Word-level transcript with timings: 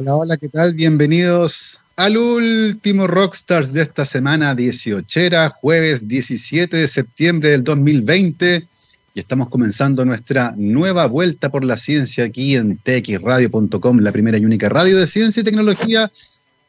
Hola, 0.00 0.14
hola, 0.14 0.36
¿qué 0.36 0.48
tal? 0.48 0.74
Bienvenidos 0.74 1.80
al 1.96 2.16
último 2.16 3.08
Rockstars 3.08 3.72
de 3.72 3.82
esta 3.82 4.04
semana 4.04 4.54
18, 4.54 5.50
jueves 5.56 6.06
17 6.06 6.76
de 6.76 6.86
septiembre 6.86 7.50
del 7.50 7.64
2020. 7.64 8.64
Y 9.14 9.18
estamos 9.18 9.48
comenzando 9.48 10.04
nuestra 10.04 10.54
nueva 10.56 11.06
vuelta 11.08 11.48
por 11.48 11.64
la 11.64 11.76
ciencia 11.76 12.26
aquí 12.26 12.54
en 12.54 12.78
txradio.com, 12.78 13.98
la 13.98 14.12
primera 14.12 14.38
y 14.38 14.44
única 14.44 14.68
radio 14.68 14.96
de 14.98 15.08
ciencia 15.08 15.40
y 15.40 15.44
tecnología 15.44 16.12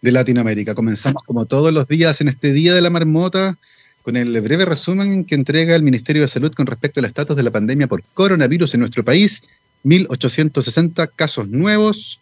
de 0.02 0.12
Latinoamérica. 0.12 0.74
Comenzamos 0.74 1.22
como 1.22 1.46
todos 1.46 1.72
los 1.72 1.88
días 1.88 2.22
en 2.22 2.30
este 2.30 2.52
Día 2.52 2.74
de 2.74 2.82
la 2.82 2.90
Marmota 2.90 3.60
con 4.02 4.18
el 4.18 4.42
breve 4.42 4.66
resumen 4.66 5.24
que 5.24 5.36
entrega 5.36 5.76
el 5.76 5.84
Ministerio 5.84 6.24
de 6.24 6.30
Salud 6.30 6.52
con 6.56 6.66
respecto 6.66 7.00
al 7.00 7.06
estatus 7.06 7.36
de 7.36 7.44
la 7.44 7.52
pandemia 7.52 7.86
por 7.86 8.02
coronavirus 8.16 8.74
en 8.74 8.80
nuestro 8.80 9.04
país. 9.04 9.44
1.860 9.86 11.12
casos 11.16 11.48
nuevos, 11.48 12.20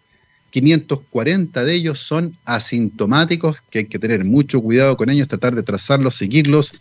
540 0.50 1.64
de 1.64 1.74
ellos 1.74 2.00
son 2.00 2.38
asintomáticos, 2.46 3.58
que 3.70 3.80
hay 3.80 3.86
que 3.86 4.00
tener 4.00 4.24
mucho 4.26 4.62
cuidado 4.62 4.96
con 4.98 5.10
ellos, 5.10 5.28
tratar 5.28 5.56
de 5.56 5.64
trazarlos, 5.64 6.16
seguirlos, 6.16 6.74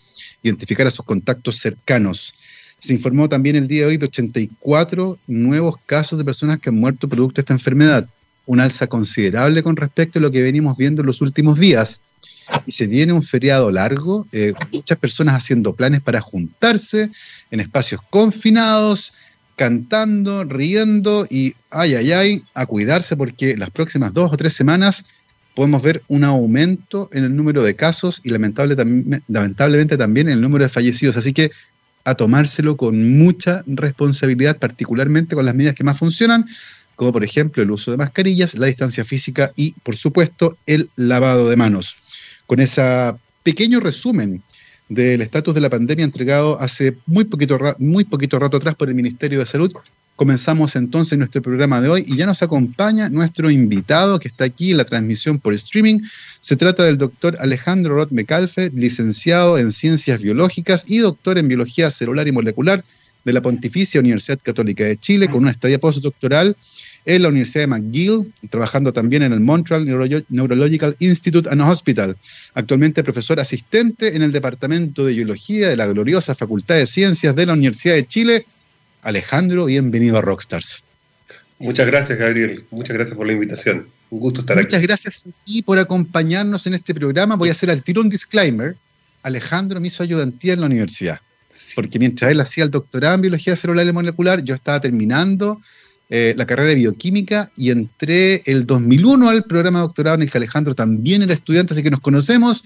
identificar 0.43 0.87
a 0.87 0.91
sus 0.91 1.05
contactos 1.05 1.57
cercanos. 1.57 2.34
Se 2.79 2.93
informó 2.93 3.29
también 3.29 3.57
el 3.57 3.69
día 3.69 3.83
de 3.83 3.87
hoy 3.88 3.97
de 3.97 4.07
84 4.07 5.19
nuevos 5.27 5.77
casos 5.87 6.19
de 6.19 6.24
personas 6.24 6.60
que 6.60 6.69
han 6.69 6.77
muerto 6.77 7.09
producto 7.09 7.37
de 7.37 7.41
esta 7.41 7.55
enfermedad, 7.55 8.09
un 8.45 8.60
alza 8.60 8.87
considerable 8.87 9.62
con 9.62 9.77
respecto 9.77 10.19
a 10.19 10.23
lo 10.23 10.30
que 10.30 10.43
venimos 10.43 10.77
viendo 10.77 11.02
en 11.02 11.07
los 11.07 11.21
últimos 11.21 11.59
días. 11.59 12.01
Y 12.65 12.73
se 12.73 12.87
viene 12.87 13.12
un 13.12 13.23
feriado 13.23 13.73
largo, 13.73 14.27
eh, 14.30 14.52
muchas 14.73 14.98
personas 14.98 15.35
haciendo 15.35 15.74
planes 15.74 16.01
para 16.01 16.21
juntarse 16.21 17.10
en 17.51 17.60
espacios 17.60 18.01
confinados, 18.09 19.15
cantando, 19.56 20.45
riendo 20.45 21.27
y 21.28 21.55
ay, 21.70 21.95
ay, 21.95 22.12
ay, 22.12 22.42
a 22.55 22.66
cuidarse 22.66 23.16
porque 23.16 23.56
las 23.56 23.70
próximas 23.70 24.12
dos 24.12 24.32
o 24.32 24.37
tres 24.37 24.52
semanas 24.52 25.06
podemos 25.55 25.82
ver 25.82 26.02
un 26.09 26.23
aumento 26.24 27.09
en 27.12 27.24
el 27.24 27.34
número 27.34 27.62
de 27.62 27.74
casos 27.74 28.21
y 28.23 28.29
lamentable, 28.29 28.77
lamentablemente 29.27 29.96
también 29.96 30.29
en 30.29 30.34
el 30.34 30.40
número 30.43 30.65
de 30.65 30.68
fallecidos. 30.68 31.16
Así 31.16 31.32
que 31.32 31.51
a 32.04 32.15
tomárselo 32.15 32.77
con 32.77 33.18
mucha 33.18 33.65
responsabilidad, 33.66 34.59
particularmente 34.59 35.34
con 35.34 35.46
las 35.46 35.54
medidas 35.54 35.74
que 35.74 35.82
más 35.82 35.99
funcionan, 35.99 36.46
como 36.95 37.12
por 37.12 37.24
ejemplo 37.24 37.62
el 37.62 37.71
uso 37.71 37.90
de 37.90 37.96
mascarillas, 37.96 38.54
la 38.54 38.66
distancia 38.66 39.04
física 39.04 39.52
y, 39.57 39.73
por 39.82 39.96
supuesto, 39.96 40.59
el 40.66 40.90
lavado 40.96 41.49
de 41.49 41.57
manos. 41.57 41.96
Con 42.46 42.60
ese 42.60 43.15
pequeño 43.43 43.80
resumen 43.80 44.43
del 44.88 45.20
estatus 45.20 45.54
de 45.54 45.60
la 45.60 45.70
pandemia 45.70 46.04
entregado 46.04 46.60
hace 46.60 46.96
muy 47.06 47.24
poquito, 47.24 47.59
muy 47.79 48.04
poquito 48.04 48.38
rato 48.38 48.56
atrás 48.56 48.74
por 48.74 48.88
el 48.88 48.95
Ministerio 48.95 49.38
de 49.38 49.46
Salud. 49.46 49.73
Comenzamos 50.15 50.76
entonces 50.76 51.18
nuestro 51.18 51.43
programa 51.43 51.80
de 51.82 51.90
hoy 51.90 52.04
y 52.06 52.16
ya 52.16 52.24
nos 52.24 52.43
acompaña 52.43 53.10
nuestro 53.10 53.51
invitado 53.51 54.18
que 54.18 54.28
está 54.28 54.45
aquí 54.45 54.70
en 54.70 54.78
la 54.78 54.84
transmisión 54.84 55.38
por 55.38 55.52
streaming. 55.52 56.01
Se 56.40 56.56
trata 56.56 56.84
del 56.84 56.96
doctor 56.96 57.37
Alejandro 57.38 57.96
Roth 57.96 58.12
Mecalfe, 58.12 58.70
licenciado 58.74 59.59
en 59.59 59.73
Ciencias 59.73 60.23
Biológicas 60.23 60.84
y 60.88 60.98
doctor 60.98 61.37
en 61.37 61.48
Biología 61.48 61.90
Celular 61.90 62.26
y 62.26 62.32
Molecular 62.32 62.82
de 63.26 63.32
la 63.32 63.43
Pontificia 63.43 64.00
Universidad 64.00 64.38
Católica 64.43 64.84
de 64.84 64.97
Chile, 64.97 65.28
con 65.28 65.43
una 65.43 65.50
estadía 65.50 65.78
postdoctoral 65.78 66.56
en 67.06 67.22
la 67.22 67.28
Universidad 67.28 67.62
de 67.62 67.66
McGill, 67.69 68.32
trabajando 68.50 68.93
también 68.93 69.22
en 69.22 69.32
el 69.32 69.38
Montreal 69.41 69.87
Neurological 70.28 70.97
Institute 70.99 71.49
and 71.49 71.62
Hospital. 71.62 72.16
Actualmente 72.54 73.04
profesor 73.04 73.38
asistente 73.38 74.16
en 74.16 74.22
el 74.22 74.32
Departamento 74.32 75.04
de 75.06 75.15
Biología 75.15 75.69
de 75.69 75.77
la 75.77 75.87
gloriosa 75.87 76.34
Facultad 76.34 76.75
de 76.75 76.87
Ciencias 76.87 77.34
de 77.37 77.47
la 77.47 77.53
Universidad 77.53 77.94
de 77.94 78.06
Chile. 78.06 78.44
Alejandro, 79.03 79.66
bienvenido 79.66 80.19
a 80.19 80.21
Rockstars. 80.21 80.82
Muchas 81.60 81.87
gracias, 81.87 82.19
Gabriel. 82.19 82.65
Muchas 82.71 82.97
gracias 82.97 83.16
por 83.16 83.27
la 83.27 83.32
invitación. 83.34 83.87
Un 84.10 84.21
gusto 84.21 84.41
estar 84.41 84.59
aquí. 84.59 84.66
Muchas 84.66 84.82
gracias 84.82 85.25
y 85.47 85.62
por 85.62 85.78
acompañarnos 85.78 86.66
en 86.66 86.75
este 86.75 86.93
programa. 86.93 87.37
Voy 87.37 87.50
a 87.50 87.53
hacer 87.53 87.71
al 87.71 87.82
tiro 87.82 88.00
un 88.00 88.09
disclaimer. 88.09 88.77
Alejandro 89.22 89.81
me 89.81 89.88
hizo 89.88 90.03
ayudantía 90.03 90.54
en 90.54 90.60
la 90.60 90.66
universidad. 90.66 91.21
Porque 91.77 91.99
mientras 91.99 92.31
él 92.31 92.41
hacía 92.41 92.65
el 92.65 92.71
doctorado 92.71 93.15
en 93.15 93.23
biología 93.23 93.56
celular 93.56 93.87
y 93.87 93.93
molecular, 93.93 94.43
yo 94.43 94.55
estaba 94.55 94.81
terminando 94.81 95.61
eh, 96.09 96.34
la 96.37 96.47
carrera 96.47 96.69
de 96.69 96.77
bioquímica 96.77 97.50
y 97.56 97.72
entré 97.72 98.41
el 98.47 98.65
2001 98.65 99.28
al 99.28 99.43
programa 99.43 99.81
de 99.81 99.87
doctorado 99.87 100.15
en 100.15 100.22
el 100.22 100.31
que 100.31 100.39
Alejandro 100.39 100.72
también 100.72 101.22
era 101.22 101.34
estudiante, 101.34 101.72
así 101.72 101.83
que 101.83 101.91
nos 101.91 102.00
conocemos 102.00 102.65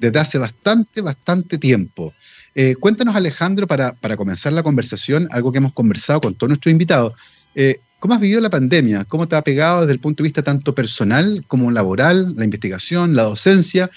desde 0.00 0.18
hace 0.18 0.38
bastante, 0.38 1.00
bastante 1.00 1.56
tiempo. 1.56 2.12
Eh, 2.56 2.74
cuéntanos, 2.74 3.14
Alejandro, 3.14 3.68
para, 3.68 3.94
comenzar 4.16 4.52
la 4.52 4.64
conversación, 4.64 5.28
algo 5.30 5.52
que 5.52 5.58
hemos 5.58 5.72
conversado 5.72 6.20
con 6.20 6.34
todos 6.34 6.48
nuestros 6.48 6.72
invitados. 6.72 7.12
Eh, 7.54 7.76
¿Cómo 8.00 8.14
has 8.14 8.20
vivido 8.20 8.40
la 8.40 8.50
pandemia? 8.50 9.04
¿Cómo 9.04 9.28
te 9.28 9.36
ha 9.36 9.42
pegado 9.42 9.82
desde 9.82 9.92
el 9.92 10.00
punto 10.00 10.22
de 10.22 10.28
vista 10.28 10.42
tanto 10.42 10.74
personal 10.74 11.44
como 11.46 11.70
laboral, 11.70 12.34
la 12.36 12.44
investigación, 12.44 13.14
la 13.14 13.24
docencia? 13.24 13.90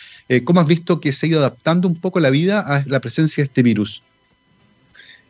¿Cómo 0.43 0.59
has 0.59 0.67
visto 0.67 0.99
que 0.99 1.13
se 1.13 1.25
ha 1.25 1.29
ido 1.29 1.39
adaptando 1.39 1.87
un 1.87 1.99
poco 1.99 2.19
la 2.19 2.29
vida 2.29 2.59
a 2.59 2.83
la 2.85 2.99
presencia 2.99 3.41
de 3.41 3.45
este 3.45 3.63
virus? 3.63 4.03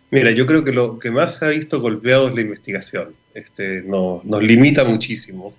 Mira, 0.09 0.31
yo 0.31 0.47
creo 0.47 0.63
que 0.63 0.71
lo 0.71 0.97
que 0.97 1.11
más 1.11 1.37
se 1.37 1.45
ha 1.45 1.49
visto 1.49 1.79
golpeado 1.81 2.27
es 2.27 2.35
la 2.35 2.41
investigación. 2.41 3.15
Este, 3.33 3.81
nos 3.83 4.43
limita 4.43 4.83
muchísimo. 4.83 5.53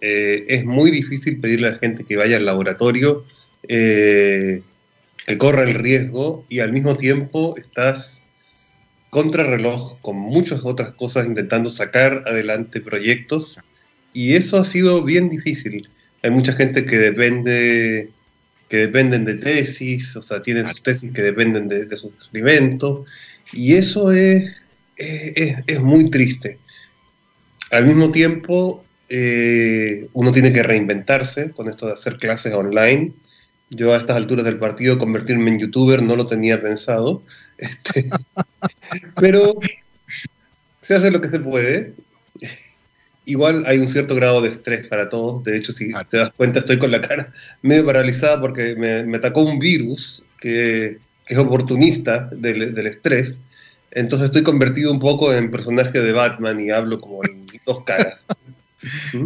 Eh, 0.00 0.44
es 0.48 0.64
muy 0.64 0.90
difícil 0.90 1.40
pedirle 1.40 1.68
a 1.68 1.70
la 1.72 1.78
gente 1.78 2.04
que 2.04 2.16
vaya 2.16 2.36
al 2.36 2.44
laboratorio, 2.44 3.24
eh, 3.68 4.62
que 5.26 5.38
corra 5.38 5.62
el 5.64 5.74
riesgo 5.74 6.44
y 6.48 6.60
al 6.60 6.72
mismo 6.72 6.96
tiempo 6.96 7.56
estás 7.56 8.22
contra 9.10 9.44
reloj 9.44 9.98
con 10.02 10.16
muchas 10.16 10.64
otras 10.64 10.92
cosas 10.94 11.26
intentando 11.26 11.70
sacar 11.70 12.22
adelante 12.26 12.80
proyectos 12.80 13.58
y 14.12 14.34
eso 14.34 14.58
ha 14.58 14.64
sido 14.64 15.02
bien 15.02 15.28
difícil. 15.28 15.88
Hay 16.22 16.30
mucha 16.30 16.52
gente 16.52 16.84
que 16.84 16.98
depende 16.98 18.10
que 18.68 18.78
dependen 18.78 19.24
de 19.24 19.34
tesis, 19.34 20.16
o 20.16 20.22
sea, 20.22 20.42
tienen 20.42 20.66
sus 20.66 20.82
tesis 20.82 21.12
que 21.12 21.22
dependen 21.22 21.68
de, 21.68 21.86
de 21.86 21.96
sus 21.96 22.10
experimentos 22.12 23.08
y 23.52 23.74
eso 23.74 24.10
es, 24.10 24.44
es, 24.96 25.80
muy 25.80 26.10
triste. 26.10 26.58
Al 27.70 27.84
mismo 27.84 28.10
tiempo, 28.10 28.84
eh, 29.08 30.08
uno 30.12 30.32
tiene 30.32 30.52
que 30.52 30.62
reinventarse 30.62 31.50
con 31.50 31.68
esto 31.68 31.86
de 31.86 31.92
hacer 31.92 32.18
clases 32.18 32.54
online. 32.54 33.12
Yo 33.70 33.94
a 33.94 33.96
estas 33.96 34.16
alturas 34.16 34.44
del 34.44 34.58
partido 34.58 34.98
convertirme 34.98 35.50
en 35.50 35.58
youtuber 35.58 36.02
no 36.02 36.16
lo 36.16 36.26
tenía 36.26 36.62
pensado, 36.62 37.22
este, 37.58 38.10
pero 39.20 39.54
se 40.82 40.94
hace 40.94 41.10
lo 41.10 41.20
que 41.20 41.30
se 41.30 41.40
puede. 41.40 41.94
Igual 43.24 43.64
hay 43.66 43.78
un 43.78 43.88
cierto 43.88 44.14
grado 44.14 44.40
de 44.40 44.50
estrés 44.50 44.86
para 44.86 45.08
todos. 45.08 45.42
De 45.42 45.56
hecho, 45.56 45.72
si 45.72 45.92
te 46.08 46.18
das 46.18 46.32
cuenta, 46.34 46.60
estoy 46.60 46.78
con 46.78 46.92
la 46.92 47.00
cara 47.00 47.32
medio 47.62 47.84
paralizada 47.84 48.40
porque 48.40 48.76
me, 48.76 49.02
me 49.04 49.16
atacó 49.16 49.42
un 49.42 49.58
virus 49.58 50.22
que 50.40 51.00
que 51.26 51.34
es 51.34 51.40
oportunista 51.40 52.30
del, 52.32 52.86
estrés. 52.86 53.36
Entonces 53.96 54.26
estoy 54.26 54.42
convertido 54.42 54.92
un 54.92 55.00
poco 55.00 55.32
en 55.32 55.50
personaje 55.50 55.98
de 55.98 56.12
Batman 56.12 56.60
y 56.60 56.70
hablo 56.70 57.00
como 57.00 57.24
en 57.24 57.46
dos 57.66 57.82
caras. 57.84 58.18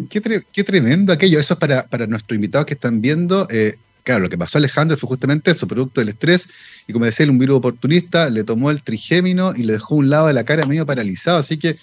qué, 0.09 0.65
tremendo 0.65 1.13
aquello. 1.13 1.41
Eso 1.41 1.55
es 1.55 1.61
para, 1.61 1.83
para 1.89 2.07
nuestros 2.07 2.37
invitados 2.37 2.67
que 2.67 2.75
están 2.75 3.01
viendo. 3.01 3.49
Eh, 3.51 3.77
claro, 4.05 4.21
lo 4.21 4.29
que 4.29 4.39
pasó 4.39 4.59
a 4.59 4.61
Alejandro 4.61 4.97
fue 4.97 5.09
justamente 5.09 5.51
eso, 5.51 5.67
producto 5.67 6.01
del 6.01 6.11
estrés. 6.11 6.49
Y 6.87 6.93
como 6.93 7.05
decía, 7.05 7.27
un 7.27 7.41
virus 7.41 7.59
oportunista 7.59 8.31
le 8.31 8.45
tomó 8.45 8.71
el 8.71 8.85
trigémino 8.85 9.53
y 9.57 9.65
le 9.65 9.73
dejó 9.73 9.97
un 9.97 10.09
lado 10.09 10.29
de 10.29 10.35
la 10.35 10.45
cara 10.45 10.65
medio 10.67 10.87
paralizado. 10.87 11.39
Así 11.39 11.59
que, 11.59 11.77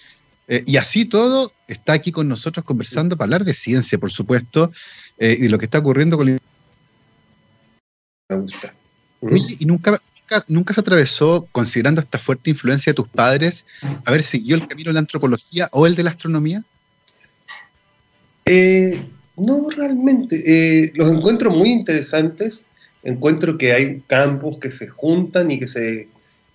eh, 0.48 0.64
y 0.66 0.78
así 0.78 1.04
todo, 1.04 1.52
está 1.68 1.92
aquí 1.92 2.14
con 2.14 2.30
nosotros 2.30 2.66
conversando 2.66 3.18
para 3.18 3.26
hablar 3.26 3.44
de 3.44 3.54
ciencia, 3.54 3.98
por 3.98 4.12
supuesto, 4.12 4.72
eh, 5.18 5.36
y 5.38 5.42
de 5.44 5.50
lo 5.50 5.58
que 5.58 5.66
está 5.66 5.80
ocurriendo 5.80 6.16
con 6.16 6.28
Me 6.28 6.40
gusta. 8.38 8.74
y 9.60 9.66
nunca, 9.66 10.00
nunca, 10.48 10.74
se 10.74 10.82
atravesó, 10.82 11.48
considerando 11.52 12.02
esta 12.02 12.20
fuerte 12.20 12.50
influencia 12.50 12.92
de 12.92 12.96
tus 12.96 13.08
padres, 13.08 13.66
haber 14.06 14.24
seguido 14.24 14.58
el 14.58 14.68
camino 14.68 14.90
de 14.90 14.94
la 14.94 15.00
antropología 15.00 15.70
o 15.72 15.88
el 15.88 15.96
de 15.96 16.04
la 16.04 16.12
astronomía? 16.12 16.64
Eh, 18.46 19.02
no, 19.36 19.70
realmente. 19.70 20.42
Eh, 20.46 20.92
los 20.96 21.12
encuentro 21.12 21.52
muy 21.52 21.70
interesantes. 21.70 22.66
Encuentro 23.04 23.58
que 23.58 23.74
hay 23.74 24.02
campos 24.08 24.58
que 24.58 24.72
se 24.72 24.88
juntan 24.88 25.52
y 25.52 25.60
que 25.60 25.68
se 25.68 26.08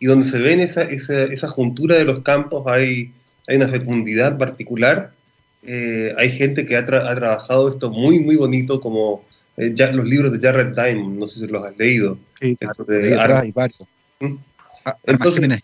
y 0.02 0.06
donde 0.06 0.26
se 0.26 0.40
ven 0.40 0.58
esa, 0.58 0.82
esa, 0.82 1.48
juntura 1.48 1.94
de 1.94 2.04
los 2.04 2.22
campos 2.22 2.64
hay, 2.66 3.12
hay 3.46 3.54
una 3.54 3.68
fecundidad 3.68 4.36
particular. 4.36 5.12
Eh, 5.62 6.12
hay 6.18 6.28
gente 6.32 6.66
que 6.66 6.76
ha, 6.76 6.80
ha, 6.80 7.14
trabajado 7.14 7.70
esto 7.70 7.88
muy, 7.88 8.18
muy 8.18 8.34
bonito, 8.34 8.80
como 8.80 9.24
eh, 9.56 9.72
ya, 9.74 9.92
los 9.92 10.06
libros 10.06 10.32
de 10.32 10.38
Jared 10.40 10.74
Diamond, 10.74 11.18
no 11.18 11.26
sé 11.26 11.40
si 11.40 11.46
los 11.46 11.64
has 11.64 11.76
leído. 11.76 12.18
Sí, 12.40 12.56
hay 12.60 13.52
varios. 13.52 13.86
¿Mm? 14.20 14.34
Ah, 14.84 14.96
entonces, 15.04 15.62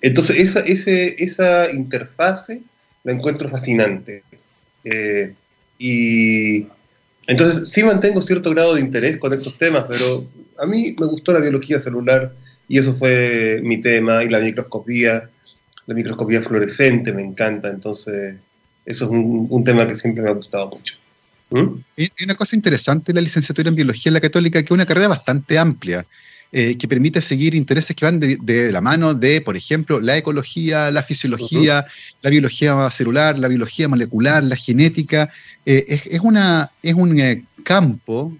entonces 0.00 0.36
esa, 0.36 0.60
ese, 0.60 1.22
esa 1.22 1.70
interfase 1.70 2.62
la 3.04 3.12
encuentro 3.12 3.48
fascinante. 3.48 4.22
Eh, 4.84 5.34
y 5.78 6.66
entonces 7.26 7.68
sí 7.70 7.82
mantengo 7.82 8.20
cierto 8.20 8.50
grado 8.50 8.74
de 8.74 8.80
interés 8.80 9.18
con 9.18 9.32
estos 9.32 9.56
temas, 9.56 9.84
pero 9.88 10.26
a 10.58 10.66
mí 10.66 10.94
me 10.98 11.06
gustó 11.06 11.32
la 11.32 11.40
biología 11.40 11.80
celular 11.80 12.34
y 12.68 12.78
eso 12.78 12.94
fue 12.94 13.60
mi 13.62 13.80
tema, 13.80 14.24
y 14.24 14.28
la 14.28 14.40
microscopía, 14.40 15.28
la 15.86 15.94
microscopía 15.94 16.40
fluorescente 16.40 17.12
me 17.12 17.22
encanta, 17.22 17.68
entonces 17.68 18.36
eso 18.86 19.04
es 19.04 19.10
un, 19.10 19.64
tema 19.64 19.86
que 19.86 19.96
siempre 19.96 20.22
me 20.22 20.30
ha 20.30 20.34
gustado 20.34 20.70
mucho. 20.70 20.96
¿Mm? 21.54 21.84
Y 21.96 22.24
una 22.24 22.34
cosa 22.34 22.56
interesante 22.56 23.14
la 23.14 23.20
licenciatura 23.20 23.68
en 23.68 23.76
biología 23.76 24.10
en 24.10 24.14
la 24.14 24.20
católica, 24.20 24.60
que 24.60 24.66
es 24.66 24.70
una 24.70 24.86
carrera 24.86 25.08
bastante 25.08 25.58
amplia. 25.58 26.04
Eh, 26.56 26.78
que 26.78 26.86
permite 26.86 27.20
seguir 27.20 27.56
intereses 27.56 27.96
que 27.96 28.04
van 28.04 28.20
de, 28.20 28.70
la 28.70 28.80
mano 28.80 29.12
de, 29.12 29.40
por 29.40 29.56
ejemplo, 29.56 30.00
la 30.00 30.16
ecología, 30.16 30.88
la 30.92 31.02
fisiología, 31.02 31.84
la 32.22 32.30
biología 32.30 32.88
celular, 32.92 33.36
la 33.36 33.48
biología 33.48 33.88
molecular, 33.88 34.44
la 34.44 34.54
genética. 34.54 35.28
Eh, 35.66 35.84
es, 35.88 36.20
una, 36.20 36.70
es 36.80 36.94
un 36.94 37.18
eh, 37.18 37.42
campo, 37.64 38.36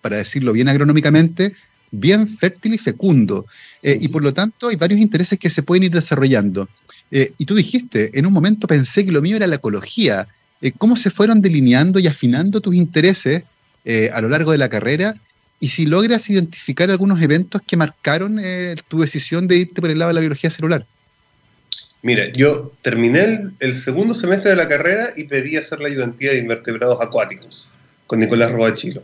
para 0.00 0.18
decirlo 0.18 0.52
bien 0.52 0.68
agronómicamente, 0.68 1.52
bien 1.90 2.28
fértil 2.28 2.74
y 2.74 2.78
fecundo. 2.78 3.46
y 3.82 4.06
por 4.06 4.22
lo 4.22 4.32
tanto 4.32 4.68
hay 4.68 4.76
varios 4.76 5.00
intereses 5.00 5.36
que 5.36 5.50
se 5.50 5.64
pueden 5.64 5.82
ir 5.82 5.90
desarrollando. 5.90 6.68
y 7.10 7.44
tú 7.46 7.56
dijiste, 7.56 8.16
en 8.16 8.26
un 8.26 8.32
momento 8.32 8.68
pensé 8.68 9.04
que 9.04 9.10
lo 9.10 9.22
mío 9.22 9.34
era 9.34 9.48
la 9.48 9.56
ecología. 9.56 10.28
¿Cómo 10.78 10.96
se 10.96 11.10
fueron 11.10 11.40
delineando 11.40 11.98
y 11.98 12.06
afinando 12.06 12.60
tus 12.60 12.74
intereses 12.74 13.44
a 14.12 14.20
lo 14.20 14.28
largo 14.28 14.52
de 14.52 14.58
la 14.58 14.68
carrera 14.68 15.14
y 15.60 15.68
si 15.68 15.84
logras 15.84 16.28
identificar 16.30 16.90
algunos 16.90 17.20
eventos 17.20 17.60
que 17.64 17.76
marcaron 17.76 18.40
eh, 18.42 18.74
tu 18.88 19.00
decisión 19.02 19.46
de 19.46 19.58
irte 19.58 19.80
por 19.80 19.90
el 19.90 19.98
lado 19.98 20.08
de 20.08 20.14
la 20.14 20.20
biología 20.20 20.50
celular. 20.50 20.86
Mira, 22.02 22.32
yo 22.32 22.72
terminé 22.80 23.50
el, 23.60 23.78
segundo 23.78 24.14
semestre 24.14 24.50
de 24.50 24.56
la 24.56 24.66
carrera 24.66 25.10
y 25.16 25.24
pedí 25.24 25.58
hacer 25.58 25.80
la 25.80 25.88
ayudantía 25.88 26.32
de 26.32 26.38
invertebrados 26.38 26.98
acuáticos 27.02 27.74
con 28.06 28.20
Nicolás 28.20 28.50
Robachilo. 28.50 29.02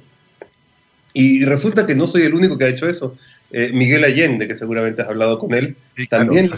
Y 1.13 1.45
resulta 1.45 1.87
que 1.87 1.95
no 1.95 2.07
soy 2.07 2.23
el 2.23 2.35
único 2.35 2.57
que 2.57 2.65
ha 2.65 2.69
hecho 2.69 2.89
eso. 2.89 3.17
Eh, 3.51 3.71
Miguel 3.75 4.05
Allende, 4.05 4.49
que 4.49 4.57
seguramente 4.57 5.03
has 5.03 5.09
hablado 5.09 5.39
con 5.39 5.53
él, 5.53 5.77
también, 6.09 6.51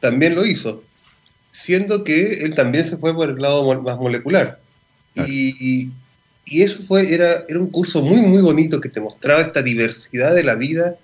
también 0.00 0.34
lo 0.34 0.46
hizo, 0.46 0.82
siendo 1.52 2.04
que 2.04 2.44
él 2.44 2.54
también 2.54 2.86
se 2.86 2.96
fue 2.96 3.14
por 3.14 3.30
el 3.30 3.36
lado 3.36 3.80
más 3.82 3.96
molecular. 3.98 4.60
Y, 5.26 5.92
y 6.50 6.62
eso 6.62 6.82
fue, 6.86 7.14
era, 7.14 7.44
era 7.48 7.58
un 7.58 7.70
curso 7.70 8.02
muy, 8.02 8.22
muy 8.22 8.42
bonito 8.42 8.80
que 8.80 8.88
te 8.88 9.00
mostraba 9.00 9.40
esta 9.40 9.62
diversidad 9.62 10.34
de 10.34 10.42
la 10.42 10.56
vida 10.56 10.96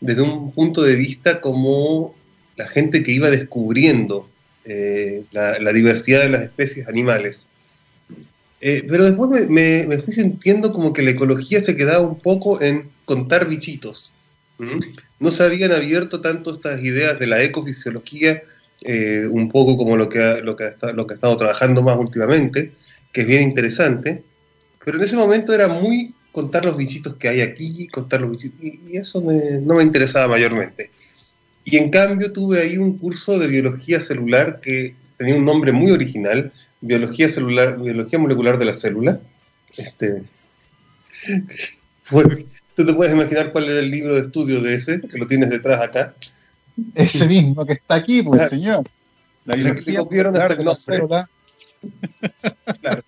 desde 0.00 0.22
un 0.22 0.52
punto 0.52 0.82
de 0.82 0.94
vista 0.94 1.40
como 1.40 2.14
la 2.56 2.66
gente 2.68 3.02
que 3.02 3.12
iba 3.12 3.30
descubriendo 3.30 4.28
eh, 4.64 5.24
la, 5.32 5.72
diversidad 5.72 6.20
de 6.20 6.28
las 6.28 6.42
especies 6.42 6.86
animales. 6.86 7.46
Eh, 8.60 8.84
pero 8.88 9.04
después 9.04 9.48
me, 9.48 9.86
me, 9.86 9.98
fui 9.98 10.12
sintiendo 10.12 10.70
como 10.72 10.92
que 10.92 11.00
la 11.00 11.12
ecología 11.12 11.62
se 11.62 11.76
quedaba 11.76 12.06
un 12.06 12.20
poco 12.20 12.60
en 12.60 12.90
contar 13.06 13.48
bichitos. 13.48 14.12
No 15.18 15.30
se 15.30 15.42
habían 15.42 15.72
abierto 15.72 16.20
tanto 16.20 16.52
estas 16.52 16.82
ideas 16.82 17.18
de 17.18 17.26
la 17.26 17.42
ecofisiología, 17.42 18.42
eh, 18.82 19.26
un 19.30 19.48
poco 19.48 19.76
como 19.76 19.96
lo 19.96 20.08
que, 20.08 20.40
lo, 20.42 20.56
que 20.56 20.72
lo 20.94 21.06
que 21.06 21.14
he 21.14 21.16
estado 21.16 21.36
trabajando 21.36 21.82
más 21.82 21.96
últimamente, 21.96 22.72
que 23.12 23.22
es 23.22 23.26
bien 23.26 23.42
interesante. 23.42 24.22
Pero 24.84 24.98
en 24.98 25.04
ese 25.04 25.16
momento 25.16 25.52
era 25.52 25.68
muy 25.68 26.14
contar 26.32 26.64
los 26.64 26.76
bichitos 26.76 27.16
que 27.16 27.28
hay 27.28 27.40
aquí, 27.40 27.88
contar 27.88 28.20
los 28.20 28.30
bichitos, 28.30 28.58
y, 28.62 28.96
eso 28.96 29.20
no 29.20 29.74
me 29.74 29.82
interesaba 29.82 30.28
mayormente. 30.28 30.90
Y 31.64 31.76
en 31.76 31.90
cambio 31.90 32.32
tuve 32.32 32.62
ahí 32.62 32.78
un 32.78 32.96
curso 32.96 33.38
de 33.38 33.46
biología 33.46 34.00
celular 34.00 34.60
que 34.60 34.94
tenía 35.16 35.36
un 35.36 35.44
nombre 35.44 35.72
muy 35.72 35.90
original, 35.90 36.50
biología 36.80 37.28
celular, 37.28 37.78
biología 37.80 38.18
molecular 38.18 38.58
de 38.58 38.64
la 38.64 38.74
célula. 38.74 39.20
Este, 39.76 40.22
tú 42.74 42.86
te 42.86 42.94
puedes 42.94 43.12
imaginar 43.12 43.52
cuál 43.52 43.68
era 43.68 43.80
el 43.80 43.90
libro 43.90 44.14
de 44.14 44.22
estudio 44.22 44.62
de 44.62 44.74
ese, 44.74 45.00
que 45.00 45.18
lo 45.18 45.26
tienes 45.26 45.50
detrás 45.50 45.80
acá. 45.82 46.14
Ese 46.94 47.26
mismo 47.26 47.64
que 47.64 47.74
está 47.74 47.96
aquí, 47.96 48.22
pues 48.22 48.48
señor. 48.50 48.84
La 49.44 49.56
biología 49.56 50.02
molecular 50.02 50.56
de 50.56 50.64
la 50.64 50.74
célula. 50.74 51.30
Claro. 52.80 53.02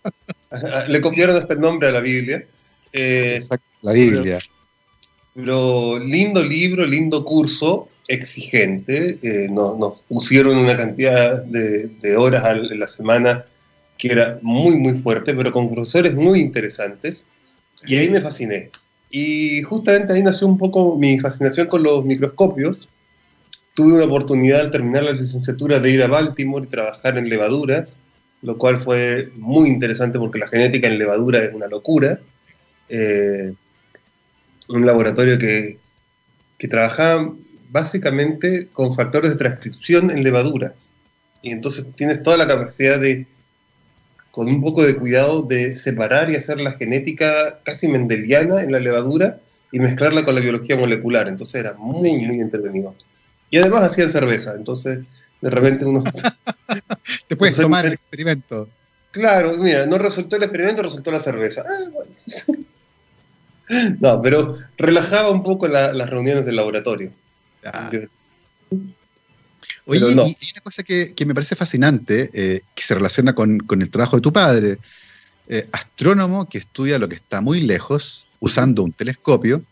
Le 0.88 1.00
copiaron 1.00 1.36
hasta 1.36 1.54
el 1.54 1.60
nombre 1.60 1.88
a 1.88 1.92
la 1.92 2.00
Biblia. 2.00 2.44
Eh, 2.92 3.42
la 3.82 3.92
Biblia. 3.92 4.38
Pero, 5.34 5.98
lindo 5.98 6.42
libro, 6.42 6.84
lindo 6.84 7.24
curso, 7.24 7.88
exigente. 8.08 9.18
Eh, 9.22 9.48
nos, 9.50 10.00
pusieron 10.08 10.56
una 10.58 10.76
cantidad 10.76 11.42
de, 11.42 12.16
horas 12.16 12.70
en 12.70 12.78
la 12.78 12.86
semana 12.86 13.46
que 13.96 14.08
era 14.08 14.38
muy, 14.42 14.76
muy 14.76 14.94
fuerte, 14.94 15.32
pero 15.34 15.52
con 15.52 15.72
profesores 15.72 16.14
muy 16.14 16.40
interesantes. 16.40 17.24
Y 17.86 17.96
ahí 17.96 18.10
me 18.10 18.20
fasciné. 18.20 18.70
Y 19.10 19.62
justamente 19.62 20.12
ahí 20.12 20.22
nació 20.22 20.46
un 20.46 20.58
poco 20.58 20.96
mi 20.98 21.18
fascinación 21.18 21.68
con 21.68 21.82
los 21.82 22.04
microscopios. 22.04 22.88
Tuve 23.74 23.94
una 23.94 24.04
oportunidad 24.04 24.60
al 24.60 24.70
terminar 24.70 25.04
la 25.04 25.12
licenciatura 25.12 25.80
de 25.80 25.90
ir 25.90 26.02
a 26.02 26.08
Baltimore 26.08 26.66
y 26.66 26.70
trabajar 26.70 27.16
en 27.18 27.28
levaduras 27.28 27.98
lo 28.42 28.58
cual 28.58 28.82
fue 28.82 29.30
muy 29.36 29.68
interesante 29.68 30.18
porque 30.18 30.38
la 30.38 30.48
genética 30.48 30.88
en 30.88 30.98
levadura 30.98 31.38
es 31.38 31.54
una 31.54 31.68
locura. 31.68 32.20
Eh, 32.88 33.54
un 34.68 34.84
laboratorio 34.84 35.38
que, 35.38 35.78
que 36.58 36.68
trabajaba 36.68 37.32
básicamente 37.70 38.68
con 38.72 38.94
factores 38.94 39.30
de 39.30 39.36
transcripción 39.36 40.10
en 40.10 40.24
levaduras. 40.24 40.92
Y 41.40 41.50
entonces 41.50 41.86
tienes 41.96 42.22
toda 42.22 42.36
la 42.36 42.46
capacidad 42.46 42.98
de, 43.00 43.26
con 44.30 44.48
un 44.48 44.60
poco 44.60 44.84
de 44.84 44.96
cuidado, 44.96 45.42
de 45.42 45.76
separar 45.76 46.30
y 46.30 46.36
hacer 46.36 46.60
la 46.60 46.72
genética 46.72 47.60
casi 47.64 47.88
mendeliana 47.88 48.62
en 48.62 48.72
la 48.72 48.80
levadura 48.80 49.40
y 49.70 49.78
mezclarla 49.78 50.24
con 50.24 50.34
la 50.34 50.40
biología 50.40 50.76
molecular. 50.76 51.28
Entonces 51.28 51.56
era 51.56 51.74
muy, 51.74 52.18
muy 52.18 52.40
entretenido. 52.40 52.94
Y 53.52 53.58
además 53.58 53.84
hacían 53.84 54.10
cerveza, 54.10 54.54
entonces 54.56 55.00
de 55.42 55.50
repente 55.50 55.84
uno... 55.84 56.02
Te 57.28 57.36
puedes 57.36 57.54
tomar 57.54 57.84
el 57.84 57.92
experimento. 57.92 58.66
Claro, 59.10 59.58
mira, 59.58 59.84
no 59.84 59.98
resultó 59.98 60.36
el 60.36 60.44
experimento, 60.44 60.82
resultó 60.82 61.12
la 61.12 61.20
cerveza. 61.20 61.62
Ah, 61.68 62.52
no, 64.00 64.22
pero 64.22 64.56
relajaba 64.78 65.28
un 65.28 65.42
poco 65.42 65.68
las 65.68 66.08
reuniones 66.08 66.46
del 66.46 66.56
laboratorio. 66.56 67.12
Oye, 69.84 70.00
y, 70.00 70.12
una 70.14 70.62
cosa 70.62 70.82
que, 70.82 71.14
me 71.26 71.34
parece 71.34 71.54
fascinante, 71.54 72.30
eh, 72.32 72.62
que 72.74 72.82
se 72.82 72.94
relaciona 72.94 73.34
con, 73.34 73.60
el 73.68 73.90
trabajo 73.90 74.16
de 74.16 74.22
tu 74.22 74.32
padre, 74.32 74.78
eh, 75.46 75.66
astrónomo 75.72 76.48
que 76.48 76.56
estudia 76.56 76.98
lo 76.98 77.06
que 77.06 77.16
está 77.16 77.42
muy 77.42 77.60
lejos 77.60 78.26
usando 78.40 78.82
un 78.82 78.94
telescopio, 78.94 79.62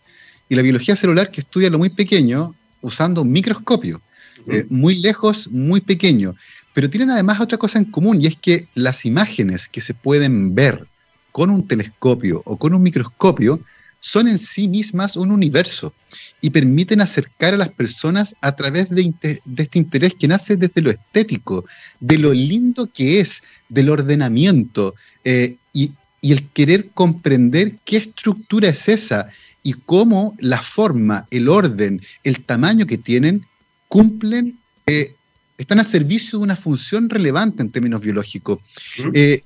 y 0.51 0.55
la 0.55 0.61
biología 0.61 0.97
celular 0.97 1.31
que 1.31 1.41
estudia 1.41 1.71
lo 1.71 1.79
muy 1.79 1.89
pequeño 1.89 2.55
usando 2.81 3.23
un 3.23 3.31
microscopio. 3.31 4.01
Eh, 4.47 4.65
muy 4.71 4.97
lejos, 4.97 5.49
muy 5.51 5.81
pequeño. 5.81 6.35
Pero 6.73 6.89
tienen 6.89 7.11
además 7.11 7.41
otra 7.41 7.59
cosa 7.59 7.79
en 7.79 7.85
común 7.87 8.21
y 8.21 8.27
es 8.27 8.37
que 8.37 8.69
las 8.75 9.05
imágenes 9.05 9.69
que 9.69 9.81
se 9.81 9.95
pueden 9.95 10.55
ver 10.55 10.87
con 11.33 11.51
un 11.51 11.67
telescopio 11.67 12.43
o 12.45 12.57
con 12.57 12.75
un 12.75 12.83
microscopio 12.83 13.61
son 14.01 14.29
en 14.29 14.39
sí 14.39 14.67
mismas 14.67 15.17
un 15.17 15.31
universo 15.31 15.93
y 16.41 16.51
permiten 16.51 17.03
acercar 17.03 17.55
a 17.55 17.59
las 17.59 17.69
personas 17.69 18.35
a 18.41 18.57
través 18.57 18.89
de, 18.89 19.13
este 19.59 19.79
interés 19.79 20.15
que 20.15 20.27
nace 20.27 20.57
desde 20.57 20.81
lo 20.81 20.91
estético, 20.91 21.67
de 22.01 22.19
lo 22.19 22.33
lindo 22.33 22.89
que 22.93 23.21
es, 23.21 23.43
del 23.69 23.91
ordenamiento 23.91 24.95
eh, 25.23 25.57
y, 25.75 25.93
y 26.23 26.33
el 26.33 26.49
querer 26.49 26.89
comprender 26.95 27.77
qué 27.85 27.99
estructura 27.99 28.71
es 28.71 28.89
esa 28.89 29.29
y 29.63 29.75
cómo 29.75 30.37
la 30.39 30.61
forma, 30.61 31.27
el 31.31 31.49
orden, 31.49 32.01
el 32.25 32.45
tamaño 32.45 32.87
que 32.87 32.99
tienen 32.99 33.47
cumplen, 33.89 34.59
eh, 34.87 35.15
están 35.59 35.79
a 35.79 35.85
servicio 35.85 36.39
de 36.39 36.45
una 36.45 36.57
función 36.57 37.11
relevante 37.11 37.63
en 37.63 37.71
términos 37.71 38.01
biológicos. 38.01 38.61
Eh, 39.13 39.41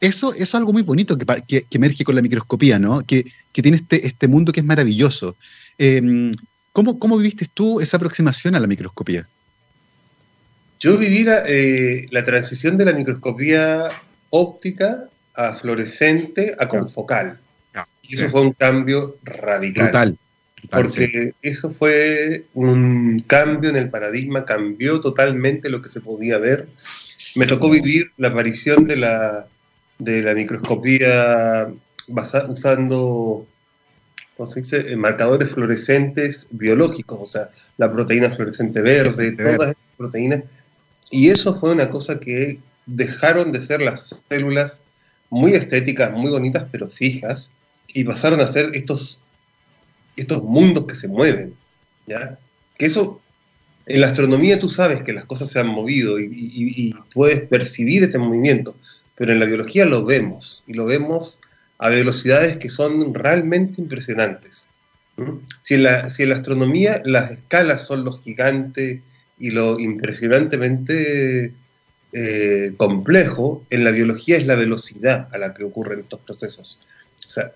eso, 0.00 0.32
eso, 0.32 0.42
es 0.42 0.54
algo 0.54 0.72
muy 0.72 0.82
bonito 0.82 1.16
que, 1.16 1.66
emerge 1.70 2.02
con 2.02 2.16
la 2.16 2.22
microscopía, 2.22 2.78
¿no? 2.78 3.02
Que, 3.02 3.24
tiene 3.52 3.76
este, 3.76 4.06
este, 4.06 4.26
mundo 4.26 4.52
que 4.52 4.60
es 4.60 4.66
maravilloso. 4.66 5.36
Em, 5.78 6.32
¿cómo, 6.72 6.98
¿cómo, 6.98 7.18
viviste 7.18 7.46
tú 7.52 7.80
esa 7.80 7.96
aproximación 7.96 8.54
a 8.54 8.60
la 8.60 8.66
microscopía? 8.66 9.28
Yo 10.80 10.96
viví 10.96 11.24
la, 11.24 11.42
eh, 11.46 12.06
la 12.10 12.24
transición 12.24 12.76
de 12.76 12.84
la 12.84 12.92
microscopía 12.92 13.84
óptica 14.30 15.08
a 15.34 15.54
fluorescente 15.54 16.54
a 16.58 16.68
confocal. 16.68 17.38
Y 18.08 18.18
eso 18.18 18.30
fue 18.30 18.40
un 18.42 18.52
cambio 18.52 19.16
radical. 19.22 19.86
Total. 19.86 20.18
Porque 20.70 21.34
eso 21.42 21.70
fue 21.70 22.46
un 22.54 23.22
cambio 23.26 23.70
en 23.70 23.76
el 23.76 23.90
paradigma, 23.90 24.44
cambió 24.44 25.00
totalmente 25.00 25.70
lo 25.70 25.80
que 25.80 25.88
se 25.88 26.00
podía 26.00 26.38
ver. 26.38 26.68
Me 27.36 27.46
tocó 27.46 27.70
vivir 27.70 28.10
la 28.16 28.28
aparición 28.28 28.86
de 28.86 28.96
la, 28.96 29.46
de 29.98 30.22
la 30.22 30.34
microscopía 30.34 31.68
usando 32.48 33.46
¿cómo 34.38 34.50
se 34.50 34.60
dice? 34.62 34.96
marcadores 34.96 35.50
fluorescentes 35.50 36.46
biológicos, 36.50 37.18
o 37.20 37.26
sea, 37.26 37.50
la 37.76 37.92
proteína 37.92 38.30
fluorescente 38.30 38.80
verde, 38.80 39.32
todas 39.32 39.70
esas 39.70 39.76
proteínas. 39.96 40.44
Y 41.10 41.30
eso 41.30 41.58
fue 41.58 41.72
una 41.72 41.90
cosa 41.90 42.20
que 42.20 42.60
dejaron 42.86 43.50
de 43.50 43.62
ser 43.62 43.82
las 43.82 44.14
células 44.28 44.80
muy 45.28 45.52
estéticas, 45.52 46.12
muy 46.12 46.30
bonitas, 46.30 46.66
pero 46.70 46.88
fijas, 46.88 47.50
y 47.88 48.04
pasaron 48.04 48.40
a 48.40 48.46
ser 48.46 48.70
estos 48.74 49.20
estos 50.18 50.42
mundos 50.42 50.86
que 50.86 50.94
se 50.94 51.08
mueven, 51.08 51.54
¿ya? 52.06 52.38
Que 52.76 52.86
eso 52.86 53.20
En 53.86 54.02
la 54.02 54.08
astronomía 54.08 54.58
tú 54.58 54.68
sabes 54.68 55.02
que 55.02 55.14
las 55.14 55.24
cosas 55.24 55.50
se 55.50 55.60
han 55.60 55.68
movido 55.68 56.20
y, 56.20 56.94
puedes 57.14 57.40
percibir 57.42 58.02
este 58.04 58.18
movimiento, 58.18 58.76
pero 59.16 59.32
en 59.32 59.40
la 59.40 59.46
biología 59.46 59.86
lo 59.86 60.04
vemos 60.04 60.62
y 60.66 60.74
lo 60.74 60.84
vemos 60.84 61.40
a 61.78 61.88
velocidades 61.88 62.58
que 62.58 62.68
son 62.68 63.14
realmente 63.14 63.80
impresionantes. 63.80 64.68
Si, 65.62 65.74
en 65.74 65.84
la, 65.84 66.10
si 66.10 66.24
en 66.24 66.28
la 66.28 66.36
astronomía 66.36 67.00
las 67.04 67.30
escalas 67.30 67.86
son 67.86 68.04
lo 68.04 68.12
gigante 68.12 69.02
y 69.38 69.50
lo 69.50 69.78
impresionantemente 69.78 71.54
eh, 72.12 72.74
complejo, 72.76 73.64
en 73.70 73.84
la 73.84 73.90
biología 73.90 74.36
es 74.36 74.46
la 74.46 74.54
velocidad 74.54 75.28
a 75.32 75.38
la 75.38 75.54
que 75.54 75.64
ocurren 75.64 76.00
estos 76.00 76.20
procesos. 76.20 76.80
O 77.26 77.30
sea, 77.30 77.52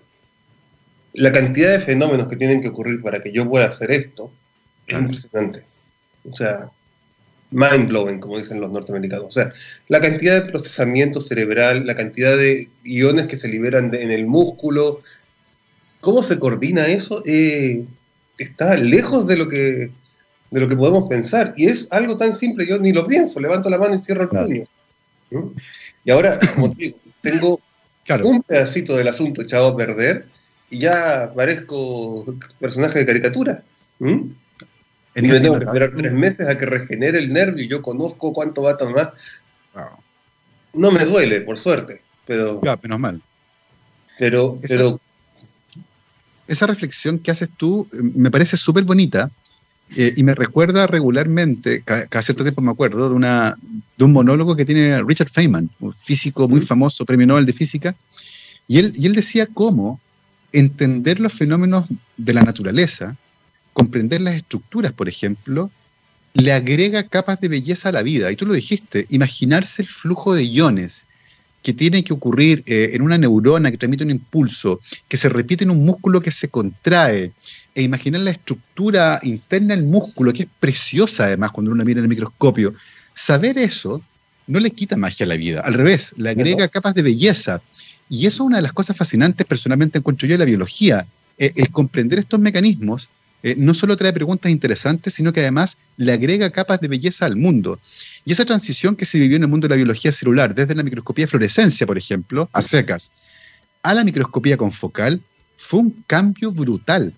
la 1.13 1.31
cantidad 1.31 1.71
de 1.71 1.79
fenómenos 1.79 2.27
que 2.27 2.35
tienen 2.35 2.61
que 2.61 2.69
ocurrir 2.69 3.01
para 3.01 3.21
que 3.21 3.31
yo 3.31 3.49
pueda 3.49 3.65
hacer 3.65 3.91
esto 3.91 4.31
es 4.87 4.99
impresionante. 4.99 5.63
O 6.29 6.35
sea, 6.35 6.69
mind 7.51 7.87
blowing, 7.87 8.19
como 8.19 8.37
dicen 8.37 8.59
los 8.59 8.71
norteamericanos. 8.71 9.25
O 9.25 9.31
sea, 9.31 9.53
la 9.87 10.01
cantidad 10.01 10.41
de 10.41 10.51
procesamiento 10.51 11.21
cerebral, 11.21 11.85
la 11.85 11.95
cantidad 11.95 12.35
de 12.35 12.67
iones 12.83 13.27
que 13.27 13.37
se 13.37 13.47
liberan 13.47 13.93
en 13.93 14.11
el 14.11 14.25
músculo, 14.25 14.99
cómo 16.01 16.23
se 16.23 16.39
coordina 16.39 16.87
eso, 16.87 17.23
eh, 17.25 17.85
está 18.37 18.75
lejos 18.77 19.27
de 19.27 19.37
lo 19.37 19.47
que 19.47 19.91
de 20.53 20.59
lo 20.59 20.67
que 20.67 20.75
podemos 20.75 21.09
pensar. 21.09 21.53
Y 21.57 21.65
es 21.65 21.87
algo 21.89 22.17
tan 22.17 22.35
simple, 22.35 22.67
yo 22.67 22.77
ni 22.77 22.91
lo 22.91 23.07
pienso, 23.07 23.39
levanto 23.39 23.71
la 23.71 23.79
mano 23.79 23.95
y 23.95 23.99
cierro 23.99 24.23
el 24.23 24.29
puño. 24.29 24.65
Y 26.05 26.11
ahora, 26.11 26.39
como 26.55 26.69
digo, 26.69 26.97
tengo 27.21 27.59
un 28.23 28.43
pedacito 28.43 28.95
del 28.95 29.07
asunto 29.07 29.41
echado 29.41 29.69
a 29.69 29.77
perder 29.77 30.27
y 30.73 30.79
ya 30.79 31.31
parezco 31.35 32.25
personaje 32.59 32.99
de 32.99 33.05
caricatura. 33.05 33.63
Y 33.99 35.21
me 35.21 35.39
tengo 35.39 35.59
que 35.59 35.65
esperar 35.65 35.93
tres 35.95 36.13
meses 36.13 36.47
a 36.47 36.57
que 36.57 36.65
regenere 36.65 37.19
el 37.19 37.31
nervio 37.31 37.63
y 37.63 37.67
yo 37.67 37.83
conozco 37.83 38.33
cuánto 38.33 38.63
va 38.63 38.71
a 38.71 38.77
tomar. 38.77 39.13
No 40.73 40.91
me 40.91 41.05
duele, 41.05 41.41
por 41.41 41.59
suerte, 41.59 42.01
pero... 42.25 42.59
Ya, 42.63 42.79
menos 42.81 42.99
mal. 42.99 43.21
Pero, 44.17 44.57
esa, 44.63 44.75
pero... 44.75 44.99
Esa 46.47 46.65
reflexión 46.65 47.19
que 47.19 47.29
haces 47.29 47.49
tú 47.55 47.87
eh, 47.93 47.97
me 48.01 48.31
parece 48.31 48.57
súper 48.57 48.83
bonita 48.83 49.29
eh, 49.95 50.13
y 50.17 50.23
me 50.23 50.33
recuerda 50.33 50.87
regularmente, 50.87 51.83
cada, 51.83 52.21
cierto 52.23 52.43
tiempo 52.43 52.61
me 52.61 52.71
acuerdo, 52.71 53.09
de, 53.09 53.15
una, 53.15 53.55
de 53.97 54.03
un 54.03 54.11
monólogo 54.11 54.55
que 54.55 54.65
tiene 54.65 55.03
Richard 55.03 55.29
Feynman, 55.29 55.69
un 55.79 55.93
físico 55.93 56.47
muy 56.47 56.61
famoso, 56.61 57.05
premio 57.05 57.27
Nobel 57.27 57.45
de 57.45 57.53
Física, 57.53 57.95
y 58.67 58.79
él, 58.79 58.93
y 58.97 59.05
él 59.05 59.13
decía 59.13 59.45
cómo 59.45 60.01
entender 60.53 61.19
los 61.19 61.33
fenómenos 61.33 61.89
de 62.15 62.33
la 62.33 62.43
naturaleza 62.43 63.17
comprender 63.73 64.21
las 64.21 64.35
estructuras, 64.35 64.91
por 64.91 65.09
ejemplo, 65.09 65.69
le 66.33 66.53
agrega 66.53 67.07
capas 67.07 67.41
de 67.41 67.49
belleza 67.49 67.89
a 67.89 67.91
la 67.91 68.03
vida. 68.03 68.31
Y 68.31 68.35
tú 68.35 68.45
lo 68.45 68.53
dijiste, 68.53 69.05
imaginarse 69.09 69.81
el 69.81 69.87
flujo 69.87 70.33
de 70.33 70.45
iones 70.45 71.05
que 71.61 71.73
tiene 71.73 72.03
que 72.03 72.13
ocurrir 72.13 72.63
eh, 72.65 72.91
en 72.93 73.01
una 73.01 73.17
neurona 73.17 73.71
que 73.71 73.77
transmite 73.77 74.03
un 74.03 74.11
impulso, 74.11 74.79
que 75.07 75.17
se 75.17 75.29
repite 75.29 75.63
en 75.63 75.71
un 75.71 75.85
músculo 75.85 76.21
que 76.21 76.31
se 76.31 76.49
contrae, 76.49 77.31
e 77.75 77.81
imaginar 77.81 78.21
la 78.21 78.31
estructura 78.31 79.19
interna 79.23 79.75
del 79.75 79.85
músculo, 79.85 80.33
que 80.33 80.43
es 80.43 80.49
preciosa 80.59 81.25
además 81.25 81.51
cuando 81.51 81.71
uno 81.71 81.83
mira 81.83 81.99
en 81.99 82.05
el 82.05 82.09
microscopio. 82.09 82.73
Saber 83.15 83.57
eso 83.57 84.01
no 84.45 84.59
le 84.59 84.71
quita 84.71 84.97
magia 84.97 85.25
a 85.25 85.29
la 85.29 85.37
vida, 85.37 85.61
al 85.61 85.73
revés, 85.73 86.13
le 86.17 86.29
agrega 86.29 86.67
capas 86.67 86.93
de 86.93 87.01
belleza. 87.01 87.61
Y 88.09 88.27
eso 88.27 88.43
es 88.43 88.47
una 88.47 88.57
de 88.57 88.63
las 88.63 88.73
cosas 88.73 88.95
fascinantes 88.95 89.45
personalmente 89.45 89.97
encuentro 89.97 90.27
yo 90.27 90.35
en 90.35 90.39
la 90.39 90.45
biología, 90.45 91.05
eh, 91.37 91.51
el 91.55 91.69
comprender 91.69 92.19
estos 92.19 92.39
mecanismos 92.39 93.09
eh, 93.43 93.55
no 93.57 93.73
solo 93.73 93.97
trae 93.97 94.13
preguntas 94.13 94.49
interesantes, 94.49 95.13
sino 95.15 95.33
que 95.33 95.41
además 95.41 95.77
le 95.97 96.13
agrega 96.13 96.49
capas 96.49 96.79
de 96.79 96.87
belleza 96.87 97.25
al 97.25 97.35
mundo. 97.35 97.77
Y 98.23 98.31
esa 98.31 98.45
transición 98.45 98.95
que 98.95 99.03
se 99.03 99.19
vivió 99.19 99.35
en 99.35 99.43
el 99.43 99.49
mundo 99.49 99.67
de 99.67 99.71
la 99.71 99.75
biología 99.75 100.13
celular, 100.13 100.55
desde 100.55 100.75
la 100.75 100.83
microscopía 100.83 101.23
de 101.23 101.27
fluorescencia, 101.27 101.85
por 101.85 101.97
ejemplo, 101.97 102.49
a 102.53 102.61
secas, 102.61 103.11
a 103.83 103.93
la 103.93 104.05
microscopía 104.05 104.55
confocal, 104.55 105.21
fue 105.57 105.81
un 105.81 106.03
cambio 106.07 106.51
brutal. 106.53 107.13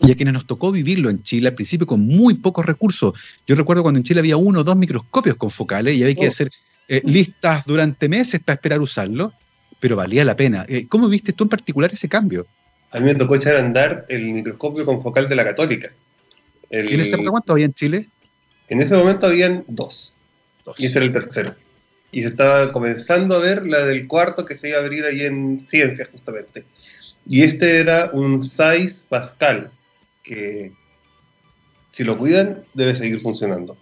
Y 0.00 0.12
a 0.12 0.14
quienes 0.14 0.32
nos 0.32 0.46
tocó 0.46 0.72
vivirlo 0.72 1.10
en 1.10 1.22
Chile, 1.22 1.48
al 1.48 1.54
principio 1.54 1.86
con 1.86 2.00
muy 2.00 2.34
pocos 2.34 2.64
recursos. 2.64 3.12
Yo 3.46 3.54
recuerdo 3.54 3.82
cuando 3.82 3.98
en 3.98 4.04
Chile 4.04 4.20
había 4.20 4.36
uno 4.38 4.60
o 4.60 4.64
dos 4.64 4.76
microscopios 4.76 5.36
confocales 5.36 5.96
y 5.96 6.02
había 6.02 6.14
que 6.14 6.26
oh. 6.26 6.28
hacer 6.28 6.50
eh, 6.86 7.02
listas 7.04 7.66
durante 7.66 8.08
meses 8.08 8.40
para 8.42 8.54
esperar 8.54 8.80
usarlo, 8.80 9.34
pero 9.80 9.96
valía 9.96 10.24
la 10.24 10.36
pena. 10.36 10.64
Eh, 10.68 10.86
¿Cómo 10.88 11.08
viste 11.08 11.32
tú 11.32 11.44
en 11.44 11.50
particular 11.50 11.92
ese 11.92 12.08
cambio? 12.08 12.46
a 12.90 13.00
mí 13.00 13.04
me 13.04 13.14
tocó 13.14 13.36
echar 13.36 13.56
a 13.56 13.60
andar 13.60 14.06
el 14.08 14.32
microscopio 14.32 14.84
confocal 14.84 15.28
de 15.28 15.36
la 15.36 15.44
Católica. 15.44 15.90
¿En 16.70 17.00
ese 17.00 17.16
momento 17.16 17.52
había 17.52 17.66
en 17.66 17.74
Chile? 17.74 18.08
En 18.68 18.80
ese 18.80 18.94
momento 18.94 19.26
habían 19.26 19.64
dos, 19.68 20.14
y 20.76 20.86
ese 20.86 20.98
era 20.98 21.06
el 21.06 21.12
tercero. 21.12 21.54
Y 22.10 22.22
se 22.22 22.28
estaba 22.28 22.72
comenzando 22.72 23.36
a 23.36 23.40
ver 23.40 23.66
la 23.66 23.84
del 23.84 24.06
cuarto 24.06 24.44
que 24.44 24.56
se 24.56 24.70
iba 24.70 24.78
a 24.78 24.82
abrir 24.82 25.04
ahí 25.04 25.22
en 25.22 25.66
ciencias, 25.68 26.08
justamente. 26.08 26.64
Y 27.26 27.42
este 27.42 27.80
era 27.80 28.10
un 28.12 28.42
6 28.42 29.06
Pascal, 29.08 29.70
que 30.22 30.72
si 31.92 32.04
lo 32.04 32.16
cuidan, 32.16 32.64
debe 32.74 32.94
seguir 32.94 33.20
funcionando. 33.20 33.76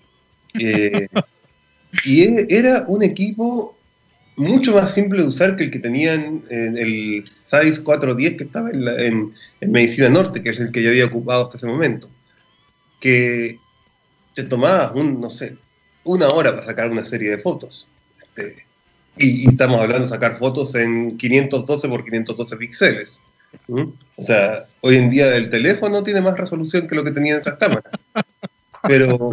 Eh, 0.58 1.08
y 2.04 2.52
era 2.52 2.84
un 2.88 3.02
equipo 3.02 3.76
mucho 4.36 4.74
más 4.74 4.92
simple 4.92 5.20
de 5.20 5.26
usar 5.26 5.56
que 5.56 5.64
el 5.64 5.70
que 5.70 5.78
tenían 5.78 6.42
en 6.50 6.76
el 6.78 7.24
SAIS 7.28 7.80
410 7.80 8.36
que 8.36 8.44
estaba 8.44 8.70
en, 8.70 9.32
Medicina 9.60 10.08
Norte, 10.08 10.42
que 10.42 10.50
es 10.50 10.60
el 10.60 10.70
que 10.70 10.82
yo 10.82 10.90
había 10.90 11.06
ocupado 11.06 11.44
hasta 11.44 11.56
ese 11.56 11.66
momento. 11.66 12.08
Que 13.00 13.58
te 14.34 14.44
tomaba, 14.44 14.92
un, 14.92 15.20
no 15.20 15.30
sé, 15.30 15.56
una 16.04 16.28
hora 16.28 16.52
para 16.52 16.66
sacar 16.66 16.90
una 16.90 17.04
serie 17.04 17.30
de 17.30 17.38
fotos. 17.38 17.88
Este, 18.20 18.66
y, 19.16 19.48
estamos 19.48 19.80
hablando 19.80 20.04
de 20.04 20.10
sacar 20.10 20.38
fotos 20.38 20.74
en 20.74 21.16
512 21.16 21.88
por 21.88 22.04
512 22.04 22.56
píxeles. 22.56 23.20
O 23.68 24.22
sea, 24.22 24.58
hoy 24.82 24.96
en 24.96 25.08
día 25.08 25.34
el 25.34 25.48
teléfono 25.48 26.02
tiene 26.02 26.20
más 26.20 26.36
resolución 26.36 26.86
que 26.86 26.94
lo 26.94 27.04
que 27.04 27.12
tenían 27.12 27.40
esas 27.40 27.54
cámaras. 27.54 27.90
Pero, 28.82 29.30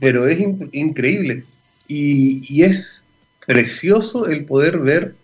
pero 0.00 0.26
es 0.26 0.40
increíble. 0.72 1.44
Y, 1.86 2.42
y 2.52 2.64
es 2.64 2.97
precioso 3.48 4.28
el 4.28 4.44
poder 4.44 4.78
ver 4.78 5.14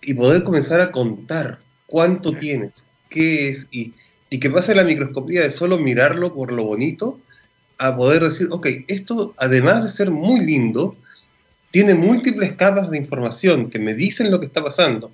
y 0.00 0.14
poder 0.14 0.42
comenzar 0.42 0.80
a 0.80 0.90
contar 0.90 1.58
cuánto 1.86 2.32
tienes, 2.32 2.72
qué 3.10 3.50
es, 3.50 3.66
y, 3.70 3.92
y 4.30 4.40
que 4.40 4.48
pase 4.48 4.74
la 4.74 4.84
microscopía 4.84 5.42
de 5.42 5.50
solo 5.50 5.76
mirarlo 5.76 6.32
por 6.34 6.50
lo 6.50 6.64
bonito, 6.64 7.20
a 7.76 7.94
poder 7.94 8.22
decir, 8.22 8.48
ok, 8.50 8.66
esto 8.88 9.34
además 9.36 9.82
de 9.84 9.90
ser 9.90 10.10
muy 10.10 10.40
lindo, 10.40 10.96
tiene 11.70 11.92
múltiples 11.92 12.54
capas 12.54 12.90
de 12.90 12.96
información 12.96 13.68
que 13.68 13.78
me 13.78 13.92
dicen 13.92 14.30
lo 14.30 14.40
que 14.40 14.46
está 14.46 14.64
pasando. 14.64 15.12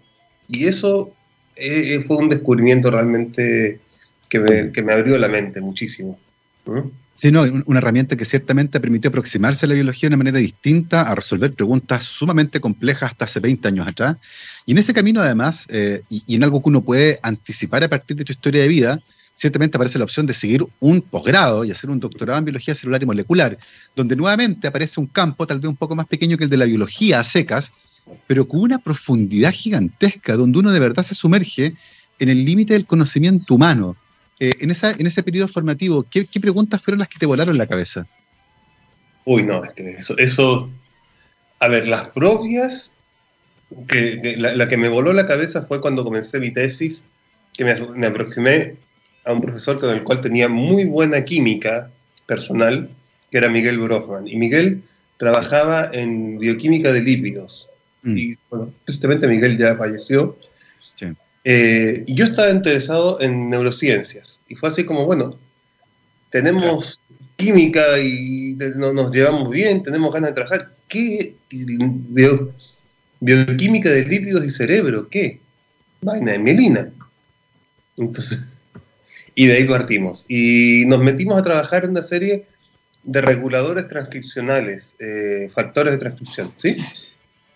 Y 0.49 0.69
eso 0.69 1.13
eh, 1.57 1.97
eh, 1.97 2.05
fue 2.07 2.19
un 2.19 2.29
descubrimiento 2.29 2.89
realmente 2.89 3.81
que 4.29 4.39
me, 4.39 4.71
que 4.71 4.83
me 4.83 4.93
abrió 4.93 5.19
la 5.19 5.29
mente 5.29 5.61
muchísimo. 5.61 6.21
Sí, 7.17 7.29
una 7.29 7.79
herramienta 7.79 8.15
que 8.15 8.27
ciertamente 8.27 8.79
permitió 8.79 9.09
aproximarse 9.09 9.65
a 9.65 9.71
la 9.71 9.75
biología 9.75 10.07
de 10.07 10.15
una 10.15 10.19
manera 10.19 10.39
distinta, 10.39 11.01
a 11.01 11.15
resolver 11.15 11.55
preguntas 11.55 12.05
sumamente 12.05 12.61
complejas 12.61 13.13
hasta 13.13 13.25
hace 13.25 13.41
20 13.41 13.69
años 13.69 13.87
atrás. 13.87 14.19
Y 14.67 14.73
en 14.73 14.79
ese 14.79 14.93
camino, 14.93 15.23
además, 15.23 15.67
eh, 15.71 16.03
y, 16.11 16.37
en 16.37 16.45
algo 16.45 16.63
que 16.63 16.69
uno 16.69 16.83
puede 16.83 17.19
anticipar 17.23 17.83
a 17.83 17.89
partir 17.89 18.19
de 18.19 18.25
tu 18.25 18.33
historia 18.33 18.61
de 18.61 18.69
vida, 18.69 19.01
ciertamente 19.35 19.79
aparece 19.79 19.97
la 19.97 20.05
opción 20.05 20.27
de 20.27 20.35
seguir 20.35 20.67
un 20.79 21.01
posgrado 21.01 21.65
y 21.65 21.71
hacer 21.71 21.89
un 21.89 22.01
doctorado 22.01 22.39
en 22.39 22.45
biología 22.45 22.75
celular 22.75 23.03
y 23.03 23.07
molecular, 23.07 23.57
donde 23.95 24.15
nuevamente 24.15 24.69
aparece 24.69 25.01
un 25.01 25.07
campo 25.07 25.47
tal 25.47 25.59
vez 25.59 25.71
un 25.71 25.77
poco 25.77 25.97
más 25.97 26.07
pequeño 26.07 26.37
que 26.37 26.45
el 26.45 26.51
de 26.51 26.59
la 26.59 26.67
biología 26.67 27.21
a 27.21 27.25
secas, 27.25 27.73
pero 28.27 28.47
con 28.47 28.61
una 28.61 28.79
profundidad 28.79 29.53
gigantesca, 29.53 30.37
donde 30.37 30.59
uno 30.59 30.71
de 30.71 30.81
verdad 30.81 31.03
se 31.03 31.15
sumerge 31.15 31.73
en 32.19 32.29
el 32.29 32.45
límite 32.45 32.75
del 32.75 32.85
conocimiento 32.85 33.55
humano 33.55 33.97
eh, 34.39 34.53
en, 34.61 34.71
esa, 34.71 34.93
en 34.93 35.07
ese 35.07 35.23
periodo 35.23 35.49
formativo, 35.49 36.05
¿qué, 36.11 36.27
preguntas 36.41 36.83
fueron 36.83 37.01
las 37.01 37.09
que 37.09 37.19
te 37.19 37.27
volaron 37.27 37.57
la 37.57 37.67
cabeza? 37.67 38.07
Uy, 39.25 39.43
no, 39.43 39.65
es 39.65 39.73
que 39.73 39.97
eso, 40.19 40.71
a 41.59 41.69
ver, 41.69 41.89
las 41.89 42.09
propias, 42.09 42.93
que, 43.89 44.37
la, 44.37 44.69
que 44.69 44.77
me 44.77 44.89
voló 44.89 45.13
la 45.13 45.27
cabeza 45.27 45.67
fue 45.67 45.81
cuando 45.81 46.05
comencé 46.05 46.39
mi 46.39 46.51
tesis, 46.51 47.03
que 47.57 47.65
me, 47.65 48.07
aproximé 48.07 48.77
a 49.25 49.33
un 49.33 49.41
profesor 49.41 49.81
con 49.81 49.91
el 49.91 50.05
cual 50.05 50.21
tenía 50.21 50.49
muy 50.49 50.85
buena 50.85 51.25
química 51.25 51.91
personal, 52.27 52.91
que 53.31 53.39
era 53.39 53.49
Miguel 53.49 53.79
Brofman. 53.79 54.29
Y 54.29 54.37
Miguel 54.37 54.83
trabajaba 55.17 55.89
en 55.93 56.39
bioquímica 56.39 56.93
de 56.93 57.03
lípidos. 57.03 57.69
Mm. 58.03 58.17
Y 58.17 58.35
bueno, 58.51 58.73
tristemente 58.85 59.27
Miguel 59.27 59.57
ya 59.57 59.77
falleció. 59.77 60.37
Eh, 61.49 62.03
y 62.09 62.15
yo 62.17 62.25
estaba 62.25 62.51
interesado 62.51 63.21
en 63.21 63.49
neurociencias. 63.49 64.41
Y 64.49 64.57
fue 64.57 64.69
así 64.69 64.85
como, 64.85 65.07
bueno, 65.07 65.39
tenemos 66.29 67.01
química 67.37 68.01
y 68.01 68.57
nos 68.57 69.13
llevamos 69.13 69.49
bien, 69.51 69.85
tenemos 69.85 70.13
ganas 70.13 70.31
de 70.31 70.35
trabajar. 70.35 70.73
¿Qué? 70.89 71.37
bioquímica 73.21 73.91
de 73.91 74.05
lípidos 74.05 74.45
y 74.45 74.51
cerebro, 74.51 75.09
¿qué? 75.09 75.41
Vaina 76.03 76.33
de 76.33 76.39
mielina. 76.41 76.93
y 79.37 79.47
de 79.47 79.57
ahí 79.57 79.65
partimos. 79.65 80.27
Y 80.29 80.83
nos 80.89 81.01
metimos 81.01 81.39
a 81.39 81.45
trabajar 81.45 81.85
en 81.85 81.91
una 81.91 82.03
serie 82.03 82.47
de 83.05 83.21
reguladores 83.21 83.87
transcripcionales, 83.87 84.95
eh, 84.99 85.49
factores 85.55 85.93
de 85.93 85.99
transcripción, 85.99 86.53
¿sí? 86.57 86.77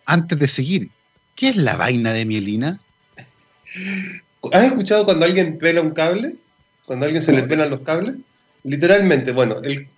Antes 0.06 0.38
de 0.38 0.46
seguir, 0.46 0.90
¿qué 1.34 1.48
es 1.48 1.56
la 1.56 1.74
vaina 1.74 2.12
de 2.12 2.24
mielina? 2.24 2.80
¿Has 4.52 4.64
escuchado 4.64 5.04
cuando 5.04 5.26
alguien 5.26 5.58
pela 5.58 5.82
un 5.82 5.90
cable? 5.90 6.36
Cuando 6.86 7.04
a 7.04 7.08
alguien 7.08 7.24
se 7.24 7.32
le 7.32 7.42
pelan 7.42 7.70
los 7.70 7.80
cables. 7.80 8.16
Literalmente, 8.64 9.32
bueno, 9.32 9.56
el, 9.62 9.88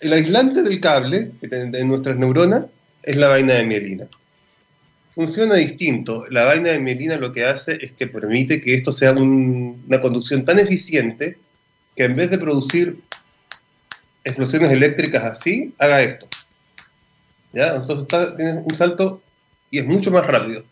el 0.00 0.12
aislante 0.12 0.62
del 0.62 0.80
cable 0.80 1.32
de 1.40 1.84
nuestras 1.84 2.16
neuronas 2.16 2.66
es 3.02 3.16
la 3.16 3.28
vaina 3.28 3.54
de 3.54 3.66
mielina. 3.66 4.06
Funciona 5.12 5.56
distinto. 5.56 6.26
La 6.30 6.44
vaina 6.44 6.70
de 6.70 6.80
mielina 6.80 7.16
lo 7.16 7.32
que 7.32 7.44
hace 7.44 7.78
es 7.80 7.92
que 7.92 8.06
permite 8.06 8.60
que 8.60 8.74
esto 8.74 8.92
sea 8.92 9.12
una 9.12 10.00
conducción 10.00 10.44
tan 10.44 10.58
eficiente 10.58 11.38
que 11.96 12.04
en 12.04 12.14
vez 12.14 12.30
de 12.30 12.38
producir 12.38 13.00
explosiones 14.24 14.70
eléctricas 14.70 15.24
así, 15.24 15.74
haga 15.78 16.02
esto. 16.02 16.28
¿Ya? 17.52 17.74
Entonces 17.74 18.36
tiene 18.36 18.62
un 18.64 18.76
salto 18.76 19.22
y 19.70 19.78
es 19.78 19.86
mucho 19.86 20.10
más 20.10 20.24
rápido. 20.26 20.64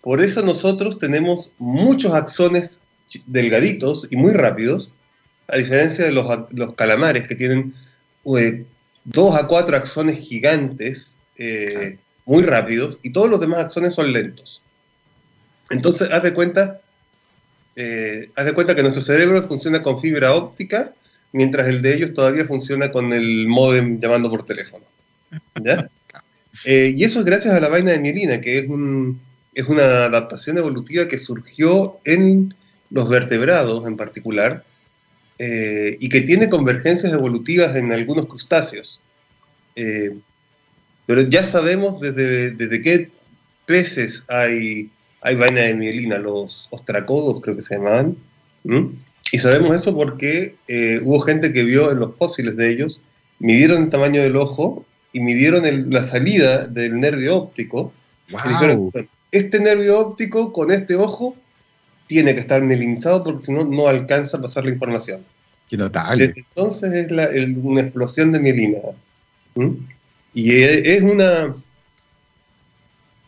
Por 0.00 0.22
eso 0.22 0.42
nosotros 0.42 0.98
tenemos 0.98 1.50
muchos 1.58 2.14
axones 2.14 2.80
delgaditos 3.26 4.08
y 4.10 4.16
muy 4.16 4.32
rápidos, 4.32 4.92
a 5.48 5.56
diferencia 5.56 6.04
de 6.04 6.12
los, 6.12 6.26
los 6.52 6.74
calamares 6.74 7.26
que 7.26 7.34
tienen 7.34 7.74
eh, 8.36 8.64
dos 9.04 9.34
a 9.36 9.46
cuatro 9.46 9.76
axones 9.76 10.18
gigantes, 10.18 11.16
eh, 11.36 11.96
muy 12.26 12.42
rápidos, 12.42 13.00
y 13.02 13.10
todos 13.10 13.30
los 13.30 13.40
demás 13.40 13.60
axones 13.60 13.94
son 13.94 14.12
lentos. 14.12 14.62
Entonces, 15.70 16.10
haz 16.12 16.22
de 16.22 16.34
cuenta, 16.34 16.80
eh, 17.76 18.30
haz 18.36 18.44
de 18.44 18.52
cuenta 18.52 18.74
que 18.74 18.82
nuestro 18.82 19.02
cerebro 19.02 19.42
funciona 19.42 19.82
con 19.82 20.00
fibra 20.00 20.34
óptica, 20.34 20.92
mientras 21.32 21.68
el 21.68 21.80
de 21.82 21.94
ellos 21.94 22.14
todavía 22.14 22.44
funciona 22.44 22.90
con 22.90 23.12
el 23.12 23.46
modem 23.48 24.00
llamando 24.00 24.30
por 24.30 24.44
teléfono. 24.44 24.84
y 26.64 27.04
eso 27.04 27.20
es 27.20 27.24
gracias 27.24 27.54
a 27.54 27.60
la 27.60 27.68
vaina 27.68 27.92
de 27.92 28.00
mielina, 28.00 28.40
que 28.40 28.58
es, 28.58 28.68
un, 28.68 29.20
es 29.54 29.66
una 29.66 30.04
adaptación 30.04 30.58
evolutiva 30.58 31.08
que 31.08 31.18
surgió 31.18 31.98
en 32.04 32.54
los 32.90 33.08
vertebrados 33.08 33.86
en 33.86 33.96
particular, 33.96 34.64
eh, 35.38 35.96
y 36.00 36.08
que 36.08 36.22
tiene 36.22 36.48
convergencias 36.48 37.12
evolutivas 37.12 37.76
en 37.76 37.92
algunos 37.92 38.26
crustáceos. 38.26 39.00
Eh, 39.76 40.16
pero 41.06 41.22
ya 41.22 41.46
sabemos 41.46 42.00
desde, 42.00 42.50
desde 42.50 42.82
qué 42.82 43.10
peces 43.66 44.24
hay, 44.28 44.90
hay 45.20 45.36
vaina 45.36 45.60
de 45.60 45.74
mielina, 45.74 46.18
los 46.18 46.66
ostracodos 46.70 47.40
creo 47.40 47.54
que 47.54 47.62
se 47.62 47.76
llamaban. 47.76 48.16
Y 49.30 49.38
sabemos 49.38 49.76
eso 49.76 49.94
porque 49.94 50.56
eh, 50.66 51.00
hubo 51.02 51.20
gente 51.20 51.52
que 51.52 51.62
vio 51.62 51.92
en 51.92 52.00
los 52.00 52.16
fósiles 52.16 52.56
de 52.56 52.70
ellos, 52.70 53.00
midieron 53.38 53.84
el 53.84 53.90
tamaño 53.90 54.22
del 54.22 54.36
ojo 54.36 54.84
y 55.12 55.20
midieron 55.20 55.62
la 55.90 56.02
salida 56.02 56.66
del 56.66 56.98
nervio 56.98 57.36
óptico. 57.36 57.92
Este 59.32 59.60
nervio 59.60 59.98
óptico 59.98 60.52
con 60.52 60.70
este 60.70 60.96
ojo 60.96 61.36
tiene 62.06 62.34
que 62.34 62.40
estar 62.40 62.62
melinizado 62.62 63.22
porque 63.22 63.44
si 63.44 63.52
no, 63.52 63.64
no 63.64 63.88
alcanza 63.88 64.38
a 64.38 64.42
pasar 64.42 64.64
la 64.64 64.70
información. 64.70 65.24
Qué 65.68 65.76
notable. 65.76 66.32
entonces 66.34 66.94
es 66.94 67.56
una 67.62 67.82
explosión 67.82 68.32
de 68.32 68.40
mielina. 68.40 68.78
Y 70.32 70.62
es 70.62 71.02
una... 71.02 71.52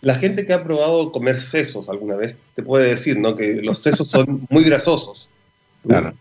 La 0.00 0.14
gente 0.14 0.46
que 0.46 0.54
ha 0.54 0.64
probado 0.64 1.12
comer 1.12 1.38
sesos 1.38 1.86
alguna 1.90 2.16
vez 2.16 2.34
te 2.54 2.62
puede 2.62 2.88
decir, 2.88 3.18
¿no? 3.18 3.36
Que 3.36 3.56
los 3.56 3.82
sesos 3.82 4.08
son 4.08 4.46
muy 4.48 4.64
grasosos. 4.64 5.28
Claro. 5.86 6.14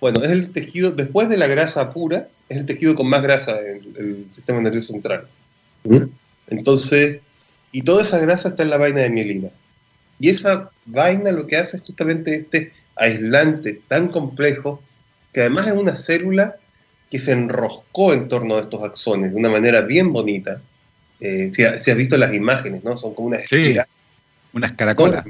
Bueno, 0.00 0.22
es 0.22 0.30
el 0.30 0.50
tejido, 0.50 0.92
después 0.92 1.28
de 1.28 1.36
la 1.36 1.48
grasa 1.48 1.92
pura, 1.92 2.28
es 2.48 2.58
el 2.58 2.66
tejido 2.66 2.94
con 2.94 3.08
más 3.08 3.22
grasa 3.22 3.60
en 3.60 3.92
el 3.98 4.26
sistema 4.30 4.60
nervioso 4.60 4.92
central. 4.92 5.26
Entonces, 6.46 7.20
y 7.72 7.82
toda 7.82 8.02
esa 8.02 8.18
grasa 8.18 8.48
está 8.48 8.62
en 8.62 8.70
la 8.70 8.78
vaina 8.78 9.00
de 9.00 9.10
mielina. 9.10 9.48
Y 10.18 10.28
esa 10.28 10.70
vaina 10.86 11.32
lo 11.32 11.46
que 11.46 11.56
hace 11.56 11.78
es 11.78 11.82
justamente 11.82 12.34
este 12.34 12.72
aislante 12.96 13.80
tan 13.88 14.08
complejo, 14.08 14.82
que 15.32 15.40
además 15.40 15.66
es 15.68 15.72
una 15.74 15.96
célula 15.96 16.56
que 17.10 17.18
se 17.18 17.32
enroscó 17.32 18.12
en 18.12 18.28
torno 18.28 18.56
a 18.56 18.60
estos 18.60 18.82
axones 18.82 19.32
de 19.32 19.36
una 19.36 19.48
manera 19.48 19.80
bien 19.82 20.12
bonita. 20.12 20.60
Eh, 21.20 21.50
si, 21.54 21.64
has 21.64 21.96
visto 21.96 22.16
las 22.16 22.34
imágenes, 22.34 22.84
¿no? 22.84 22.96
Son 22.96 23.14
como 23.14 23.28
una 23.28 23.38
sí, 23.46 23.76
unas 24.52 24.72
caracolas. 24.72 25.24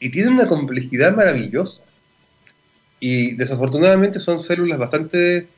Y 0.00 0.10
tienen 0.10 0.34
una 0.34 0.48
complejidad 0.48 1.14
maravillosa. 1.14 1.82
Y 2.98 3.34
desafortunadamente 3.36 4.20
son 4.20 4.40
células 4.40 4.78
bastante, 4.78 5.48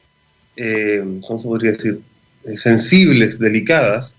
eh, 0.56 1.20
¿cómo 1.26 1.38
se 1.38 1.48
podría 1.48 1.72
decir? 1.72 2.00
Eh, 2.44 2.56
sensibles, 2.56 3.38
delicadas, 3.38 4.13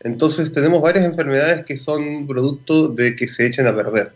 entonces 0.00 0.52
tenemos 0.52 0.80
varias 0.80 1.04
enfermedades 1.04 1.64
que 1.64 1.76
son 1.76 2.26
producto 2.26 2.88
de 2.88 3.14
que 3.14 3.28
se 3.28 3.46
echen 3.46 3.66
a 3.66 3.76
perder. 3.76 4.12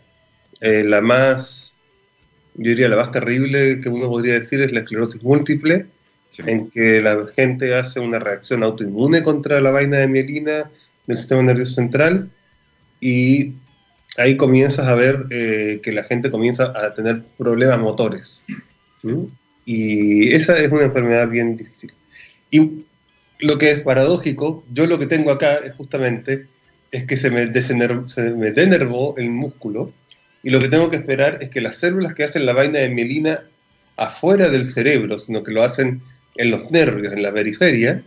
Eh, 0.61 0.83
la 0.83 1.01
más, 1.01 1.75
yo 2.55 2.69
diría 2.69 2.89
la 2.89 2.95
más 2.95 3.11
terrible 3.11 3.79
que 3.79 3.89
uno 3.89 4.07
podría 4.07 4.33
decir 4.33 4.61
es 4.61 4.71
la 4.71 4.79
esclerosis 4.79 5.21
múltiple, 5.23 5.85
en 6.45 6.69
que 6.69 7.01
la 7.01 7.27
gente 7.35 7.75
hace 7.75 7.99
una 7.99 8.19
reacción 8.19 8.63
autoinmune 8.63 9.23
contra 9.23 9.61
la 9.61 9.71
vaina 9.71 9.97
de 9.97 10.07
mielina 10.07 10.69
del 11.07 11.17
sistema 11.17 11.43
nervioso 11.43 11.75
central 11.75 12.29
y 12.99 13.53
ahí 14.17 14.35
comienzas 14.37 14.87
a 14.87 14.95
ver 14.95 15.27
eh, 15.29 15.79
que 15.83 15.91
la 15.91 16.03
gente 16.03 16.31
comienza 16.31 16.73
a 16.75 16.93
tener 16.93 17.23
problemas 17.37 17.79
motores. 17.79 18.41
Y 19.65 20.33
esa 20.33 20.57
es 20.57 20.71
una 20.71 20.83
enfermedad 20.83 21.29
bien 21.29 21.55
difícil. 21.55 21.93
Y 22.49 22.85
lo 23.45 23.57
que 23.57 23.71
es 23.71 23.81
paradójico, 23.81 24.63
yo 24.73 24.87
lo 24.87 24.97
que 24.97 25.05
tengo 25.05 25.31
acá 25.31 25.55
es 25.55 25.73
justamente 25.75 26.47
es 26.91 27.03
que 27.05 27.17
se 27.17 27.29
me, 27.29 27.53
se 27.53 28.31
denervó 28.31 29.15
el 29.17 29.29
músculo 29.29 29.93
y 30.43 30.49
lo 30.49 30.59
que 30.59 30.69
tengo 30.69 30.89
que 30.89 30.97
esperar 30.97 31.39
es 31.41 31.49
que 31.49 31.61
las 31.61 31.77
células 31.77 32.13
que 32.13 32.23
hacen 32.23 32.45
la 32.45 32.53
vaina 32.53 32.79
de 32.79 32.89
mielina 32.89 33.43
afuera 33.97 34.49
del 34.49 34.67
cerebro, 34.67 35.17
sino 35.17 35.43
que 35.43 35.51
lo 35.51 35.63
hacen 35.63 36.01
en 36.35 36.51
los 36.51 36.69
nervios, 36.71 37.13
en 37.13 37.23
la 37.23 37.33
periferia, 37.33 38.03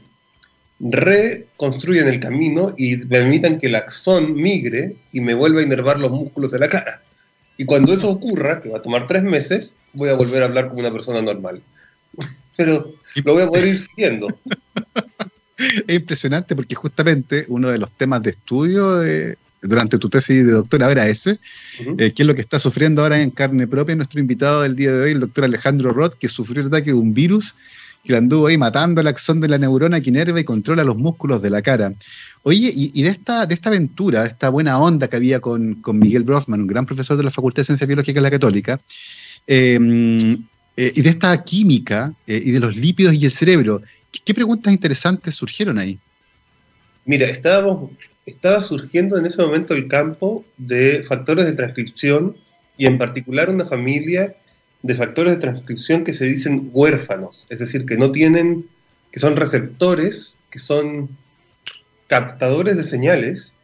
reconstruyan 0.80 2.08
el 2.08 2.20
camino 2.20 2.74
y 2.76 2.96
permitan 2.98 3.58
que 3.58 3.66
el 3.66 3.74
axón 3.74 4.34
migre 4.34 4.96
y 5.12 5.20
me 5.20 5.34
vuelva 5.34 5.60
a 5.60 5.64
inervar 5.64 5.98
los 5.98 6.10
músculos 6.10 6.50
de 6.50 6.58
la 6.58 6.68
cara. 6.68 7.02
Y 7.56 7.64
cuando 7.64 7.92
eso 7.92 8.08
ocurra, 8.08 8.60
que 8.60 8.68
va 8.68 8.78
a 8.78 8.82
tomar 8.82 9.06
tres 9.08 9.24
meses, 9.24 9.74
voy 9.92 10.10
a 10.10 10.14
volver 10.14 10.42
a 10.42 10.46
hablar 10.46 10.68
como 10.68 10.80
una 10.80 10.92
persona 10.92 11.20
normal. 11.20 11.60
Pero 12.56 12.94
lo 13.24 13.32
voy 13.32 13.42
a 13.42 13.48
poder 13.48 13.66
ir 13.66 13.82
siguiendo. 13.82 14.28
Es 15.58 15.96
impresionante 15.96 16.54
porque 16.54 16.74
justamente 16.74 17.44
uno 17.48 17.68
de 17.68 17.78
los 17.78 17.90
temas 17.90 18.22
de 18.22 18.30
estudio 18.30 19.02
durante 19.62 19.98
tu 19.98 20.08
tesis 20.08 20.46
de 20.46 20.52
doctora 20.52 20.90
era 20.90 21.08
ese, 21.08 21.38
eh, 21.98 22.12
que 22.12 22.22
es 22.22 22.26
lo 22.26 22.34
que 22.34 22.40
está 22.40 22.58
sufriendo 22.58 23.02
ahora 23.02 23.20
en 23.20 23.30
carne 23.30 23.66
propia 23.66 23.96
nuestro 23.96 24.20
invitado 24.20 24.62
del 24.62 24.76
día 24.76 24.92
de 24.92 25.02
hoy, 25.02 25.12
el 25.12 25.20
doctor 25.20 25.44
Alejandro 25.44 25.92
Roth, 25.92 26.14
que 26.14 26.28
sufrió 26.28 26.60
el 26.62 26.68
ataque 26.68 26.90
de 26.90 26.94
un 26.94 27.14
virus 27.14 27.56
que 28.04 28.12
le 28.12 28.18
anduvo 28.18 28.46
ahí 28.46 28.56
matando 28.56 29.00
el 29.00 29.08
axón 29.08 29.40
de 29.40 29.48
la 29.48 29.58
neurona 29.58 30.00
que 30.00 30.10
inerva 30.10 30.38
y 30.38 30.44
controla 30.44 30.84
los 30.84 30.96
músculos 30.96 31.42
de 31.42 31.50
la 31.50 31.62
cara. 31.62 31.92
Oye, 32.44 32.72
y, 32.74 33.02
de, 33.02 33.08
esta, 33.08 33.44
de 33.44 33.54
esta 33.54 33.68
aventura, 33.70 34.22
de 34.22 34.28
esta 34.28 34.48
buena 34.48 34.78
onda 34.78 35.08
que 35.08 35.16
había 35.16 35.40
con, 35.40 35.74
con 35.76 35.98
Miguel 35.98 36.22
Brofman, 36.22 36.62
un 36.62 36.66
gran 36.68 36.86
profesor 36.86 37.16
de 37.16 37.24
la 37.24 37.30
Facultad 37.30 37.62
de 37.62 37.66
Ciencias 37.66 37.88
Biológicas 37.88 38.14
de 38.14 38.22
la 38.22 38.30
Católica, 38.30 38.80
eh, 39.46 40.38
eh, 40.80 40.92
y 40.94 41.02
de 41.02 41.10
esta 41.10 41.42
química 41.42 42.14
eh, 42.24 42.40
y 42.42 42.52
de 42.52 42.60
los 42.60 42.76
lípidos 42.76 43.12
y 43.12 43.24
el 43.24 43.32
cerebro. 43.32 43.82
¿Qué, 44.24 44.34
preguntas 44.34 44.72
interesantes 44.72 45.34
surgieron 45.34 45.78
ahí? 45.78 45.98
Mira, 47.04 47.26
estábamos, 47.26 47.90
estaba 48.26 48.60
surgiendo 48.62 49.18
en 49.18 49.26
ese 49.26 49.40
momento 49.42 49.74
el 49.74 49.88
campo 49.88 50.44
de 50.56 51.02
factores 51.06 51.46
de 51.46 51.52
transcripción 51.52 52.36
y 52.76 52.86
en 52.86 52.98
particular 52.98 53.50
una 53.50 53.64
familia 53.64 54.34
de 54.82 54.94
factores 54.94 55.34
de 55.34 55.40
transcripción 55.40 56.04
que 56.04 56.12
se 56.12 56.26
dicen 56.26 56.70
huérfanos, 56.72 57.46
es 57.48 57.58
decir, 57.58 57.84
que 57.84 57.96
no 57.96 58.12
tienen, 58.12 58.66
que 59.10 59.20
son 59.20 59.36
receptores, 59.36 60.36
que 60.50 60.58
son 60.58 61.10
captadores 62.06 62.76
de 62.76 62.84
señales, 62.84 63.54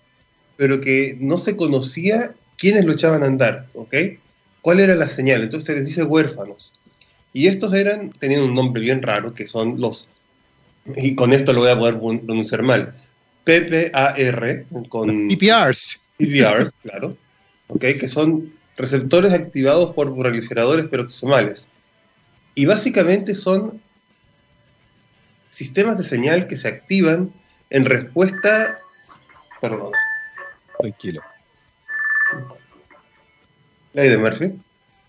pero 0.56 0.80
que 0.80 1.16
no 1.20 1.38
se 1.38 1.56
conocía 1.56 2.34
quiénes 2.56 2.84
lo 2.84 2.92
echaban 2.92 3.22
a 3.22 3.26
andar, 3.26 3.68
¿ok? 3.74 3.94
¿Cuál 4.60 4.80
era 4.80 4.94
la 4.94 5.08
señal? 5.08 5.42
Entonces 5.42 5.66
se 5.66 5.74
les 5.74 5.86
dice 5.86 6.04
huérfanos. 6.04 6.72
Y 7.32 7.48
estos 7.48 7.74
eran, 7.74 8.10
tenían 8.12 8.42
un 8.42 8.54
nombre 8.54 8.80
bien 8.80 9.02
raro, 9.02 9.34
que 9.34 9.46
son 9.46 9.80
los, 9.80 10.08
y 10.96 11.14
con 11.14 11.32
esto 11.32 11.52
lo 11.52 11.60
voy 11.60 11.70
a 11.70 11.78
poder 11.78 11.98
pronunciar 11.98 12.62
mal, 12.62 12.94
PPAR, 13.44 14.64
con... 14.88 15.28
PPRs. 15.28 16.00
PPRs, 16.18 16.72
claro, 16.82 17.16
okay, 17.68 17.98
que 17.98 18.08
son 18.08 18.52
receptores 18.76 19.32
activados 19.32 19.94
por 19.94 20.16
proliferadores 20.16 20.86
peroxisomales. 20.86 21.68
Y 22.54 22.66
básicamente 22.66 23.34
son 23.34 23.80
sistemas 25.50 25.98
de 25.98 26.04
señal 26.04 26.46
que 26.46 26.56
se 26.56 26.68
activan 26.68 27.32
en 27.70 27.84
respuesta... 27.84 28.78
Perdón. 29.60 29.92
Tranquilo. 30.78 31.22
Ley 33.92 34.08
de 34.08 34.18
Murphy. 34.18 34.52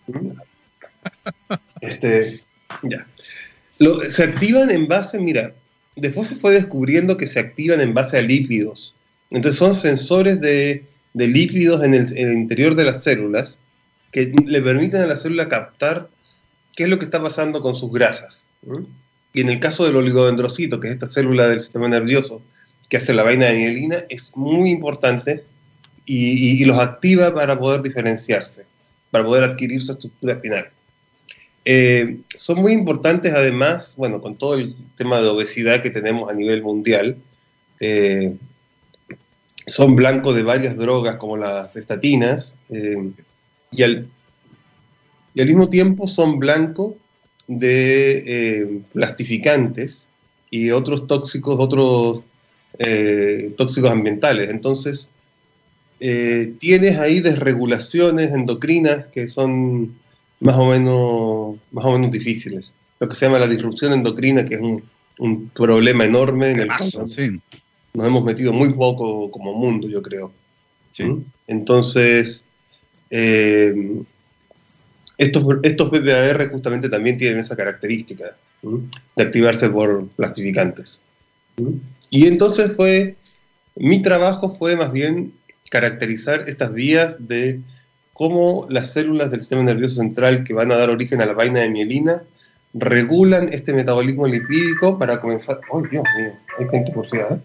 Este, 1.81 2.41
ya. 2.83 3.05
se 4.09 4.23
activan 4.23 4.71
en 4.71 4.87
base, 4.87 5.19
mira, 5.19 5.53
después 5.95 6.27
se 6.27 6.35
fue 6.35 6.53
descubriendo 6.53 7.17
que 7.17 7.27
se 7.27 7.39
activan 7.39 7.81
en 7.81 7.93
base 7.93 8.17
a 8.17 8.21
lípidos. 8.21 8.93
Entonces 9.29 9.57
son 9.57 9.75
sensores 9.75 10.39
de, 10.41 10.85
lípidos 11.13 11.83
en 11.83 11.93
el, 11.93 12.33
interior 12.33 12.75
de 12.75 12.85
las 12.85 13.03
células 13.03 13.59
que 14.11 14.33
le 14.45 14.61
permiten 14.61 15.01
a 15.01 15.07
la 15.07 15.17
célula 15.17 15.49
captar 15.49 16.09
qué 16.75 16.83
es 16.83 16.89
lo 16.89 16.99
que 16.99 17.05
está 17.05 17.21
pasando 17.21 17.61
con 17.61 17.75
sus 17.75 17.91
grasas. 17.91 18.47
Y 19.33 19.41
en 19.41 19.49
el 19.49 19.59
caso 19.59 19.85
del 19.85 19.95
oligodendrocito, 19.95 20.79
que 20.79 20.87
es 20.87 20.93
esta 20.93 21.07
célula 21.07 21.47
del 21.47 21.61
sistema 21.61 21.89
nervioso 21.89 22.41
que 22.89 22.97
hace 22.97 23.13
la 23.13 23.23
vaina 23.23 23.47
de 23.47 23.57
mielina, 23.57 23.97
es 24.09 24.35
muy 24.35 24.69
importante 24.69 25.43
y, 26.05 26.63
los 26.65 26.79
activa 26.79 27.33
para 27.33 27.57
poder 27.57 27.81
diferenciarse, 27.81 28.65
para 29.11 29.25
poder 29.25 29.43
adquirir 29.43 29.81
su 29.81 29.91
estructura 29.91 30.39
final. 30.39 30.69
Eh, 31.67 32.19
son 32.35 32.59
muy 32.59 32.73
importantes 32.73 33.33
además, 33.33 33.95
bueno, 33.97 34.21
con 34.21 34.35
todo 34.35 34.53
el 34.53 34.75
tema 34.95 35.19
de 35.19 35.27
obesidad 35.27 35.81
que 35.81 35.89
tenemos 35.89 36.29
a 36.29 36.33
nivel 36.33 36.61
mundial, 36.61 37.17
eh, 37.79 38.35
son 39.65 39.95
blancos 39.95 40.35
de 40.35 40.43
varias 40.43 40.77
drogas 40.77 41.17
como 41.17 41.37
las 41.37 41.75
estatinas 41.75 42.55
eh, 42.69 43.11
y, 43.71 43.81
al, 43.81 44.07
y 45.33 45.41
al 45.41 45.47
mismo 45.47 45.67
tiempo 45.67 46.07
son 46.07 46.37
blancos 46.37 46.93
de 47.47 48.83
plastificantes 48.93 50.07
y 50.51 50.69
otros 50.69 51.07
tóxicos, 51.07 51.59
otros 51.59 52.23
tóxicos 53.57 53.91
ambientales. 53.91 54.49
Entonces, 54.49 55.09
tienes 55.99 56.99
ahí 56.99 57.21
desregulaciones 57.21 58.31
endocrinas 58.31 59.05
que 59.07 59.29
son 59.29 59.95
más 60.39 60.55
o 60.55 60.65
menos, 60.67 61.57
más 61.71 61.85
o 61.85 61.93
menos 61.93 62.11
difíciles. 62.11 62.73
Lo 62.99 63.09
que 63.09 63.15
se 63.15 63.25
llama 63.25 63.39
la 63.39 63.47
disrupción 63.47 63.93
endocrina, 63.93 64.45
que 64.45 64.55
es 64.55 64.61
un, 64.61 64.83
problema 65.53 66.03
enorme 66.03 66.51
en 66.51 66.59
el 66.59 66.67
caso. 66.67 67.05
Nos 67.93 68.07
hemos 68.07 68.23
metido 68.25 68.51
muy 68.51 68.73
poco 68.73 69.31
como 69.31 69.53
mundo, 69.53 69.87
yo 69.87 70.01
creo. 70.01 70.33
¿Mm? 70.99 71.19
Entonces, 71.47 72.43
eh, 73.09 74.03
estos, 75.17 75.45
estos 75.63 75.89
PPAR 75.89 76.49
justamente 76.51 76.89
también 76.89 77.17
tienen 77.17 77.39
esa 77.39 77.55
característica 77.55 78.35
de 79.15 79.23
activarse 79.23 79.69
por 79.69 80.07
plastificantes. 80.09 81.01
Y 82.09 82.27
entonces 82.27 82.73
fue, 82.75 83.15
mi 83.75 84.01
trabajo 84.01 84.57
fue 84.57 84.75
más 84.75 84.91
bien 84.91 85.33
caracterizar 85.69 86.49
estas 86.49 86.73
vías 86.73 87.27
de 87.27 87.61
cómo 88.15 88.65
las 88.69 88.93
células 88.93 89.29
del 89.29 89.41
sistema 89.41 89.61
nervioso 89.61 89.95
central 89.95 90.45
que 90.45 90.53
van 90.53 90.71
a 90.71 90.77
dar 90.77 90.89
origen 90.89 91.21
a 91.21 91.25
la 91.25 91.33
vaina 91.33 91.59
de 91.59 91.69
mielina 91.69 92.23
regulan 92.73 93.51
este 93.51 93.73
metabolismo 93.73 94.25
lipídico 94.25 94.97
para 94.97 95.19
comenzar... 95.19 95.59
¡Ay, 95.73 95.83
Dios 95.91 96.03
mío! 96.17 96.31
Hay 96.57 96.67
gente 96.69 96.93
por 96.93 97.05
¿eh? 97.13 97.41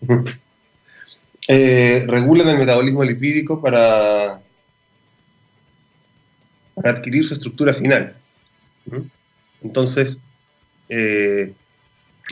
eh, 1.48 2.04
regulan 2.08 2.48
el 2.48 2.58
metabolismo 2.58 3.04
lipídico 3.04 3.62
para, 3.62 4.40
para 6.74 6.90
adquirir 6.90 7.24
su 7.24 7.34
estructura 7.34 7.72
final. 7.72 8.16
Entonces, 9.62 10.18
eh, 10.88 11.52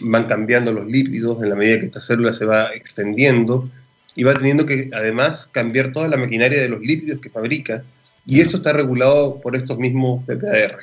van 0.03 0.27
cambiando 0.27 0.73
los 0.73 0.87
lípidos 0.87 1.41
en 1.45 1.51
la 1.51 1.55
medida 1.55 1.79
que 1.79 1.87
esta 1.87 2.01
célula 2.01 2.33
se 2.33 2.45
va 2.45 2.75
extendiendo 2.75 3.71
y 4.15 4.23
va 4.23 4.35
teniendo 4.35 4.67
que 4.67 4.89
además 4.93 5.49
cambiar 5.51 5.93
toda 5.93 6.09
la 6.09 6.17
maquinaria 6.17 6.61
de 6.61 6.69
los 6.69 6.81
lípidos 6.81 7.21
que 7.21 7.31
fabrica, 7.31 7.85
y 8.27 8.41
eso 8.41 8.57
está 8.57 8.73
regulado 8.73 9.41
por 9.41 9.57
estos 9.57 9.79
mismos 9.79 10.25
PPAR, 10.25 10.79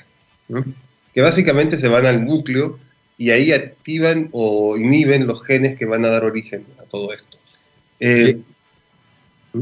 que 1.13 1.21
básicamente 1.21 1.77
se 1.77 1.87
van 1.87 2.05
al 2.05 2.25
núcleo 2.25 2.77
y 3.17 3.31
ahí 3.31 3.51
activan 3.51 4.29
o 4.31 4.77
inhiben 4.77 5.27
los 5.27 5.43
genes 5.43 5.77
que 5.77 5.85
van 5.85 6.05
a 6.05 6.09
dar 6.09 6.23
origen 6.23 6.65
a 6.79 6.83
todo 6.83 7.13
esto. 7.13 7.37
Eh, 7.99 8.39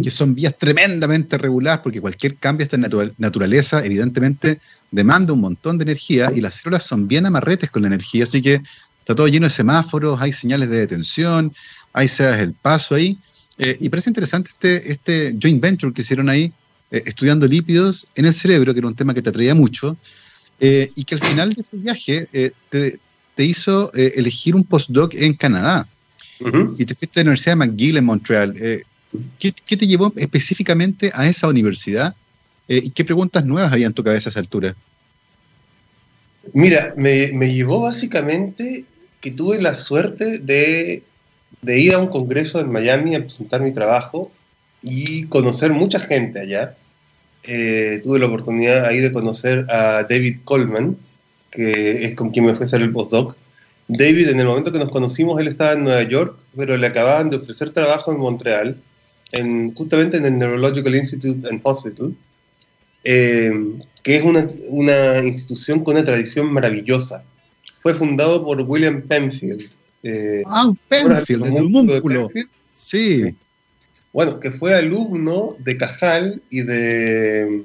que 0.04 0.12
son 0.12 0.36
vías 0.36 0.56
tremendamente 0.58 1.38
reguladas 1.38 1.80
porque 1.80 2.00
cualquier 2.00 2.36
cambio 2.36 2.66
de 2.66 2.76
esta 2.76 3.14
naturaleza 3.18 3.84
evidentemente 3.84 4.60
demanda 4.92 5.34
un 5.34 5.42
montón 5.42 5.78
de 5.78 5.84
energía 5.84 6.32
y 6.34 6.42
las 6.42 6.56
células 6.56 6.84
son 6.84 7.08
bien 7.08 7.26
amarretes 7.26 7.72
con 7.72 7.82
la 7.82 7.88
energía, 7.88 8.26
así 8.26 8.42
que 8.42 8.62
está 9.00 9.16
todo 9.16 9.28
lleno 9.28 9.48
de 9.48 9.52
semáforos, 9.52 10.22
hay 10.22 10.32
señales 10.32 10.70
de 10.70 10.78
detención, 10.78 11.54
hay 11.92 12.08
sedas 12.08 12.40
el 12.40 12.54
paso 12.54 12.96
ahí, 12.96 13.18
eh, 13.60 13.78
y 13.80 13.90
parece 13.90 14.10
interesante 14.10 14.50
este, 14.50 14.92
este 14.92 15.36
joint 15.40 15.62
venture 15.62 15.94
que 15.94 16.02
hicieron 16.02 16.30
ahí, 16.30 16.52
eh, 16.92 17.04
estudiando 17.06 17.46
lípidos 17.46 18.08
en 18.16 18.26
el 18.26 18.34
cerebro, 18.34 18.74
que 18.74 18.80
era 18.80 18.88
un 18.88 18.96
tema 18.96 19.14
que 19.14 19.22
te 19.22 19.30
atraía 19.30 19.54
mucho, 19.54 19.98
eh, 20.62 20.90
y 20.96 21.04
que 21.04 21.16
al 21.16 21.22
final 21.22 21.54
de 21.54 21.62
ese 21.62 21.78
viaje 21.78 22.28
te, 22.70 23.00
te, 23.36 23.46
hizo 23.46 23.92
elegir 23.94 24.56
un 24.56 24.64
postdoc 24.64 25.14
en 25.14 25.34
Canadá. 25.34 25.88
Y 26.78 26.86
te 26.86 26.96
fuiste 26.96 27.20
a 27.20 27.24
la 27.24 27.32
Universidad 27.32 27.58
de 27.58 27.68
McGill 27.68 27.98
en 27.98 28.06
Montreal. 28.06 28.54
¿qué, 29.40 29.54
¿qué, 29.66 29.76
te 29.76 29.86
llevó 29.86 30.14
específicamente 30.16 31.12
a 31.14 31.28
esa 31.28 31.50
universidad? 31.50 32.16
¿Y 32.68 32.90
qué 32.92 33.04
preguntas 33.04 33.44
nuevas 33.44 33.74
había 33.74 33.88
en 33.88 33.94
tu 33.94 34.04
cabeza 34.04 34.30
a 34.30 34.32
esa 34.32 34.40
altura? 34.40 34.74
Mira, 36.54 36.94
me, 36.96 37.32
me 37.34 37.54
llevó 37.54 37.82
básicamente 37.82 38.86
que 39.20 39.32
tuve 39.32 39.62
la 39.62 39.76
suerte 39.76 40.40
de 40.40 41.04
de 41.62 41.80
ir 41.80 41.94
a 41.94 42.00
un 42.00 42.08
congreso 42.08 42.60
en 42.60 42.72
Miami 42.72 43.16
a 43.16 43.22
presentar 43.22 43.62
mi 43.62 43.74
trabajo 43.74 44.32
y 44.82 45.26
conocer 45.26 45.72
mucha 45.74 46.00
gente 46.00 46.40
allá. 46.40 46.76
Eh, 47.44 48.02
tuve 48.04 48.20
la 48.20 48.28
oportunidad 48.28 48.86
ahí 48.86 49.00
de 49.00 49.12
conocer 49.12 49.66
a 49.70 50.04
David 50.04 50.40
Coleman, 50.44 50.98
que 51.52 52.06
es 52.06 52.16
con 52.16 52.30
quien 52.32 52.46
me 52.46 52.56
fue 52.56 52.66
a 52.66 52.68
hacer 52.68 52.82
el 52.82 52.92
postdoc. 52.92 53.36
David, 53.88 54.30
en 54.30 54.40
el 54.40 54.46
momento 54.46 54.72
que 54.72 54.80
nos 54.80 54.92
conocimos, 54.92 55.42
él 55.42 55.48
estaba 55.48 55.74
en 55.74 55.84
Nueva 55.84 56.04
York, 56.04 56.40
pero 56.56 56.78
le 56.78 56.88
acababan 56.88 57.30
de 57.30 57.38
ofrecer 57.38 57.72
trabajo 57.72 58.12
en 58.12 58.20
Montreal, 58.20 58.78
en, 59.32 59.74
justamente 59.74 60.18
en 60.18 60.26
el 60.26 60.38
Neurological 60.38 60.96
Institute 60.96 61.48
and 61.50 61.60
Hospital, 61.64 62.14
eh, 63.04 63.52
que 64.04 64.18
es 64.18 64.24
una, 64.24 64.48
una 64.70 65.20
institución 65.20 65.84
con 65.84 65.96
una 65.96 66.06
tradición 66.06 66.54
maravillosa. 66.54 67.24
Fue 67.80 67.94
fundado 67.96 68.46
por 68.46 68.62
William 68.62 69.02
Penfield, 69.02 69.70
eh, 70.04 70.44
ah, 70.46 70.72
Penfield, 70.88 71.46
el 71.46 71.70
músculo. 71.70 72.30
Sí. 72.74 73.36
Bueno, 74.14 74.40
que 74.40 74.52
fue 74.52 74.74
alumno 74.76 75.56
de 75.60 75.78
Cajal 75.78 76.42
y 76.50 76.62
de. 76.62 77.64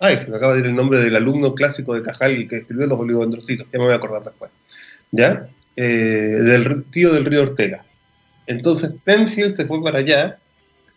Ay, 0.00 0.18
se 0.20 0.28
me 0.28 0.36
acaba 0.36 0.52
de 0.52 0.58
decir 0.58 0.70
el 0.70 0.76
nombre 0.76 1.00
del 1.00 1.16
alumno 1.16 1.54
clásico 1.54 1.94
de 1.94 2.02
Cajal 2.02 2.46
que 2.48 2.56
escribió 2.56 2.86
los 2.86 3.00
oligodendrocitos, 3.00 3.66
ya 3.72 3.78
me 3.78 3.86
voy 3.86 3.94
a 3.94 3.96
acordar 3.96 4.24
después. 4.24 4.50
¿Ya? 5.10 5.48
Eh, 5.76 5.82
del 5.82 6.84
tío 6.86 7.12
del 7.12 7.24
río 7.24 7.42
Ortega. 7.42 7.84
Entonces 8.46 8.90
Penfield 9.04 9.56
se 9.56 9.66
fue 9.66 9.82
para 9.82 9.98
allá, 9.98 10.38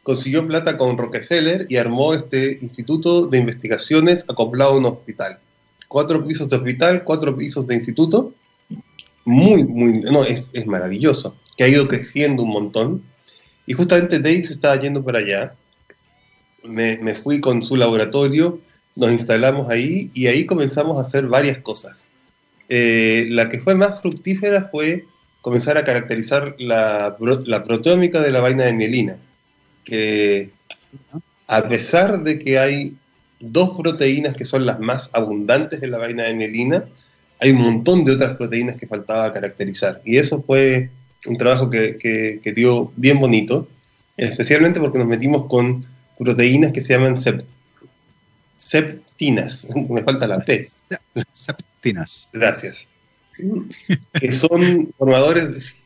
consiguió 0.03 0.47
plata 0.47 0.77
con 0.77 0.97
Rockefeller 0.97 1.65
y 1.69 1.77
armó 1.77 2.13
este 2.13 2.57
instituto 2.61 3.27
de 3.27 3.37
investigaciones 3.37 4.25
acoplado 4.27 4.73
a 4.73 4.77
un 4.77 4.85
hospital. 4.85 5.39
Cuatro 5.87 6.25
pisos 6.25 6.49
de 6.49 6.55
hospital, 6.55 7.03
cuatro 7.03 7.35
pisos 7.37 7.67
de 7.67 7.75
instituto, 7.75 8.33
muy, 9.25 9.63
muy, 9.63 10.01
no, 10.01 10.23
es, 10.23 10.49
es, 10.53 10.65
maravilloso, 10.65 11.35
que 11.57 11.63
ha 11.63 11.67
ido 11.67 11.87
creciendo 11.87 12.43
un 12.43 12.49
montón. 12.49 13.03
Y 13.65 13.73
justamente 13.73 14.19
Dave 14.19 14.45
se 14.45 14.53
estaba 14.53 14.79
yendo 14.79 15.03
para 15.03 15.19
allá. 15.19 15.55
Me, 16.63 16.97
me, 16.97 17.15
fui 17.15 17.39
con 17.39 17.63
su 17.63 17.75
laboratorio, 17.75 18.59
nos 18.95 19.11
instalamos 19.11 19.69
ahí 19.69 20.11
y 20.13 20.27
ahí 20.27 20.45
comenzamos 20.45 20.97
a 20.97 21.01
hacer 21.01 21.27
varias 21.27 21.59
cosas. 21.59 22.05
Eh, 22.69 23.27
la 23.29 23.49
que 23.49 23.59
fue 23.59 23.75
más 23.75 24.01
fructífera 24.01 24.69
fue 24.71 25.05
comenzar 25.41 25.77
a 25.77 25.83
caracterizar 25.83 26.55
la, 26.59 27.17
la 27.45 27.63
proteómica 27.63 28.21
de 28.21 28.31
la 28.31 28.41
vaina 28.41 28.63
de 28.63 28.73
mielina, 28.73 29.17
que 29.83 30.51
a 31.47 31.67
pesar 31.67 32.23
de 32.23 32.39
que 32.39 32.59
hay 32.59 32.95
dos 33.39 33.75
proteínas 33.77 34.35
que 34.35 34.45
son 34.45 34.65
las 34.65 34.79
más 34.79 35.09
abundantes 35.13 35.81
en 35.81 35.91
la 35.91 35.97
vaina 35.97 36.23
de 36.23 36.35
mielina, 36.35 36.85
hay 37.41 37.51
un 37.51 37.61
montón 37.61 38.05
de 38.05 38.13
otras 38.13 38.37
proteínas 38.37 38.75
que 38.77 38.87
faltaba 38.87 39.31
caracterizar. 39.31 39.99
Y 40.05 40.17
eso 40.17 40.41
fue 40.43 40.91
un 41.25 41.37
trabajo 41.37 41.69
que, 41.69 41.97
que, 41.97 42.51
dio 42.53 42.93
bien 42.95 43.19
bonito, 43.19 43.67
especialmente 44.15 44.79
porque 44.79 44.99
nos 44.99 45.07
metimos 45.07 45.47
con 45.47 45.83
proteínas 46.17 46.71
que 46.71 46.81
se 46.81 46.93
llaman 46.93 47.17
septinas. 48.57 49.67
Me 49.89 50.03
falta 50.03 50.27
la 50.27 50.39
P. 50.39 50.65
Septinas. 51.33 52.29
Gracias. 52.31 52.87
que 54.13 54.31
son 54.33 54.93
formadores 54.97 55.77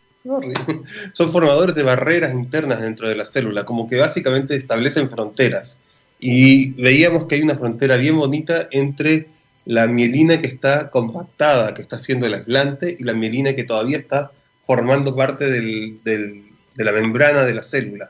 son 1.14 1.32
formadores 1.32 1.76
de 1.76 1.84
barreras 1.84 2.34
internas 2.34 2.82
dentro 2.82 3.08
de 3.08 3.16
la 3.16 3.26
célula, 3.26 3.64
como 3.64 3.88
que 3.88 3.98
básicamente 3.98 4.56
establecen 4.56 5.10
fronteras. 5.10 5.78
Y 6.20 6.72
veíamos 6.74 7.26
que 7.26 7.36
hay 7.36 7.42
una 7.44 7.56
frontera 7.56 7.96
bien 7.98 8.18
bonita 8.18 8.68
entre 8.72 9.28
la 9.66 9.88
mielina 9.88 10.40
que 10.40 10.48
está 10.48 10.90
compactada, 10.90 11.74
que 11.74 11.82
está 11.82 11.96
haciendo 11.96 12.28
el 12.28 12.36
aislante, 12.36 12.96
y 12.98 13.04
la 13.04 13.14
mielina 13.14 13.56
que 13.56 13.64
todavía 13.64 13.98
está 13.98 14.32
formando 14.64 15.16
parte 15.16 15.50
de 15.50 16.44
la 16.76 16.92
membrana 16.92 17.44
de 17.44 17.54
la 17.54 17.64
célula. 17.64 18.10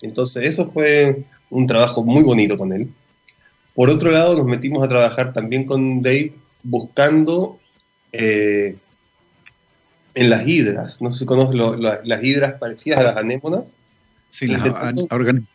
Entonces, 0.00 0.44
eso 0.46 0.70
fue 0.72 1.24
un 1.50 1.66
trabajo 1.66 2.04
muy 2.04 2.22
bonito 2.22 2.56
con 2.56 2.72
él. 2.72 2.88
Por 3.74 3.90
otro 3.90 4.10
lado, 4.10 4.36
nos 4.36 4.46
metimos 4.46 4.82
a 4.84 4.88
trabajar 4.88 5.32
también 5.32 5.64
con 5.64 6.02
Dave 6.02 6.34
buscando 6.62 7.58
eh, 8.12 8.76
en 10.14 10.30
las 10.30 10.46
hidras, 10.46 11.00
no 11.00 11.10
sé 11.10 11.20
si 11.20 11.24
conoces 11.24 11.58
las 11.78 12.24
hidras 12.24 12.54
parecidas 12.58 13.00
a 13.00 13.04
las 13.04 13.16
anémonas. 13.16 13.76
Sí, 14.30 14.46
las 14.46 14.66
organismos. 15.10 15.48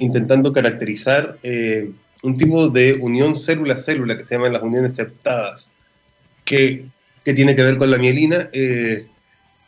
Intentando 0.00 0.52
caracterizar 0.52 1.38
eh, 1.42 1.90
un 2.22 2.36
tipo 2.36 2.68
de 2.68 2.94
unión 3.00 3.36
célula-célula 3.36 4.18
que 4.18 4.24
se 4.24 4.34
llaman 4.34 4.52
las 4.52 4.62
uniones 4.62 4.94
septadas, 4.94 5.70
que, 6.44 6.84
tiene 7.22 7.54
que 7.54 7.62
ver 7.62 7.78
con 7.78 7.90
la 7.90 7.98
mielina. 7.98 8.48
Eh, 8.52 9.06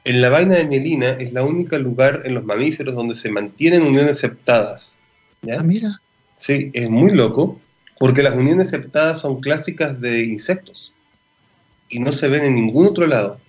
en 0.05 0.21
la 0.21 0.31
vaina 0.31 0.57
de 0.57 0.67
mielina 0.67 1.11
es 1.11 1.33
la 1.33 1.45
única 1.45 1.79
lugar 1.79 2.23
en 2.25 2.35
los 2.35 2.45
mamíferos 2.45 2.97
donde 2.97 3.15
se 3.15 3.31
mantienen 3.31 3.83
uniones 3.83 4.19
septadas. 4.19 4.99
Ah, 5.49 5.63
mira. 5.63 6.01
Sí, 6.39 6.71
es 6.73 6.91
muy 6.91 7.13
loco, 7.13 7.61
porque 8.01 8.25
las 8.25 8.35
uniones 8.35 8.71
septadas 8.71 9.21
son 9.21 9.41
clásicas 9.41 10.01
de 10.01 10.25
insectos 10.25 10.93
y 11.89 12.01
no 12.01 12.11
se 12.11 12.29
ven 12.29 12.43
en 12.43 12.57
ningún 12.57 12.87
otro 12.87 13.07
lado. 13.07 13.41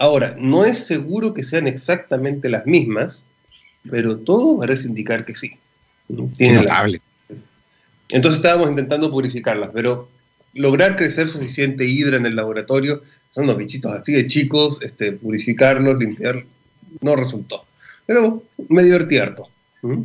Ahora, 0.00 0.34
no 0.36 0.64
es 0.64 0.78
seguro 0.78 1.32
que 1.32 1.44
sean 1.44 1.68
exactamente 1.68 2.48
las 2.48 2.66
mismas, 2.66 3.26
pero 3.88 4.18
todo 4.18 4.58
parece 4.58 4.88
indicar 4.88 5.24
que 5.24 5.36
sí. 5.36 5.58
Tiene 6.36 6.58
notable. 6.58 7.00
Entonces 8.08 8.38
estábamos 8.38 8.70
intentando 8.70 9.10
purificarlas, 9.10 9.70
pero 9.72 10.08
lograr 10.54 10.96
crecer 10.96 11.28
suficiente 11.28 11.84
hidra 11.84 12.16
en 12.16 12.26
el 12.26 12.36
laboratorio, 12.36 13.02
son 13.30 13.44
unos 13.44 13.56
bichitos 13.56 13.92
así 13.92 14.12
de 14.12 14.26
chicos, 14.26 14.82
este, 14.82 15.12
purificarlos, 15.12 15.98
limpiar, 15.98 16.44
no 17.00 17.16
resultó. 17.16 17.64
Pero 18.06 18.42
me 18.68 18.82
divertí 18.82 19.18
harto. 19.18 19.48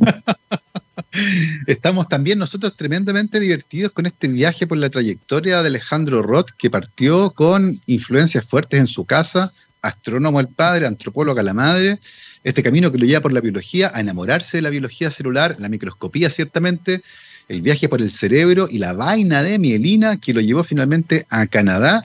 Estamos 1.66 2.08
también 2.08 2.38
nosotros 2.38 2.76
tremendamente 2.76 3.40
divertidos 3.40 3.92
con 3.92 4.06
este 4.06 4.28
viaje 4.28 4.66
por 4.66 4.78
la 4.78 4.90
trayectoria 4.90 5.62
de 5.62 5.68
Alejandro 5.68 6.22
Roth, 6.22 6.50
que 6.56 6.70
partió 6.70 7.30
con 7.30 7.80
influencias 7.86 8.46
fuertes 8.46 8.80
en 8.80 8.86
su 8.86 9.04
casa, 9.04 9.52
astrónomo 9.82 10.40
el 10.40 10.48
padre, 10.48 10.86
antropóloga 10.86 11.42
la 11.42 11.54
madre, 11.54 11.98
este 12.44 12.62
camino 12.62 12.90
que 12.90 12.98
lo 12.98 13.06
lleva 13.06 13.20
por 13.20 13.32
la 13.32 13.40
biología 13.40 13.90
a 13.94 14.00
enamorarse 14.00 14.58
de 14.58 14.62
la 14.62 14.70
biología 14.70 15.10
celular, 15.10 15.56
la 15.58 15.68
microscopía 15.68 16.30
ciertamente, 16.30 17.02
el 17.48 17.62
viaje 17.62 17.88
por 17.88 18.00
el 18.00 18.10
cerebro 18.10 18.68
y 18.70 18.78
la 18.78 18.92
vaina 18.92 19.42
de 19.42 19.58
mielina 19.58 20.16
que 20.16 20.32
lo 20.32 20.40
llevó 20.40 20.64
finalmente 20.64 21.26
a 21.30 21.46
Canadá. 21.46 22.04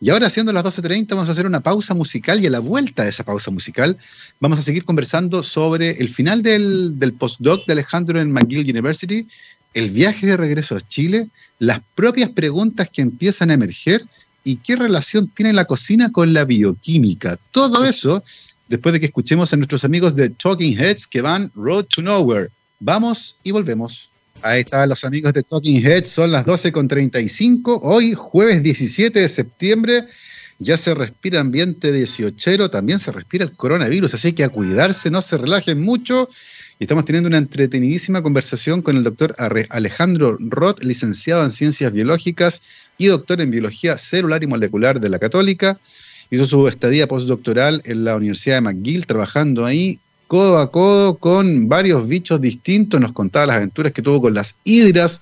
Y 0.00 0.10
ahora, 0.10 0.30
siendo 0.30 0.52
las 0.52 0.64
12.30, 0.64 1.10
vamos 1.10 1.28
a 1.28 1.32
hacer 1.32 1.46
una 1.46 1.60
pausa 1.60 1.94
musical 1.94 2.40
y 2.40 2.46
a 2.46 2.50
la 2.50 2.58
vuelta 2.58 3.04
de 3.04 3.10
esa 3.10 3.22
pausa 3.22 3.52
musical 3.52 3.96
vamos 4.40 4.58
a 4.58 4.62
seguir 4.62 4.84
conversando 4.84 5.44
sobre 5.44 5.90
el 5.90 6.08
final 6.08 6.42
del, 6.42 6.98
del 6.98 7.12
postdoc 7.12 7.64
de 7.66 7.74
Alejandro 7.74 8.20
en 8.20 8.32
McGill 8.32 8.68
University, 8.68 9.28
el 9.74 9.90
viaje 9.90 10.26
de 10.26 10.36
regreso 10.36 10.74
a 10.74 10.80
Chile, 10.80 11.28
las 11.60 11.80
propias 11.94 12.30
preguntas 12.30 12.90
que 12.90 13.02
empiezan 13.02 13.50
a 13.50 13.54
emerger 13.54 14.04
y 14.44 14.56
qué 14.56 14.74
relación 14.74 15.28
tiene 15.28 15.52
la 15.52 15.66
cocina 15.66 16.10
con 16.10 16.32
la 16.32 16.44
bioquímica. 16.44 17.38
Todo 17.52 17.84
eso 17.84 18.24
después 18.72 18.94
de 18.94 19.00
que 19.00 19.06
escuchemos 19.06 19.52
a 19.52 19.56
nuestros 19.56 19.84
amigos 19.84 20.16
de 20.16 20.30
Talking 20.30 20.78
Heads 20.78 21.06
que 21.06 21.20
van 21.20 21.52
Road 21.54 21.84
to 21.84 22.00
Nowhere. 22.00 22.48
Vamos 22.80 23.36
y 23.42 23.50
volvemos. 23.50 24.08
Ahí 24.40 24.60
están 24.60 24.88
los 24.88 25.04
amigos 25.04 25.34
de 25.34 25.42
Talking 25.42 25.84
Heads, 25.84 26.08
son 26.08 26.32
las 26.32 26.46
12.35, 26.46 27.80
hoy 27.82 28.14
jueves 28.14 28.62
17 28.62 29.20
de 29.20 29.28
septiembre, 29.28 30.06
ya 30.58 30.78
se 30.78 30.94
respira 30.94 31.40
ambiente 31.40 31.92
18, 31.92 32.70
también 32.70 32.98
se 32.98 33.12
respira 33.12 33.44
el 33.44 33.52
coronavirus, 33.52 34.14
así 34.14 34.32
que 34.32 34.42
a 34.42 34.48
cuidarse, 34.48 35.10
no 35.10 35.20
se 35.20 35.36
relajen 35.36 35.78
mucho. 35.78 36.30
Y 36.78 36.84
estamos 36.84 37.04
teniendo 37.04 37.28
una 37.28 37.38
entretenidísima 37.38 38.22
conversación 38.22 38.80
con 38.80 38.96
el 38.96 39.04
doctor 39.04 39.36
Alejandro 39.68 40.38
Roth, 40.40 40.82
licenciado 40.82 41.44
en 41.44 41.50
Ciencias 41.50 41.92
Biológicas 41.92 42.62
y 42.96 43.06
doctor 43.06 43.42
en 43.42 43.50
Biología 43.50 43.98
Celular 43.98 44.42
y 44.42 44.46
Molecular 44.46 44.98
de 44.98 45.10
la 45.10 45.18
Católica. 45.18 45.78
Hizo 46.32 46.46
su 46.46 46.66
estadía 46.66 47.06
postdoctoral 47.06 47.82
en 47.84 48.04
la 48.04 48.16
Universidad 48.16 48.56
de 48.56 48.60
McGill, 48.62 49.04
trabajando 49.04 49.66
ahí 49.66 49.98
codo 50.28 50.60
a 50.60 50.72
codo 50.72 51.18
con 51.18 51.68
varios 51.68 52.08
bichos 52.08 52.40
distintos. 52.40 52.98
Nos 53.02 53.12
contaba 53.12 53.44
las 53.44 53.56
aventuras 53.56 53.92
que 53.92 54.00
tuvo 54.00 54.22
con 54.22 54.32
las 54.32 54.56
hidras, 54.64 55.20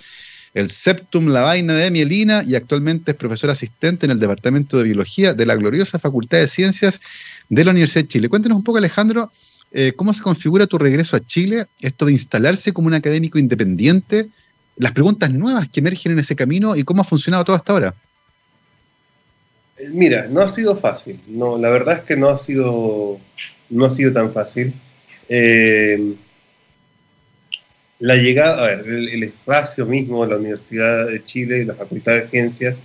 el 0.54 0.70
septum, 0.70 1.26
la 1.26 1.42
vaina 1.42 1.74
de 1.74 1.90
mielina, 1.90 2.44
y 2.46 2.54
actualmente 2.54 3.10
es 3.10 3.16
profesor 3.16 3.50
asistente 3.50 4.06
en 4.06 4.12
el 4.12 4.20
Departamento 4.20 4.78
de 4.78 4.84
Biología 4.84 5.34
de 5.34 5.46
la 5.46 5.56
gloriosa 5.56 5.98
Facultad 5.98 6.38
de 6.38 6.46
Ciencias 6.46 7.00
de 7.48 7.64
la 7.64 7.72
Universidad 7.72 8.04
de 8.04 8.08
Chile. 8.08 8.28
Cuéntanos 8.28 8.58
un 8.58 8.62
poco, 8.62 8.78
Alejandro, 8.78 9.32
eh, 9.72 9.92
cómo 9.96 10.12
se 10.12 10.22
configura 10.22 10.68
tu 10.68 10.78
regreso 10.78 11.16
a 11.16 11.26
Chile, 11.26 11.66
esto 11.80 12.06
de 12.06 12.12
instalarse 12.12 12.72
como 12.72 12.86
un 12.86 12.94
académico 12.94 13.36
independiente, 13.36 14.28
las 14.76 14.92
preguntas 14.92 15.32
nuevas 15.32 15.68
que 15.68 15.80
emergen 15.80 16.12
en 16.12 16.20
ese 16.20 16.36
camino 16.36 16.76
y 16.76 16.84
cómo 16.84 17.02
ha 17.02 17.04
funcionado 17.04 17.42
todo 17.42 17.56
hasta 17.56 17.72
ahora. 17.72 17.96
Eh, 19.80 19.90
mira, 19.92 20.26
no 20.28 20.40
ha 20.40 20.48
sido 20.48 20.76
fácil. 20.76 21.20
No, 21.26 21.58
la 21.58 21.70
verdad 21.70 21.98
es 21.98 22.00
que 22.02 22.16
no 22.16 22.28
ha 22.28 22.38
sido, 22.38 23.18
no 23.70 23.84
ha 23.84 23.90
sido 23.90 24.12
tan 24.12 24.32
fácil. 24.32 24.74
Eh, 25.28 26.14
la 28.00 28.16
llegada, 28.16 28.64
a 28.64 28.66
ver, 28.68 28.88
el, 28.88 29.22
espacio 29.22 29.86
mismo 29.86 30.24
de 30.24 30.30
la 30.30 30.38
Universidad 30.38 31.06
de 31.06 31.24
Chile 31.24 31.58
y 31.60 31.64
la 31.64 31.74
Facultad 31.74 32.14
de 32.14 32.28
Ciencias, 32.28 32.78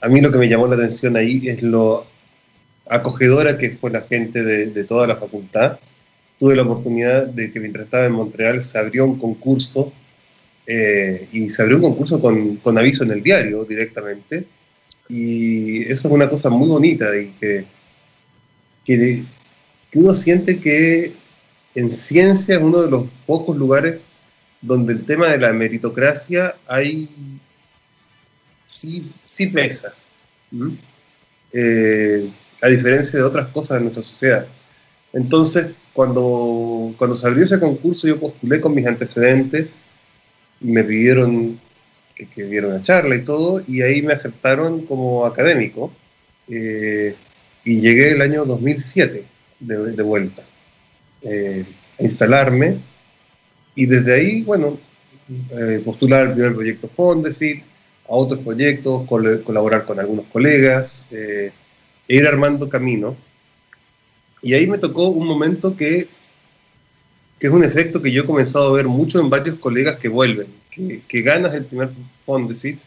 a 0.00 0.08
mí 0.08 0.20
lo 0.20 0.30
que 0.30 0.38
me 0.38 0.48
llamó 0.48 0.66
la 0.66 0.76
atención 0.76 1.16
ahí 1.16 1.48
es 1.48 1.62
lo 1.62 2.06
acogedora 2.88 3.56
que 3.56 3.70
fue 3.70 3.90
la 3.90 4.02
gente 4.02 4.42
de, 4.42 4.84
toda 4.84 5.06
la 5.06 5.16
facultad. 5.16 5.78
Tuve 6.38 6.56
la 6.56 6.62
oportunidad 6.62 7.26
de 7.26 7.52
que 7.52 7.60
mientras 7.60 7.86
estaba 7.86 8.04
en 8.06 8.12
Montreal 8.12 8.62
se 8.62 8.78
abrió 8.78 9.06
un 9.06 9.18
concurso 9.18 9.92
eh, 10.66 11.28
y 11.32 11.50
se 11.50 11.62
abrió 11.62 11.76
un 11.76 11.82
concurso 11.82 12.20
con, 12.20 12.56
con, 12.56 12.76
aviso 12.78 13.04
en 13.04 13.12
el 13.12 13.22
diario 13.22 13.64
directamente. 13.64 14.44
Y 15.14 15.82
eso 15.92 16.08
es 16.08 16.14
una 16.14 16.30
cosa 16.30 16.48
muy 16.48 16.68
bonita 16.68 17.14
y 17.14 17.34
que, 17.38 17.66
que, 18.86 19.24
uno 19.94 20.14
siente 20.14 20.58
que 20.58 21.12
en 21.74 21.92
ciencia 21.92 22.56
es 22.56 22.62
uno 22.62 22.80
de 22.80 22.90
los 22.90 23.04
pocos 23.26 23.54
lugares 23.54 24.06
donde 24.62 24.94
el 24.94 25.04
tema 25.04 25.28
de 25.28 25.36
la 25.36 25.52
meritocracia 25.52 26.54
hay 26.66 27.10
sí, 28.70 29.12
sí 29.26 29.48
pesa. 29.48 29.92
Eh, 31.52 32.32
a 32.62 32.68
diferencia 32.68 33.18
de 33.18 33.24
otras 33.26 33.48
cosas 33.48 33.76
de 33.76 33.82
nuestra 33.82 34.02
sociedad. 34.02 34.46
Entonces, 35.12 35.66
cuando, 35.92 36.94
cuando 36.96 37.14
se 37.14 37.28
ese 37.28 37.60
concurso, 37.60 38.08
yo 38.08 38.18
postulé 38.18 38.62
con 38.62 38.74
mis 38.74 38.86
antecedentes 38.86 39.78
me 40.62 40.84
pidieron 40.84 41.60
que, 42.26 42.34
que 42.34 42.44
diera 42.44 42.68
una 42.68 42.82
charla 42.82 43.16
y 43.16 43.22
todo, 43.22 43.62
y 43.66 43.82
ahí 43.82 44.02
me 44.02 44.12
aceptaron 44.12 44.86
como 44.86 45.26
académico. 45.26 45.92
Eh, 46.48 47.14
y 47.64 47.80
llegué 47.80 48.10
el 48.10 48.22
año 48.22 48.44
2007 48.44 49.24
de 49.60 50.02
vuelta. 50.02 50.42
Eh, 51.22 51.64
instalarme 52.00 52.78
y 53.76 53.86
desde 53.86 54.14
ahí, 54.14 54.42
bueno, 54.42 54.78
eh, 55.50 55.80
postular 55.84 56.26
el 56.26 56.32
primer 56.32 56.54
proyecto 56.54 56.88
Fondesit, 56.88 57.62
a 58.08 58.14
otros 58.14 58.40
proyectos, 58.40 59.06
colaborar 59.06 59.84
con 59.84 60.00
algunos 60.00 60.26
colegas, 60.26 61.04
eh, 61.10 61.52
e 62.08 62.16
ir 62.16 62.26
armando 62.26 62.68
camino. 62.68 63.16
Y 64.42 64.54
ahí 64.54 64.66
me 64.66 64.78
tocó 64.78 65.08
un 65.08 65.26
momento 65.26 65.76
que, 65.76 66.08
que 67.38 67.46
es 67.46 67.52
un 67.52 67.64
efecto 67.64 68.02
que 68.02 68.10
yo 68.10 68.22
he 68.22 68.26
comenzado 68.26 68.68
a 68.68 68.76
ver 68.76 68.88
mucho 68.88 69.20
en 69.20 69.30
varios 69.30 69.58
colegas 69.58 69.98
que 69.98 70.08
vuelven, 70.08 70.48
que, 70.72 71.22
ganas 71.22 71.54
el 71.54 71.66
primer 71.66 71.90
Fondesit, 72.26 72.80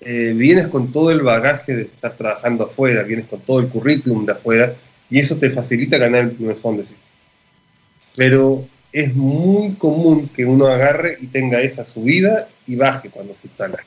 eh, 0.00 0.32
vienes 0.36 0.66
con 0.68 0.92
todo 0.92 1.10
el 1.10 1.22
bagaje 1.22 1.74
de 1.74 1.82
estar 1.82 2.16
trabajando 2.16 2.64
afuera, 2.64 3.02
vienes 3.02 3.26
con 3.26 3.40
todo 3.40 3.60
el 3.60 3.68
currículum 3.68 4.26
de 4.26 4.32
afuera, 4.32 4.74
y 5.08 5.20
eso 5.20 5.36
te 5.36 5.50
facilita 5.50 5.98
ganar 5.98 6.22
el 6.22 6.32
primer 6.32 6.56
Fondesit 6.56 6.96
pero 8.16 8.66
es 8.92 9.14
muy 9.14 9.74
común 9.74 10.28
que 10.28 10.44
uno 10.44 10.66
agarre 10.66 11.18
y 11.20 11.26
tenga 11.26 11.60
esa 11.60 11.84
subida 11.84 12.48
y 12.66 12.76
baje 12.76 13.10
cuando 13.10 13.34
se 13.34 13.46
instala. 13.46 13.78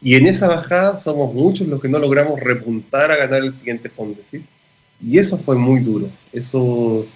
Y 0.00 0.14
en 0.14 0.26
esa 0.26 0.46
bajada 0.46 1.00
somos 1.00 1.34
muchos 1.34 1.66
los 1.66 1.80
que 1.80 1.88
no 1.88 1.98
logramos 1.98 2.38
repuntar 2.38 3.10
a 3.10 3.16
ganar 3.16 3.42
el 3.42 3.56
siguiente 3.56 3.88
fondo. 3.88 4.20
¿sí? 4.30 4.44
Y 5.04 5.18
eso 5.18 5.38
fue 5.38 5.56
muy 5.56 5.80
duro. 5.80 6.08
Eso, 6.32 7.06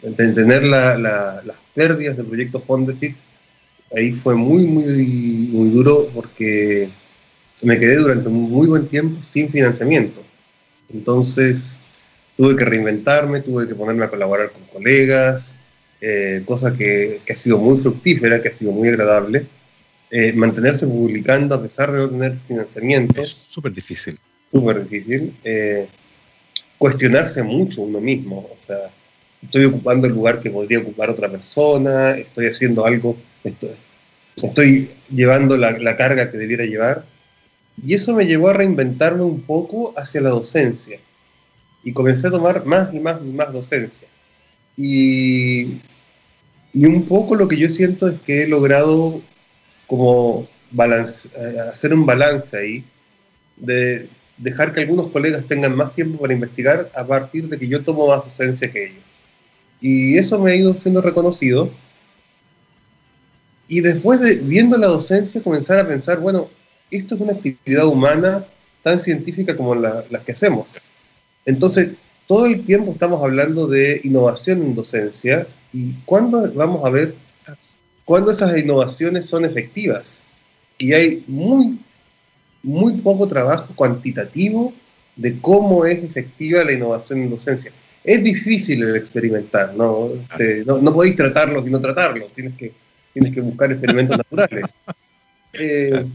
de 0.00 0.28
tener 0.28 0.64
las 0.64 1.56
pérdidas 1.74 2.16
del 2.16 2.26
proyecto 2.26 2.60
Fondesit, 2.60 3.16
ahí 3.94 4.12
fue 4.12 4.34
muy, 4.34 4.66
muy, 4.66 4.84
muy 4.84 5.70
duro 5.70 6.08
porque 6.14 6.88
me 7.62 7.78
quedé 7.78 7.96
durante 7.96 8.28
un 8.28 8.50
muy 8.50 8.68
buen 8.68 8.86
tiempo 8.88 9.22
sin 9.22 9.50
financiamiento. 9.50 10.22
Entonces, 10.92 11.78
tuve 12.36 12.56
que 12.56 12.64
reinventarme, 12.64 13.40
tuve 13.40 13.66
que 13.66 13.74
ponerme 13.74 14.04
a 14.04 14.10
colaborar 14.10 14.50
con 14.50 14.62
colegas, 14.64 15.54
eh, 16.00 16.42
cosa 16.44 16.74
que, 16.74 17.20
ha 17.28 17.34
sido 17.34 17.58
muy 17.58 17.78
fructífera, 17.78 18.40
que 18.40 18.48
ha 18.48 18.56
sido 18.56 18.72
muy 18.72 18.88
agradable. 18.88 19.46
Eh, 20.10 20.32
mantenerse 20.32 20.86
publicando 20.86 21.54
a 21.54 21.62
pesar 21.62 21.92
de 21.92 21.98
no 21.98 22.08
tener 22.08 22.38
financiamiento. 22.46 23.20
Es 23.20 23.32
súper 23.32 23.72
difícil. 23.72 24.18
Súper 24.50 24.88
difícil. 24.88 25.34
Eh, 25.44 25.86
cuestionarse 26.78 27.42
mucho 27.42 27.82
uno 27.82 28.00
mismo. 28.00 28.38
O 28.38 28.66
sea, 28.66 28.90
estoy 29.42 29.66
ocupando 29.66 30.06
el 30.06 30.14
lugar 30.14 30.40
que 30.40 30.50
podría 30.50 30.78
ocupar 30.78 31.10
otra 31.10 31.28
persona, 31.28 32.16
estoy 32.16 32.46
haciendo 32.46 32.86
algo, 32.86 33.16
estoy, 33.44 33.70
estoy 34.36 34.90
llevando 35.10 35.56
la, 35.56 35.96
carga 35.96 36.30
que 36.30 36.38
debiera 36.38 36.64
llevar. 36.64 37.04
Y 37.84 37.94
eso 37.94 38.14
me 38.14 38.26
llevó 38.26 38.48
a 38.48 38.54
reinventarme 38.54 39.24
un 39.24 39.42
poco 39.42 39.94
hacia 39.96 40.20
la 40.20 40.30
docencia. 40.30 40.98
Y 41.84 41.92
comencé 41.92 42.26
a 42.26 42.30
tomar 42.30 42.64
más 42.64 42.92
y 42.92 42.98
más 42.98 43.18
y 43.24 43.30
más 43.30 43.52
docencia. 43.52 44.08
Y, 44.76 45.80
y 46.72 46.86
un 46.86 47.06
poco 47.06 47.34
lo 47.34 47.48
que 47.48 47.56
yo 47.56 47.68
siento 47.70 48.08
es 48.08 48.20
que 48.20 48.42
he 48.42 48.48
logrado 48.48 49.22
como 49.86 50.48
balance, 50.70 51.28
eh, 51.36 51.60
hacer 51.72 51.94
un 51.94 52.04
balance 52.04 52.56
ahí 52.56 52.84
de 53.56 54.08
dejar 54.36 54.72
que 54.72 54.82
algunos 54.82 55.10
colegas 55.10 55.46
tengan 55.46 55.74
más 55.76 55.94
tiempo 55.94 56.20
para 56.20 56.32
investigar 56.32 56.90
a 56.94 57.04
partir 57.04 57.48
de 57.48 57.58
que 57.58 57.68
yo 57.68 57.82
tomo 57.82 58.06
más 58.06 58.24
docencia 58.24 58.70
que 58.70 58.86
ellos. 58.86 59.04
Y 59.80 60.16
eso 60.16 60.38
me 60.38 60.52
ha 60.52 60.56
ido 60.56 60.74
siendo 60.74 61.00
reconocido. 61.00 61.70
Y 63.68 63.80
después 63.80 64.20
de 64.20 64.38
viendo 64.38 64.78
la 64.78 64.86
docencia, 64.86 65.42
comenzar 65.42 65.78
a 65.78 65.86
pensar, 65.86 66.18
bueno, 66.20 66.48
esto 66.90 67.14
es 67.14 67.20
una 67.20 67.34
actividad 67.34 67.86
humana 67.86 68.44
tan 68.82 68.98
científica 68.98 69.56
como 69.56 69.74
las 69.74 70.06
que 70.24 70.32
hacemos. 70.32 70.74
Entonces, 71.44 71.90
todo 72.26 72.46
el 72.46 72.64
tiempo 72.64 72.92
estamos 72.92 73.22
hablando 73.22 73.66
de 73.66 74.00
innovación 74.04 74.62
en 74.62 74.74
docencia 74.74 75.46
y 75.72 75.92
cuándo 76.04 76.50
vamos 76.52 76.84
a 76.84 76.90
ver 76.90 77.14
cuándo 78.04 78.32
esas 78.32 78.58
innovaciones 78.58 79.26
son 79.26 79.44
efectivas. 79.44 80.18
Y 80.78 80.92
hay 80.92 81.24
muy 81.26 81.78
muy 82.62 82.94
poco 82.94 83.26
trabajo 83.26 83.72
cuantitativo 83.74 84.72
de 85.16 85.40
cómo 85.40 85.84
es 85.84 86.02
efectiva 86.02 86.64
la 86.64 86.72
innovación 86.72 87.22
en 87.22 87.30
docencia. 87.30 87.72
Es 88.04 88.22
difícil 88.22 88.82
el 88.82 88.96
experimentar, 88.96 89.74
¿no? 89.74 90.10
Este, 90.30 90.64
no, 90.64 90.92
podéis 90.92 91.16
tratarlo 91.16 91.66
y 91.66 91.70
no 91.70 91.80
tratarlo, 91.80 92.26
tienes 92.34 92.54
que, 92.56 92.72
tienes 93.18 93.34
que 93.34 93.40
buscar 93.40 93.72
experimentos 93.72 94.16
naturales. 94.30 94.70
Eh, 95.52 96.06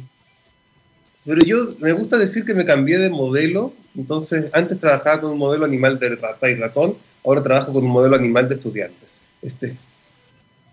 pero 1.25 1.41
yo 1.43 1.67
me 1.79 1.91
gusta 1.91 2.17
decir 2.17 2.45
que 2.45 2.53
me 2.53 2.65
cambié 2.65 2.97
de 2.97 3.09
modelo, 3.09 3.73
entonces 3.95 4.49
antes 4.53 4.79
trabajaba 4.79 5.21
con 5.21 5.31
un 5.31 5.37
modelo 5.37 5.65
animal 5.65 5.99
de 5.99 6.15
rata 6.15 6.49
y 6.49 6.55
ratón, 6.55 6.97
ahora 7.25 7.43
trabajo 7.43 7.73
con 7.73 7.83
un 7.85 7.91
modelo 7.91 8.15
animal 8.15 8.49
de 8.49 8.55
estudiantes. 8.55 9.13
Este. 9.41 9.75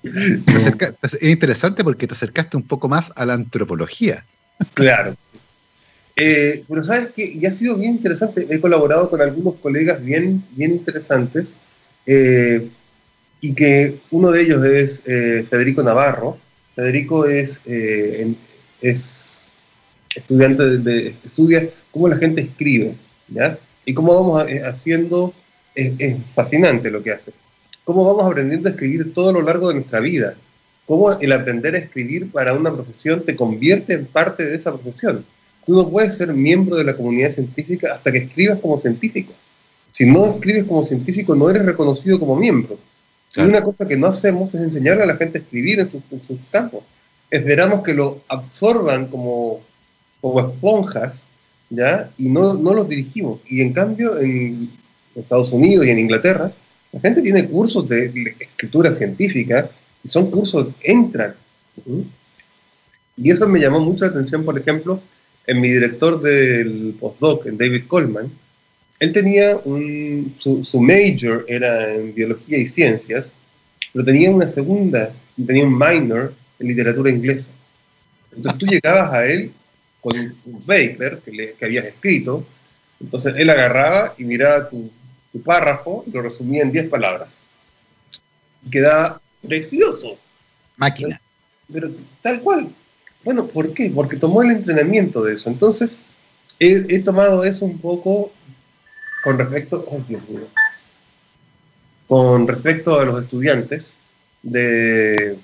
es 0.03 1.23
interesante 1.23 1.85
porque 1.85 2.07
te 2.07 2.15
acercaste 2.15 2.57
un 2.57 2.63
poco 2.63 2.89
más 2.89 3.13
a 3.17 3.27
la 3.27 3.35
antropología. 3.35 4.25
Claro, 4.75 5.17
eh, 6.17 6.65
pero 6.69 6.83
sabes 6.83 7.09
que 7.13 7.25
y 7.25 7.47
ha 7.47 7.51
sido 7.51 7.77
bien 7.77 7.93
interesante, 7.93 8.47
he 8.49 8.61
colaborado 8.61 9.09
con 9.09 9.23
algunos 9.23 9.55
colegas 9.55 10.03
bien, 10.05 10.45
bien 10.51 10.73
interesantes, 10.73 11.49
eh, 12.07 12.69
y 13.41 13.55
que 13.55 14.01
uno 14.11 14.31
de 14.31 14.43
ellos 14.43 14.65
es 14.65 15.03
eh, 15.07 15.47
Federico 15.49 15.83
Navarro. 15.83 16.39
Federico 16.75 17.27
es, 17.27 17.61
es 18.81 19.39
estudiante 20.15 20.79
de, 20.79 21.15
estudia 21.25 21.69
cómo 21.91 22.09
la 22.09 22.17
gente 22.17 22.43
escribe, 22.43 22.95
¿ya? 23.29 23.59
Y 23.85 23.93
cómo 23.93 24.15
vamos 24.15 24.47
haciendo, 24.65 25.35
es, 25.75 25.93
es 25.99 26.17
fascinante 26.35 26.91
lo 26.91 27.03
que 27.03 27.13
hace. 27.13 27.33
Cómo 27.85 28.07
vamos 28.07 28.31
aprendiendo 28.31 28.69
a 28.69 28.73
escribir 28.73 29.13
todo 29.13 29.33
lo 29.33 29.43
largo 29.43 29.69
de 29.69 29.75
nuestra 29.75 30.01
vida. 30.01 30.37
Cómo 30.87 31.11
el 31.19 31.33
aprender 31.33 31.75
a 31.75 31.79
escribir 31.79 32.31
para 32.31 32.55
una 32.55 32.73
profesión 32.73 33.25
te 33.25 33.37
convierte 33.37 33.95
en 33.95 34.07
parte 34.07 34.45
de 34.45 34.55
esa 34.55 34.73
profesión 34.73 35.25
Tú 35.67 35.77
no 35.77 35.89
puedes 35.89 36.17
ser 36.17 36.33
miembro 36.33 36.77
de 36.77 36.85
la 36.85 36.97
comunidad 36.97 37.31
científica 37.31 37.95
hasta 37.95 38.11
que 38.11 38.19
escribas 38.19 38.59
como 38.61 38.81
científico. 38.81 39.33
Si 39.93 40.07
no 40.07 40.25
escribes 40.27 40.65
como 40.65 40.87
científico, 40.87 41.35
no 41.35 41.51
eres 41.51 41.65
reconocido 41.65 42.19
como 42.19 42.37
miembro. 42.37 42.79
Y 43.37 43.41
una 43.43 43.63
cosa 43.63 43.87
que 43.87 43.97
no 43.97 44.09
hacemos 44.09 44.53
es 44.55 44.61
enseñarle 44.61 45.05
a 45.05 45.07
la 45.07 45.17
gente 45.17 45.39
a 45.39 45.43
escribir 45.43 45.81
en 45.81 45.91
sus, 45.91 46.03
campos. 46.51 46.83
Esperamos 47.31 47.83
que 47.83 47.95
lo 47.95 48.23
absorban 48.29 49.07
como, 49.07 49.61
como 50.21 50.41
esponjas, 50.41 51.23
¿ya? 51.69 52.11
Y 52.19 52.29
no, 52.29 52.55
no 52.55 52.75
los 52.75 52.89
dirigimos. 52.89 53.41
Y 53.49 53.63
en 53.63 53.73
cambio, 53.73 54.19
en 54.21 54.71
Estados 55.15 55.53
Unidos 55.53 55.87
y 55.87 55.91
en 55.91 56.01
Inglaterra, 56.01 56.53
la 56.93 57.01
gente 57.01 57.23
tiene 57.23 57.49
cursos 57.49 57.89
de 57.89 58.35
escritura 58.41 58.93
científica 58.95 59.71
y 60.03 60.09
son 60.09 60.31
cursos, 60.31 60.69
entran. 60.83 61.35
Y 63.17 63.31
eso 63.31 63.49
me 63.49 63.61
llamó 63.61 63.81
mucho 63.81 64.05
la 64.07 64.11
atención, 64.11 64.45
por 64.45 64.59
ejemplo, 64.59 65.01
en 65.47 65.61
mi 65.61 65.69
director 65.69 66.21
del 66.21 66.97
postdoc, 66.99 67.47
en 67.47 67.59
David 67.59 67.85
Coleman, 67.87 68.31
él 69.01 69.13
tenía 69.13 69.57
un, 69.65 70.35
su, 70.39 70.81
major 70.81 71.45
era 71.49 71.95
en 71.95 72.15
biología 72.15 72.59
y 72.59 72.67
ciencias, 72.67 73.33
pero 73.93 74.05
tenía 74.05 74.31
una 74.31 74.47
segunda, 74.47 75.13
tenía 75.47 75.65
un 75.65 75.77
minor 75.77 76.35
en 76.59 76.69
literatura 76.69 77.11
inglesa. 77.11 77.51
Entonces 78.35 78.59
tú 78.59 78.67
llegabas 78.67 79.13
a 79.13 79.27
él 79.27 79.53
con 80.01 80.17
un 80.45 80.63
paper 80.63 81.21
que, 81.25 81.33
le, 81.33 81.55
que 81.55 81.65
habías 81.65 81.87
escrito, 81.87 82.47
entonces 83.01 83.35
él 83.37 83.51
agarraba 83.51 84.15
y 84.19 84.25
miraba 84.25 84.69
tu, 84.69 84.91
tu 85.33 85.43
párrafo 85.43 86.05
y 86.07 86.11
lo 86.11 86.23
resumía 86.23 86.63
en 86.63 86.73
10 86.73 86.89
palabras. 86.89 87.43
Y 88.65 88.71
quedaba 88.71 89.21
precioso. 89.47 90.19
Máquina. 90.77 91.21
pero 91.73 91.91
tal 92.23 92.41
cual, 92.41 92.75
bueno, 93.25 93.47
¿por 93.47 93.75
qué? 93.75 93.91
Porque 93.95 94.17
tomó 94.17 94.43
el 94.43 94.51
entrenamiento 94.51 95.23
de 95.23 95.35
eso. 95.35 95.51
Entonces, 95.51 95.99
he, 96.59 96.99
tomado 97.01 97.45
eso 97.45 97.65
un 97.65 97.79
poco 97.79 98.33
con 99.23 99.39
respecto, 99.39 99.85
con 102.07 102.49
respecto 102.49 102.99
a 102.99 103.05
los 103.05 103.23
estudiantes 103.23 103.87
de, 104.43 105.39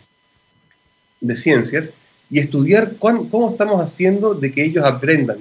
de 1.21 1.37
ciencias 1.37 1.91
y 2.31 2.41
estudiar 2.41 2.97
cómo 2.99 3.51
estamos 3.51 3.83
haciendo 3.83 4.35
de 4.35 4.53
que 4.53 4.65
ellos 4.65 4.85
aprendan 4.85 5.39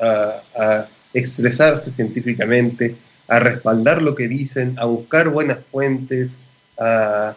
a, 0.00 0.86
expresarse 1.12 1.90
científicamente, 1.90 2.94
a 3.26 3.40
respaldar 3.40 4.00
lo 4.00 4.14
que 4.14 4.28
dicen, 4.28 4.76
a 4.78 4.84
buscar 4.84 5.28
buenas 5.30 5.58
fuentes, 5.72 6.38
a, 6.78 7.34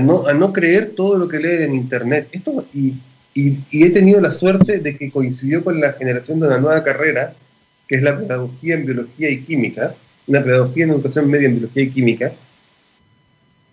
no, 0.00 0.28
a 0.28 0.32
no 0.32 0.52
creer 0.52 0.94
todo 0.94 1.18
lo 1.18 1.26
que 1.26 1.40
leen 1.40 1.62
en 1.62 1.74
Internet. 1.74 2.28
Esto, 2.30 2.64
y 2.72 2.94
y, 3.34 3.58
he 3.72 3.90
tenido 3.90 4.20
la 4.20 4.30
suerte 4.30 4.80
de 4.80 4.96
que 4.96 5.10
coincidió 5.10 5.62
con 5.62 5.80
la 5.80 5.92
generación 5.92 6.40
de 6.40 6.48
una 6.48 6.58
nueva 6.58 6.82
carrera, 6.82 7.34
que 7.90 7.96
es 7.96 8.02
la 8.02 8.16
pedagogía 8.16 8.76
en 8.76 8.86
biología 8.86 9.30
y 9.30 9.40
química, 9.40 9.96
una 10.28 10.44
pedagogía 10.44 10.84
en 10.84 10.90
educación 10.90 11.28
media 11.28 11.48
en 11.48 11.56
biología 11.56 11.82
y 11.82 11.90
química. 11.90 12.32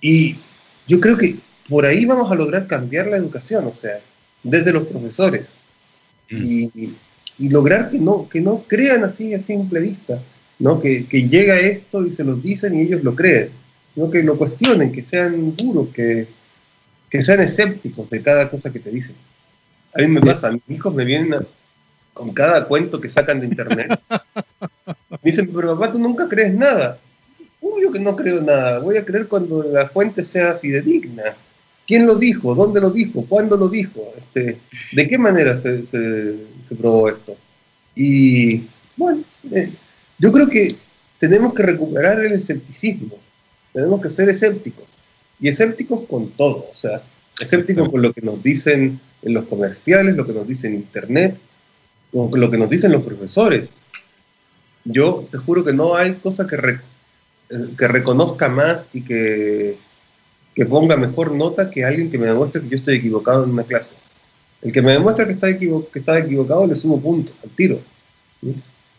Y 0.01 0.37
yo 0.87 0.99
creo 0.99 1.15
que 1.15 1.35
por 1.69 1.85
ahí 1.85 2.03
vamos 2.03 2.31
a 2.31 2.35
lograr 2.35 2.65
cambiar 2.65 3.05
la 3.05 3.17
educación, 3.17 3.67
o 3.67 3.73
sea, 3.73 3.99
desde 4.41 4.73
los 4.73 4.87
profesores. 4.87 5.49
Mm. 6.31 6.45
Y, 6.45 6.93
lograr 7.49 7.91
que 7.91 7.99
no, 7.99 8.27
que 8.27 8.41
no 8.41 8.63
crean 8.67 9.03
así 9.03 9.35
a 9.35 9.43
simple 9.43 9.81
vista, 9.81 10.19
¿no? 10.57 10.81
Que, 10.81 11.05
que 11.05 11.27
llega 11.27 11.59
esto 11.59 12.03
y 12.03 12.11
se 12.11 12.23
los 12.23 12.41
dicen 12.41 12.75
y 12.75 12.81
ellos 12.81 13.03
lo 13.03 13.13
creen, 13.13 13.51
no 13.95 14.09
que 14.09 14.23
lo 14.23 14.35
cuestionen, 14.35 14.91
que 14.91 15.03
sean 15.03 15.55
duros, 15.55 15.89
que, 15.93 16.25
que 17.07 17.21
sean 17.21 17.41
escépticos 17.41 18.09
de 18.09 18.23
cada 18.23 18.49
cosa 18.49 18.73
que 18.73 18.79
te 18.79 18.89
dicen. 18.89 19.15
A 19.93 19.99
mí 19.99 20.07
me 20.07 20.21
pasa, 20.21 20.49
mis 20.49 20.61
hijos 20.67 20.91
me 20.95 21.05
vienen 21.05 21.45
con 22.17 22.33
cada 22.33 22.67
cuento 22.67 22.99
que 22.99 23.09
sacan 23.09 23.39
de 23.39 23.45
internet. 23.45 23.99
Me 25.09 25.17
dicen, 25.23 25.51
pero 25.53 25.77
papá, 25.77 25.91
tú 25.91 25.99
nunca 25.99 26.27
crees 26.27 26.53
nada. 26.53 26.99
Obvio 27.61 27.91
que 27.91 27.99
no 27.99 28.15
creo 28.15 28.41
nada. 28.41 28.79
Voy 28.79 28.97
a 28.97 29.05
creer 29.05 29.27
cuando 29.27 29.63
la 29.63 29.87
fuente 29.89 30.23
sea 30.23 30.55
fidedigna. 30.55 31.35
¿Quién 31.85 32.05
lo 32.05 32.15
dijo? 32.15 32.55
¿Dónde 32.55 32.81
lo 32.81 32.89
dijo? 32.89 33.23
¿Cuándo 33.29 33.55
lo 33.55 33.69
dijo? 33.69 34.13
Este, 34.17 34.57
¿De 34.91 35.07
qué 35.07 35.17
manera 35.17 35.59
se, 35.59 35.85
probó 36.77 37.09
esto? 37.09 37.37
Y 37.95 38.67
bueno, 38.97 39.23
eh, 39.51 39.69
yo 40.17 40.31
creo 40.31 40.47
que 40.49 40.75
tenemos 41.19 41.53
que 41.53 41.63
recuperar 41.63 42.19
el 42.19 42.33
escepticismo. 42.33 43.15
Tenemos 43.73 44.01
que 44.01 44.09
ser 44.09 44.29
escépticos. 44.29 44.85
Y 45.39 45.49
escépticos 45.49 46.01
con 46.09 46.31
todo. 46.31 46.65
O 46.71 46.75
sea, 46.75 47.03
escépticos 47.39 47.89
con 47.89 48.01
lo 48.01 48.11
que 48.11 48.21
nos 48.21 48.41
dicen 48.43 48.99
en 49.21 49.33
los 49.33 49.45
comerciales, 49.45 50.15
lo 50.15 50.25
que 50.25 50.33
nos 50.33 50.47
dice 50.47 50.67
en 50.67 50.75
Internet, 50.75 51.37
lo, 52.11 52.51
que 52.51 52.57
nos 52.57 52.69
dicen 52.69 52.91
los 52.91 53.03
profesores. 53.03 53.69
Yo 54.83 55.27
te 55.29 55.37
juro 55.37 55.63
que 55.65 55.73
no 55.73 55.95
hay 55.95 56.15
cosa 56.15 56.47
que, 56.47 56.55
eh, 56.55 57.55
que 57.77 57.87
reconozca 57.87 58.49
más 58.49 58.89
y 58.93 59.01
que, 59.01 59.77
que 60.55 60.65
ponga 60.65 60.95
mejor 60.95 61.31
nota 61.31 61.69
que 61.69 61.85
alguien 61.85 62.09
que 62.09 62.17
me 62.17 62.27
demuestre 62.27 62.61
que 62.61 62.69
yo 62.69 62.77
estoy 62.77 62.95
equivocado 62.95 63.43
en 63.43 63.51
una 63.51 63.63
clase. 63.63 63.95
El 64.61 64.71
que 64.71 64.81
me 64.81 64.93
demuestra 64.93 65.27
que 65.27 65.33
está, 65.33 65.55
que 65.57 65.99
está 65.99 66.17
equivocado 66.19 66.65
le 66.65 66.75
subo 66.75 66.99
puntos 66.99 67.35
al 67.43 67.49
tiro. 67.51 67.79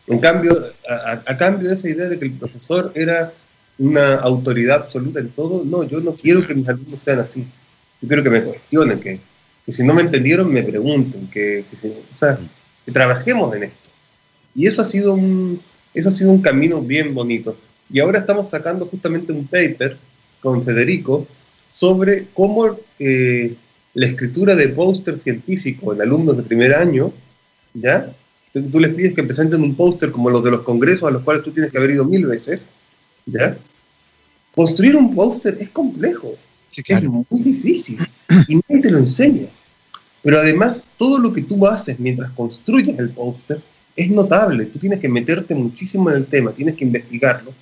En 0.07 0.19
cambio, 0.21 0.57
a, 0.89 1.37
cambio 1.37 1.69
de 1.69 1.75
esa 1.75 1.89
idea 1.89 2.09
de 2.09 2.19
que 2.19 2.27
el 2.27 2.33
profesor 2.33 2.93
era 2.95 3.33
una 3.79 4.15
autoridad 4.17 4.79
absoluta 4.79 5.21
en 5.21 5.31
todo, 5.31 5.65
no, 5.65 5.85
yo 5.85 6.01
no 6.01 6.15
quiero 6.15 6.47
que 6.47 6.55
mis 6.55 6.69
alumnos 6.69 7.01
sean 7.01 7.21
así. 7.21 7.47
Yo 8.01 8.09
quiero 8.09 8.23
que 8.23 8.31
me 8.31 8.43
cuestionen, 8.43 9.01
que, 9.01 9.21
que 9.67 9.73
si 9.73 9.83
no 9.83 9.95
me 9.95 10.03
entendieron 10.03 10.53
me 10.53 10.63
pregunten, 10.63 11.29
que, 11.29 11.65
o 12.11 12.15
sea, 12.15 12.39
que 12.89 12.93
trabajemos 12.93 13.55
en 13.55 13.65
esto. 13.65 13.77
Y 14.55 14.67
eso 14.67 14.81
ha, 14.81 14.85
sido 14.87 15.13
un, 15.13 15.61
eso 15.93 16.09
ha 16.09 16.13
sido 16.13 16.31
un 16.31 16.41
camino 16.41 16.81
bien 16.81 17.15
bonito. 17.15 17.55
Y 17.91 18.01
ahora 18.01 18.21
estamos 18.21 18.49
sacando 18.49 18.87
justamente 18.87 19.31
un 19.31 19.47
paper 19.47 19.99
con 20.41 20.65
Federico 20.65 21.27
sobre 21.69 22.29
cómo 22.33 22.79
eh, 22.99 23.55
la 23.93 24.07
escritura 24.07 24.57
de 24.57 24.71
póster 24.71 25.21
científico 25.21 25.93
en 25.93 26.01
alumnos 26.01 26.39
de 26.39 26.45
primer 26.45 26.73
año, 26.73 27.13
¿ya? 27.75 28.11
Tú 28.55 28.81
les 28.81 28.95
pides 28.95 29.13
que 29.13 29.23
presenten 29.23 29.63
un 29.63 29.75
póster 29.75 30.11
como 30.11 30.31
los 30.31 30.43
de 30.43 30.53
los 30.53 30.61
congresos 30.61 31.11
a 31.11 31.13
los 31.13 31.21
cuales 31.21 31.43
tú 31.43 31.51
tienes 31.51 31.71
que 31.71 31.77
haber 31.77 31.91
ido 31.91 32.07
mil 32.07 32.25
veces, 32.25 32.71
¿ya? 33.27 33.59
Construir 34.55 34.97
un 34.97 35.15
póster 35.15 35.59
es 35.61 35.69
complejo, 35.69 36.37
es 36.75 37.03
muy 37.29 37.43
difícil 37.43 37.99
y 38.49 38.57
nadie 38.57 38.83
te 38.83 38.91
lo 38.91 38.99
enseña. 38.99 39.49
Pero 40.23 40.39
además, 40.39 40.85
todo 40.97 41.19
lo 41.19 41.33
que 41.33 41.43
tú 41.43 41.67
haces 41.67 41.99
mientras 41.99 42.31
construyes 42.33 42.99
el 42.99 43.11
póster 43.11 43.63
es 43.97 44.11
notable. 44.11 44.67
Tú 44.67 44.79
tienes 44.79 45.01
que 45.01 45.09
meterte 45.09 45.55
muchísimo 45.55 46.11
en 46.11 46.17
el 46.17 46.27
tema, 46.27 46.53
tienes 46.53 46.75
que 46.75 46.85
investigarlo 46.85 47.53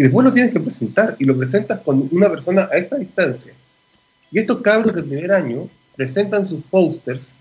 y 0.00 0.02
después 0.02 0.24
lo 0.24 0.32
tienes 0.32 0.52
que 0.52 0.60
presentar 0.60 1.14
y 1.18 1.26
lo 1.26 1.36
presentas 1.36 1.80
con 1.80 2.08
una 2.10 2.30
persona 2.30 2.68
a 2.72 2.76
esta 2.76 2.96
distancia. 2.96 3.52
Y 4.30 4.38
estos 4.38 4.62
cabros 4.62 4.94
de 4.94 5.02
primer 5.02 5.30
año 5.30 5.68
presentan 5.94 6.46
sus 6.46 6.62
pósters 6.70 7.32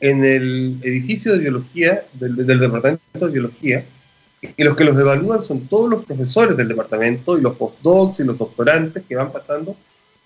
en 0.00 0.24
el 0.24 0.78
edificio 0.82 1.32
de 1.32 1.40
biología 1.40 2.06
del, 2.14 2.36
departamento 2.36 3.26
de 3.26 3.30
biología 3.30 3.84
y 4.56 4.64
los 4.64 4.74
que 4.74 4.84
los 4.84 4.98
evalúan 4.98 5.44
son 5.44 5.66
todos 5.66 5.90
los 5.90 6.04
profesores 6.06 6.56
del 6.56 6.68
departamento 6.68 7.36
y 7.36 7.42
los 7.42 7.56
postdocs 7.56 8.20
y 8.20 8.24
los 8.24 8.38
doctorantes 8.38 9.02
que 9.06 9.16
van 9.16 9.30
pasando. 9.30 9.76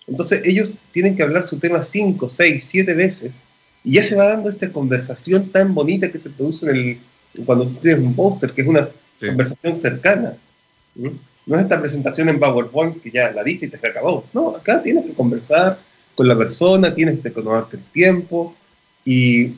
Entonces 0.07 0.43
ellos 0.45 0.75
tienen 0.93 1.17
que 1.17 1.25
hablar 1.25 1.49
su 1.49 1.59
tema 1.59 1.83
cinco, 1.83 2.29
seis, 2.29 2.65
siete 2.69 2.95
veces 2.95 3.33
y 3.85 3.95
ya 3.95 4.03
se 4.03 4.17
va 4.17 4.29
dando 4.29 4.49
esta 4.49 4.71
conversación 4.73 5.51
tan 5.51 5.75
bonita 5.75 6.11
que 6.11 6.21
se 6.21 6.31
produce 6.31 6.67
en 6.71 6.77
el, 6.77 7.45
cuando 7.45 7.67
tienes 7.81 7.99
un 8.01 8.15
póster, 8.15 8.53
que 8.53 8.63
es 8.63 8.69
una 8.69 8.89
conversación 9.19 9.81
cercana. 9.81 10.37
No 10.95 11.57
es 11.57 11.63
esta 11.63 11.81
presentación 11.81 12.29
en 12.29 12.39
PowerPoint 12.39 13.03
que 13.03 13.11
ya 13.11 13.33
la 13.33 13.43
diste 13.43 13.67
y 13.67 13.71
te 13.71 13.87
acabó. 13.87 14.25
No, 14.33 14.57
acá 14.57 14.83
tienes 14.83 15.07
que 15.07 15.15
conversar 15.15 15.81
con 16.15 16.29
la 16.29 16.37
persona, 16.37 16.95
tienes 16.95 17.19
que 17.21 17.31
tomarte 17.31 17.77
el 17.77 17.85
tiempo 17.85 18.55
y, 19.05 19.57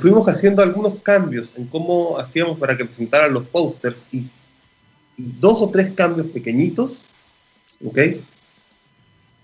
fuimos 0.00 0.28
haciendo 0.28 0.62
algunos 0.62 1.00
cambios 1.02 1.50
en 1.56 1.66
cómo 1.66 2.18
hacíamos 2.18 2.58
para 2.58 2.76
que 2.76 2.84
presentaran 2.84 3.32
los 3.32 3.44
posters 3.46 4.04
y, 4.12 4.26
dos 5.16 5.60
o 5.62 5.70
tres 5.70 5.92
cambios 5.94 6.28
pequeñitos, 6.28 7.04
¿ok? 7.84 7.98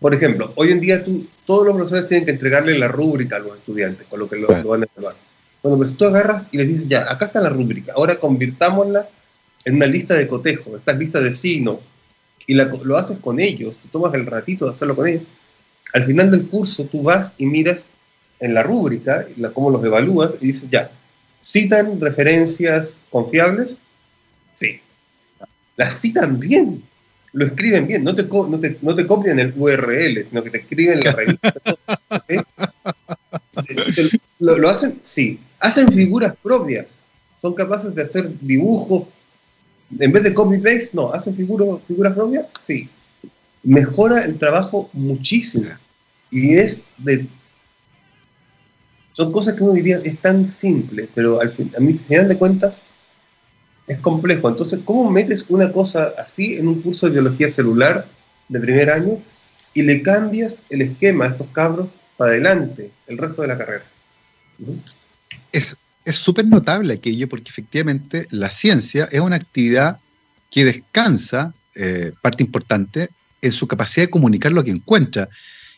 Por 0.04 0.12
ejemplo, 0.12 0.52
hoy 0.56 0.70
en 0.70 0.80
día 0.80 1.02
tú, 1.02 1.26
todos 1.46 1.64
los 1.64 1.76
profesores 1.76 2.08
tienen 2.08 2.26
que 2.26 2.32
entregarle 2.32 2.78
la 2.78 2.88
rúbrica 2.88 3.36
a 3.36 3.38
los 3.38 3.56
estudiantes 3.56 4.06
con 4.06 4.20
lo 4.20 4.28
que 4.28 4.36
lo, 4.36 4.48
van 4.48 4.82
a 4.82 4.86
evaluar. 4.94 5.16
Bueno, 5.62 5.78
pues 5.78 5.96
tú 5.96 6.04
agarras 6.04 6.44
y 6.52 6.58
les 6.58 6.68
dices, 6.68 6.88
ya, 6.88 7.10
acá 7.10 7.24
está 7.24 7.40
la 7.40 7.48
rúbrica, 7.48 7.94
ahora 7.96 8.20
convirtámosla 8.20 9.08
en 9.64 9.76
una 9.76 9.86
lista 9.86 10.12
de 10.12 10.28
cotejo, 10.28 10.76
esta 10.76 10.92
lista 10.92 11.22
de 11.22 11.32
signos, 11.32 11.78
y 12.46 12.52
lo 12.52 12.98
haces 12.98 13.16
con 13.18 13.40
ellos, 13.40 13.78
tú 13.78 13.88
tomas 13.88 14.12
el 14.12 14.26
ratito 14.26 14.66
de 14.66 14.72
hacerlo 14.72 14.94
con 14.94 15.08
ellos. 15.08 15.22
Al 15.94 16.04
final 16.04 16.30
del 16.30 16.50
curso 16.50 16.84
tú 16.84 17.02
vas 17.02 17.32
y 17.38 17.46
miras 17.46 17.88
en 18.40 18.52
la 18.52 18.62
rúbrica 18.62 19.26
la, 19.38 19.54
cómo 19.54 19.70
los 19.70 19.82
evalúas 19.86 20.36
y 20.42 20.48
dices, 20.48 20.64
ya, 20.70 20.90
¿citan 21.40 21.98
referencias 21.98 22.98
confiables? 23.08 23.78
Sí. 24.54 24.82
Las 25.78 25.98
citan 25.98 26.38
bien, 26.38 26.84
lo 27.34 27.46
escriben 27.46 27.86
bien, 27.86 28.02
no 28.02 28.14
te, 28.14 28.22
no 28.24 28.58
te, 28.58 28.78
no 28.80 28.94
te 28.94 29.06
copian 29.06 29.38
el 29.38 29.52
URL, 29.56 30.26
sino 30.28 30.42
que 30.42 30.50
te 30.50 30.58
escriben 30.58 31.00
la 31.00 31.12
revista. 31.12 31.54
lo, 34.38 34.56
lo 34.56 34.68
hacen, 34.70 34.98
sí. 35.02 35.38
Hacen 35.60 35.92
figuras 35.92 36.34
propias, 36.42 37.04
son 37.36 37.54
capaces 37.54 37.94
de 37.94 38.02
hacer 38.02 38.30
dibujos 38.40 39.04
en 39.98 40.12
vez 40.12 40.22
de 40.22 40.34
copy-paste, 40.34 40.90
no, 40.92 41.12
hacen 41.12 41.36
figuras, 41.36 41.82
figuras 41.86 42.12
propias, 42.14 42.46
sí. 42.62 42.88
Mejora 43.62 44.22
el 44.22 44.38
trabajo 44.38 44.90
muchísimo. 44.92 45.68
Y 46.30 46.54
es 46.54 46.82
de... 46.98 47.26
Son 49.12 49.30
cosas 49.30 49.54
que 49.54 49.62
uno 49.62 49.74
diría, 49.74 50.00
es 50.02 50.18
tan 50.18 50.48
simple, 50.48 51.08
pero 51.14 51.40
al 51.40 51.52
fin, 51.52 51.70
a 51.76 51.80
mí, 51.80 51.94
final 51.94 52.28
de 52.28 52.36
cuentas, 52.36 52.82
es 53.86 53.98
complejo. 53.98 54.48
Entonces, 54.48 54.80
¿cómo 54.84 55.10
metes 55.10 55.44
una 55.48 55.72
cosa 55.72 56.12
así 56.18 56.54
en 56.54 56.68
un 56.68 56.80
curso 56.82 57.06
de 57.06 57.12
biología 57.12 57.52
celular 57.52 58.06
de 58.48 58.60
primer 58.60 58.90
año 58.90 59.22
y 59.74 59.82
le 59.82 60.02
cambias 60.02 60.62
el 60.70 60.82
esquema 60.82 61.26
a 61.26 61.28
estos 61.28 61.48
cabros 61.52 61.88
para 62.16 62.32
adelante, 62.32 62.90
el 63.06 63.18
resto 63.18 63.42
de 63.42 63.48
la 63.48 63.58
carrera? 63.58 63.84
Es, 65.52 65.78
súper 66.06 66.46
notable 66.46 66.94
aquello 66.94 67.28
porque 67.28 67.50
efectivamente 67.50 68.26
la 68.30 68.50
ciencia 68.50 69.08
es 69.10 69.20
una 69.20 69.36
actividad 69.36 69.98
que 70.50 70.64
descansa, 70.64 71.54
eh, 71.74 72.12
parte 72.22 72.42
importante, 72.42 73.08
en 73.40 73.52
su 73.52 73.66
capacidad 73.66 74.06
de 74.06 74.10
comunicar 74.10 74.52
lo 74.52 74.62
que 74.64 74.70
encuentra. 74.70 75.28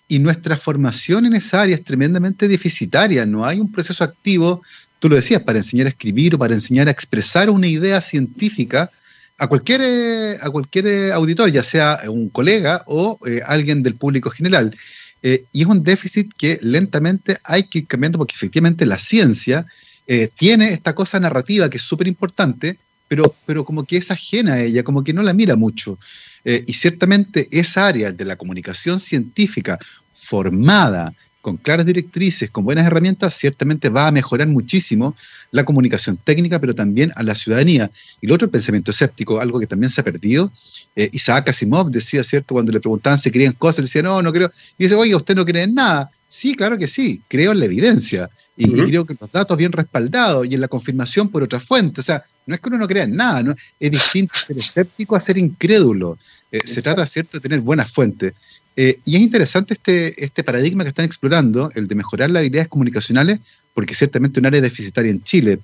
Y 0.08 0.20
nuestra 0.20 0.56
formación 0.56 1.26
en 1.26 1.34
esa 1.34 1.62
área 1.62 1.74
es 1.74 1.82
tremendamente 1.82 2.46
deficitaria. 2.46 3.26
No 3.26 3.44
hay 3.44 3.58
un 3.58 3.72
proceso 3.72 4.04
activo, 4.04 4.62
tú 4.98 5.08
lo 5.08 5.16
decías, 5.16 5.42
para 5.42 5.58
enseñar 5.58 5.86
a 5.86 5.90
escribir 5.90 6.34
o 6.34 6.38
para 6.38 6.54
enseñar 6.54 6.88
a 6.88 6.90
expresar 6.90 7.50
una 7.50 7.66
idea 7.66 8.00
científica 8.00 8.90
a 9.38 9.46
cualquier, 9.46 9.80
eh, 9.82 10.38
a 10.40 10.50
cualquier 10.50 10.86
eh, 10.86 11.12
auditor, 11.12 11.50
ya 11.50 11.62
sea 11.62 12.00
un 12.08 12.28
colega 12.30 12.82
o 12.86 13.18
alguien 13.46 13.82
del 13.82 13.94
público 13.94 14.30
general. 14.30 14.74
y 15.22 15.62
es 15.62 15.66
un 15.66 15.82
déficit 15.82 16.32
que 16.36 16.58
lentamente 16.62 17.38
hay 17.42 17.64
que 17.64 17.80
ir 17.80 17.86
cambiando 17.86 18.18
porque 18.18 18.34
efectivamente 18.36 18.86
la 18.86 18.98
ciencia 18.98 19.66
eh, 20.06 20.30
tiene 20.36 20.72
esta 20.72 20.94
cosa 20.94 21.18
narrativa 21.18 21.68
que 21.68 21.78
es 21.78 21.82
súper 21.82 22.06
importante, 22.06 22.78
pero, 23.08 23.34
pero 23.44 23.64
como 23.64 23.84
que 23.84 23.96
es 23.96 24.10
ajena 24.10 24.54
a 24.54 24.60
ella, 24.60 24.84
como 24.84 25.02
que 25.02 25.12
no 25.12 25.22
la 25.22 25.32
mira 25.32 25.56
mucho. 25.56 25.98
Eh, 26.44 26.62
y 26.66 26.72
ciertamente 26.74 27.48
esa 27.50 27.86
área 27.86 28.12
de 28.12 28.24
la 28.24 28.36
comunicación 28.36 29.00
científica 29.00 29.78
formada 30.14 31.12
con 31.46 31.58
claras 31.58 31.86
directrices, 31.86 32.50
con 32.50 32.64
buenas 32.64 32.88
herramientas, 32.88 33.32
ciertamente 33.32 33.88
va 33.88 34.08
a 34.08 34.10
mejorar 34.10 34.48
muchísimo 34.48 35.14
la 35.52 35.64
comunicación 35.64 36.16
técnica, 36.16 36.58
pero 36.58 36.74
también 36.74 37.12
a 37.14 37.22
la 37.22 37.36
ciudadanía. 37.36 37.88
Y 38.20 38.26
lo 38.26 38.34
otro, 38.34 38.46
el 38.46 38.50
pensamiento 38.50 38.90
escéptico, 38.90 39.40
algo 39.40 39.60
que 39.60 39.68
también 39.68 39.88
se 39.88 40.00
ha 40.00 40.04
perdido. 40.04 40.50
Eh, 40.96 41.08
Isaac 41.12 41.48
Asimov 41.50 41.92
decía, 41.92 42.24
¿cierto? 42.24 42.54
Cuando 42.54 42.72
le 42.72 42.80
preguntaban 42.80 43.20
si 43.20 43.30
creían 43.30 43.52
cosas, 43.52 43.84
decía, 43.84 44.02
no, 44.02 44.20
no 44.22 44.32
creo. 44.32 44.50
Y 44.76 44.84
dice, 44.86 44.96
oye, 44.96 45.14
usted 45.14 45.36
no 45.36 45.44
cree 45.44 45.62
en 45.62 45.76
nada. 45.76 46.10
Sí, 46.26 46.56
claro 46.56 46.76
que 46.76 46.88
sí, 46.88 47.22
creo 47.28 47.52
en 47.52 47.60
la 47.60 47.66
evidencia 47.66 48.28
y, 48.56 48.68
creo 48.72 49.06
que 49.06 49.16
los 49.20 49.30
datos 49.30 49.56
bien 49.56 49.70
respaldados 49.70 50.48
y 50.50 50.54
en 50.54 50.60
la 50.60 50.66
confirmación 50.66 51.28
por 51.28 51.44
otra 51.44 51.60
fuente. 51.60 52.00
O 52.00 52.04
sea, 52.04 52.24
no 52.46 52.56
es 52.56 52.60
que 52.60 52.68
uno 52.70 52.78
no 52.78 52.88
crea 52.88 53.04
en 53.04 53.14
nada, 53.14 53.44
¿no? 53.44 53.54
es 53.78 53.90
distinto 53.92 54.34
ser 54.44 54.58
escéptico 54.58 55.14
a 55.14 55.20
ser 55.20 55.38
incrédulo. 55.38 56.18
Eh, 56.50 56.60
se 56.64 56.82
trata, 56.82 57.06
¿cierto?, 57.06 57.38
de 57.38 57.40
tener 57.40 57.60
buenas 57.60 57.92
fuentes. 57.92 58.34
Eh, 58.76 58.98
y 59.04 59.16
es 59.16 59.22
interesante 59.22 59.74
este, 59.74 60.22
este 60.22 60.44
paradigma 60.44 60.84
que 60.84 60.90
están 60.90 61.04
explorando, 61.04 61.70
el 61.74 61.86
de 61.86 61.94
mejorar 61.94 62.30
las 62.30 62.40
habilidades 62.40 62.68
comunicacionales, 62.68 63.40
porque 63.74 63.94
ciertamente 63.94 64.38
es 64.38 64.42
un 64.42 64.46
área 64.46 64.60
deficitaria 64.60 65.10
en 65.10 65.22
Chile. 65.22 65.58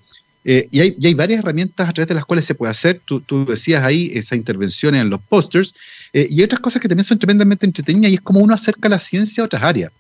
Eh, 0.45 0.67
y, 0.71 0.81
hay, 0.81 0.97
y, 0.99 1.07
hay, 1.07 1.15
varias 1.15 1.41
herramientas 1.41 1.89
a 1.89 1.93
través 1.93 2.09
de 2.09 2.15
las 2.15 2.25
cuales 2.25 2.45
se 2.45 2.55
puede 2.55 2.73
hacer. 2.73 3.01
Tú, 3.05 3.21
tú 3.21 3.45
decías 3.45 3.85
ahí 3.85 4.11
esas 4.15 4.39
intervenciones 4.39 5.03
en 5.03 5.11
los 5.11 5.21
posters. 5.21 5.75
y 6.13 6.39
hay 6.39 6.43
otras 6.43 6.61
cosas 6.61 6.83
que 6.83 6.89
también 6.89 7.05
son 7.05 7.19
tremendamente 7.19 7.67
entretenidas 7.67 8.11
y 8.11 8.15
es 8.15 8.21
como 8.21 8.41
uno 8.41 8.55
acerca 8.55 8.89
la 8.89 8.99
ciencia 8.99 9.43
a 9.43 9.47
otras 9.47 9.63
áreas. 9.63 9.93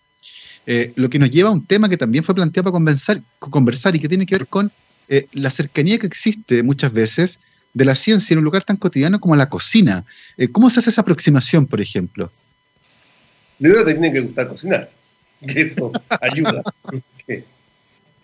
Eh, 0.66 0.92
lo 0.94 1.10
que 1.10 1.18
nos 1.18 1.30
lleva 1.30 1.48
a 1.48 1.52
un 1.52 1.64
tema 1.64 1.88
que 1.88 1.96
también 1.96 2.22
fue 2.22 2.34
planteado 2.34 2.64
para 2.64 2.72
conversar, 2.72 3.20
conversar 3.38 3.96
y 3.96 3.98
que 3.98 4.08
tiene 4.08 4.26
que 4.26 4.36
ver 4.36 4.46
con 4.46 4.70
eh, 5.08 5.26
la 5.32 5.50
cercanía 5.50 5.98
que 5.98 6.06
existe 6.06 6.62
muchas 6.62 6.92
veces 6.92 7.40
de 7.74 7.84
la 7.84 7.96
ciencia 7.96 8.34
en 8.34 8.38
un 8.38 8.44
lugar 8.44 8.62
tan 8.62 8.76
cotidiano 8.76 9.18
como 9.18 9.34
la 9.34 9.48
cocina. 9.48 10.04
Eh, 10.36 10.48
¿Cómo 10.48 10.70
se 10.70 10.80
hace 10.80 10.90
esa 10.90 11.00
aproximación, 11.00 11.66
por 11.66 11.80
ejemplo? 11.80 12.30
Primero 13.62 13.84
te 13.84 13.92
tiene 13.92 14.12
que 14.12 14.20
gustar 14.22 14.48
cocinar, 14.48 14.90
que 15.46 15.60
eso 15.60 15.92
ayuda. 16.20 16.64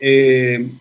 en, 0.00 0.80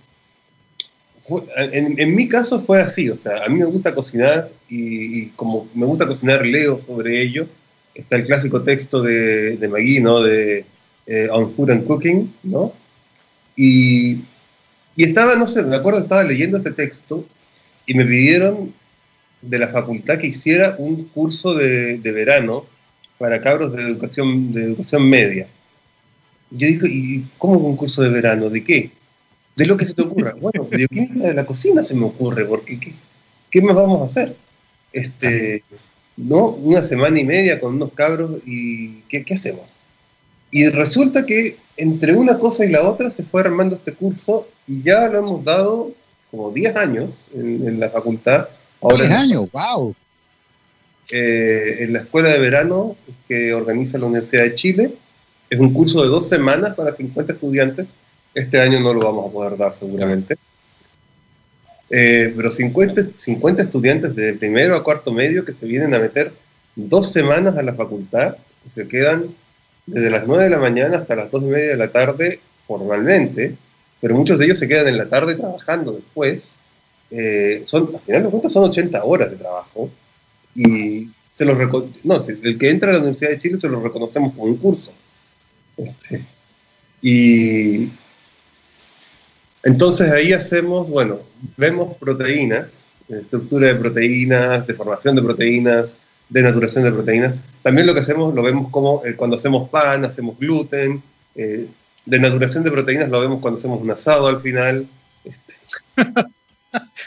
mi 2.16 2.28
caso 2.28 2.60
fue 2.62 2.82
así, 2.82 3.08
o 3.08 3.16
sea, 3.16 3.46
a 3.46 3.50
mí 3.50 3.60
me 3.60 3.66
gusta 3.66 3.94
cocinar 3.94 4.50
y, 4.68 5.28
como 5.36 5.70
me 5.76 5.86
gusta 5.86 6.08
cocinar 6.08 6.44
leo 6.44 6.80
sobre 6.80 7.22
ello. 7.22 7.48
Está 7.94 8.16
el 8.16 8.26
clásico 8.26 8.64
texto 8.64 9.04
de, 9.04 9.58
de 9.58 9.68
Magui, 9.68 10.00
¿no? 10.00 10.24
De 10.24 10.66
eh, 11.06 11.28
on 11.32 11.54
Food 11.54 11.70
and 11.70 11.86
Cooking, 11.86 12.34
¿no? 12.42 12.74
Y, 13.56 14.24
y 14.96 15.04
estaba, 15.04 15.36
no 15.36 15.46
sé, 15.46 15.62
me 15.62 15.76
acuerdo, 15.76 16.00
estaba 16.00 16.24
leyendo 16.24 16.58
este 16.58 16.72
texto 16.72 17.28
y 17.86 17.94
me 17.94 18.06
pidieron 18.06 18.74
de 19.44 19.60
la 19.60 19.68
facultad 19.68 20.18
que 20.18 20.28
hiciera 20.28 20.76
un 20.80 21.04
curso 21.10 21.54
de, 21.54 22.00
de 22.00 22.12
verano 22.12 22.66
para 23.18 23.42
cabros 23.42 23.74
de 23.74 23.84
educación, 23.84 24.54
de 24.54 24.64
educación 24.64 25.10
media. 25.10 25.48
Yo 26.52 26.68
dije, 26.68 26.88
¿y 26.88 27.28
cómo 27.38 27.56
un 27.56 27.76
curso 27.76 28.02
de 28.02 28.10
verano? 28.10 28.50
¿De 28.50 28.64
qué? 28.64 28.92
De 29.56 29.66
lo 29.66 29.76
que 29.76 29.86
se 29.86 29.94
te 29.94 30.04
ocurra. 30.04 30.36
Bueno, 30.40 30.66
bioquímica 30.66 31.28
de 31.28 31.34
la 31.34 31.46
cocina 31.46 31.84
se 31.84 31.96
me 31.96 32.06
ocurre, 32.06 32.46
porque 32.46 32.80
¿qué, 32.80 32.94
qué 33.50 33.62
más 33.62 33.76
vamos 33.76 34.02
a 34.02 34.06
hacer? 34.06 34.36
Este, 34.94 35.64
no, 36.16 36.50
una 36.50 36.82
semana 36.82 37.20
y 37.20 37.26
media 37.26 37.60
con 37.60 37.76
unos 37.76 37.92
cabros 37.94 38.42
y 38.46 39.02
¿qué, 39.10 39.24
qué 39.24 39.34
hacemos? 39.34 39.66
Y 40.52 40.70
resulta 40.70 41.26
que 41.26 41.58
entre 41.76 42.16
una 42.16 42.40
cosa 42.40 42.66
y 42.66 42.70
la 42.70 42.88
otra 42.90 43.10
se 43.10 43.24
fue 43.24 43.42
armando 43.42 43.76
este 43.76 43.94
curso 43.94 44.48
y 44.66 44.82
ya 44.82 45.08
lo 45.08 45.20
hemos 45.20 45.44
dado 45.44 45.92
como 46.32 46.52
10 46.52 46.76
años 46.76 47.10
en, 47.34 47.80
la 47.80 47.90
facultad. 47.90 48.48
Ahora 48.82 48.98
10 48.98 49.12
años, 49.12 49.48
wow. 49.52 49.96
Eh, 51.10 51.78
en 51.84 51.94
la 51.94 52.00
escuela 52.00 52.30
de 52.30 52.40
verano 52.40 52.98
que 53.28 53.54
organiza 53.54 53.98
la 53.98 54.08
Universidad 54.08 54.44
de 54.44 54.54
Chile 54.56 54.94
Es 55.50 55.58
un 55.58 55.74
curso 55.74 56.04
de 56.04 56.10
dos 56.10 56.28
semanas 56.28 56.76
para 56.76 56.94
50 56.94 57.34
estudiantes. 57.34 57.88
Este 58.34 58.60
año 58.60 58.82
no 58.82 58.94
lo 58.94 59.00
vamos 59.00 59.30
a 59.30 59.32
poder 59.32 59.58
dar 59.58 59.74
seguramente. 59.74 60.38
Eh, 61.90 62.34
pero 62.36 62.52
50, 62.52 63.12
50 63.16 63.64
estudiantes 63.64 64.16
de 64.16 64.34
primero 64.34 64.76
a 64.76 64.84
cuarto 64.84 65.14
medio 65.14 65.46
que 65.46 65.54
se 65.54 65.66
vienen 65.66 65.94
a 65.94 66.00
meter 66.00 66.34
dos 66.76 67.12
semanas 67.14 67.58
a 67.58 67.64
la 67.64 67.74
facultad, 67.74 68.36
se 68.74 68.88
quedan 68.90 69.34
desde 69.86 70.10
las 70.10 70.28
9 70.28 70.44
de 70.44 70.50
la 70.50 70.58
mañana 70.58 70.98
hasta 70.98 71.16
las 71.16 71.32
2 71.32 71.44
y 71.44 71.46
media 71.46 71.70
de 71.70 71.78
la 71.78 71.92
tarde 71.92 72.42
formalmente, 72.68 73.56
pero 74.02 74.16
muchos 74.16 74.38
de 74.38 74.46
ellos 74.46 74.60
se 74.60 74.68
quedan 74.68 74.90
en 74.90 74.98
la 74.98 75.08
tarde 75.08 75.36
trabajando 75.36 75.94
después. 75.94 76.52
Eh, 77.10 77.64
al 77.72 78.02
final 78.06 78.24
de 78.24 78.30
cuentas 78.30 78.52
son 78.52 78.66
80 78.66 79.02
horas 79.06 79.32
de 79.32 79.38
trabajo 79.38 79.90
y 80.58 81.12
se 81.36 81.46
los 81.46 81.56
no, 82.04 82.26
el 82.28 82.58
que 82.58 82.70
entra 82.70 82.90
a 82.90 82.94
la 82.94 83.00
Universidad 83.00 83.30
de 83.30 83.38
Chile 83.38 83.60
se 83.60 83.70
lo 83.70 83.80
reconocemos 83.80 84.34
como 84.34 84.46
un 84.46 84.58
curso. 84.58 84.92
Este, 85.78 86.26
y 87.00 87.90
entonces 89.62 90.12
ahí 90.12 90.34
hacemos, 90.34 90.90
bueno, 90.90 91.20
vemos 91.56 91.96
proteínas, 91.98 92.88
estructura 93.08 93.68
de 93.68 93.76
proteínas, 93.76 94.66
deformación 94.66 95.16
de 95.16 95.22
proteínas, 95.22 95.96
denaturación 96.28 96.84
de 96.84 96.92
proteínas. 96.92 97.36
También 97.62 97.86
lo 97.86 97.94
que 97.94 98.00
hacemos 98.00 98.34
lo 98.34 98.42
vemos 98.42 98.72
como 98.72 99.06
eh, 99.06 99.16
cuando 99.16 99.36
hacemos 99.36 99.70
pan, 99.70 100.06
hacemos 100.06 100.40
gluten. 100.40 101.04
Eh, 101.36 101.68
denaturación 102.04 102.64
de 102.64 102.72
proteínas 102.72 103.10
lo 103.10 103.22
vemos 103.22 103.42
cuando 103.42 103.60
hacemos 103.60 103.80
un 103.80 103.92
asado 103.92 104.28
al 104.28 104.42
final. 104.42 104.88
Este, 105.24 105.54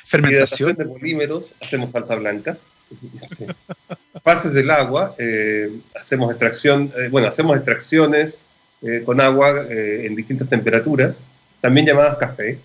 Fermentación 0.07 0.77
de 0.77 0.85
polímeros, 0.85 1.55
hacemos 1.61 1.91
salsa 1.91 2.15
blanca. 2.15 2.57
Fases 4.23 4.53
del 4.53 4.71
agua, 4.71 5.15
eh, 5.19 5.81
hacemos 5.95 6.31
extracción, 6.31 6.91
eh, 6.99 7.09
bueno, 7.11 7.29
hacemos 7.29 7.57
extracciones 7.57 8.39
eh, 8.83 9.03
con 9.05 9.21
agua 9.21 9.67
en 9.69 10.15
distintas 10.17 10.49
temperaturas, 10.49 11.17
también 11.61 11.87
llamadas 11.87 12.19
café. 12.19 12.59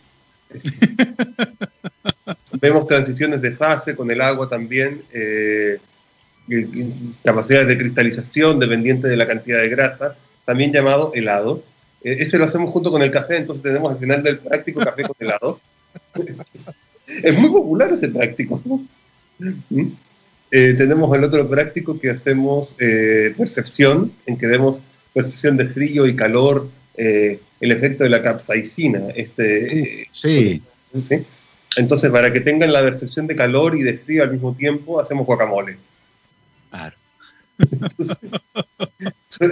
Vemos 2.62 2.88
transiciones 2.88 3.42
de 3.42 3.52
fase 3.52 3.96
con 3.96 4.10
el 4.10 4.22
agua 4.22 4.50
también, 4.50 5.04
capacidades 7.24 7.68
de 7.68 7.78
cristalización 7.78 8.60
dependiente 8.60 9.08
de 9.08 9.18
la 9.18 9.28
cantidad 9.28 9.60
de 9.60 9.70
grasa, 9.70 10.16
también 10.46 10.72
llamado 10.72 11.12
helado. 11.14 11.64
ese 12.02 12.38
lo 12.38 12.46
hacemos 12.46 12.72
junto 12.72 12.92
con 12.92 13.02
el 13.02 13.12
café, 13.12 13.38
entonces 13.38 13.62
tenemos 13.62 13.92
al 13.92 14.00
final 14.00 14.24
del 14.24 14.40
práctico 14.40 14.80
café 14.80 15.04
con 15.04 15.16
helado. 15.20 15.60
es 17.08 17.38
muy 17.38 17.50
popular 17.50 17.92
ese 17.92 18.08
práctico. 18.08 18.62
¿Mm? 19.70 19.92
Eh, 20.58 20.74
tenemos 20.74 21.14
el 21.14 21.22
otro 21.26 21.50
práctico 21.50 22.00
que 22.00 22.10
hacemos 22.10 22.78
eh, 22.80 23.36
percepción, 23.38 24.14
en 24.26 24.38
que 24.38 24.48
vemos 24.48 24.82
percepción 25.14 25.58
de 25.58 25.68
frío 25.68 26.08
y 26.08 26.16
calor, 26.16 26.70
eh, 26.96 27.42
el 27.60 27.74
efecto 27.74 28.06
de 28.06 28.10
la 28.10 28.24
capsaicina. 28.24 29.10
Este, 29.14 30.08
sí. 30.12 30.64
Entonces, 31.76 32.10
para 32.10 32.32
que 32.32 32.40
tengan 32.40 32.72
la 32.72 32.82
percepción 32.82 33.28
de 33.28 33.36
calor 33.36 33.76
y 33.76 33.84
de 33.84 33.98
frío 33.98 34.24
al 34.24 34.32
mismo 34.32 34.56
tiempo, 34.56 35.02
hacemos 35.02 35.26
guacamole. 35.26 35.78
Claro. 36.70 36.96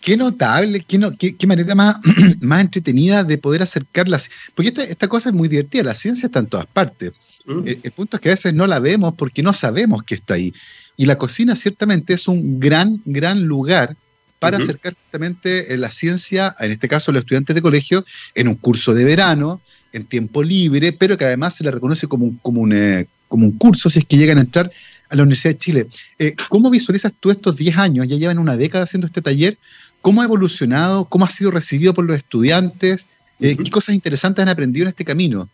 qué 0.00 0.16
notable, 0.16 0.80
qué, 0.80 1.36
qué, 1.36 1.46
manera 1.46 1.76
más, 1.76 2.00
más 2.40 2.62
entretenida 2.62 3.22
de 3.22 3.38
poder 3.38 3.62
acercarlas. 3.62 4.28
Porque 4.56 4.72
esta 4.76 5.06
cosa 5.06 5.28
es 5.28 5.36
muy 5.36 5.46
divertida, 5.46 5.84
la 5.84 5.94
ciencia 5.94 6.26
está 6.26 6.40
en 6.40 6.46
todas 6.46 6.66
partes. 6.66 7.12
Mm. 7.44 7.68
El, 7.82 7.92
punto 7.92 8.16
es 8.16 8.20
que 8.20 8.28
a 8.30 8.32
veces 8.32 8.54
no 8.54 8.66
la 8.66 8.78
vemos 8.78 9.14
porque 9.14 9.42
no 9.42 9.52
sabemos 9.52 10.02
que 10.02 10.14
está 10.16 10.34
ahí. 10.34 10.52
Y 10.96 11.06
la 11.06 11.18
cocina 11.18 11.56
ciertamente 11.56 12.14
es 12.14 12.28
un 12.28 12.60
gran, 12.60 13.02
gran 13.04 13.42
lugar 13.42 13.96
para 14.38 14.58
acercar 14.58 14.94
justamente 14.94 15.72
eh, 15.72 15.78
la 15.78 15.90
ciencia, 15.90 16.54
en 16.60 16.70
este 16.70 16.86
caso 16.86 17.10
a 17.10 17.14
los 17.14 17.20
estudiantes 17.20 17.54
de 17.54 17.62
colegio, 17.62 18.04
en 18.34 18.48
un 18.48 18.56
curso 18.56 18.92
de 18.92 19.04
verano, 19.04 19.60
en 19.92 20.04
tiempo 20.04 20.42
libre, 20.42 20.92
pero 20.92 21.16
que 21.16 21.24
además 21.24 21.54
se 21.54 21.64
le 21.64 21.70
reconoce 21.70 22.06
como 22.08 22.26
un, 22.26 22.36
como 22.38 22.60
un, 22.60 22.72
eh, 22.72 23.06
como 23.28 23.46
un 23.46 23.52
curso 23.52 23.88
si 23.88 24.00
es 24.00 24.04
que 24.04 24.18
llegan 24.18 24.38
a 24.38 24.42
entrar 24.42 24.70
a 25.08 25.16
la 25.16 25.22
Universidad 25.22 25.54
de 25.54 25.58
Chile. 25.58 25.86
Eh, 26.18 26.34
¿Cómo 26.50 26.70
visualizas 26.70 27.14
tú 27.18 27.30
estos 27.30 27.56
10 27.56 27.78
años? 27.78 28.06
Ya 28.06 28.16
llevan 28.16 28.38
una 28.38 28.56
década 28.56 28.84
haciendo 28.84 29.06
este 29.06 29.22
taller. 29.22 29.56
¿Cómo 30.02 30.20
ha 30.20 30.24
evolucionado? 30.24 31.06
¿Cómo 31.06 31.24
ha 31.24 31.30
sido 31.30 31.50
recibido 31.50 31.94
por 31.94 32.04
los 32.04 32.16
estudiantes? 32.16 33.06
¿Qué 33.40 33.56
cosas 33.70 33.94
interesantes 33.94 34.42
han 34.42 34.48
aprendido 34.48 34.84
en 34.84 34.90
este 34.90 35.04
camino? 35.04 35.48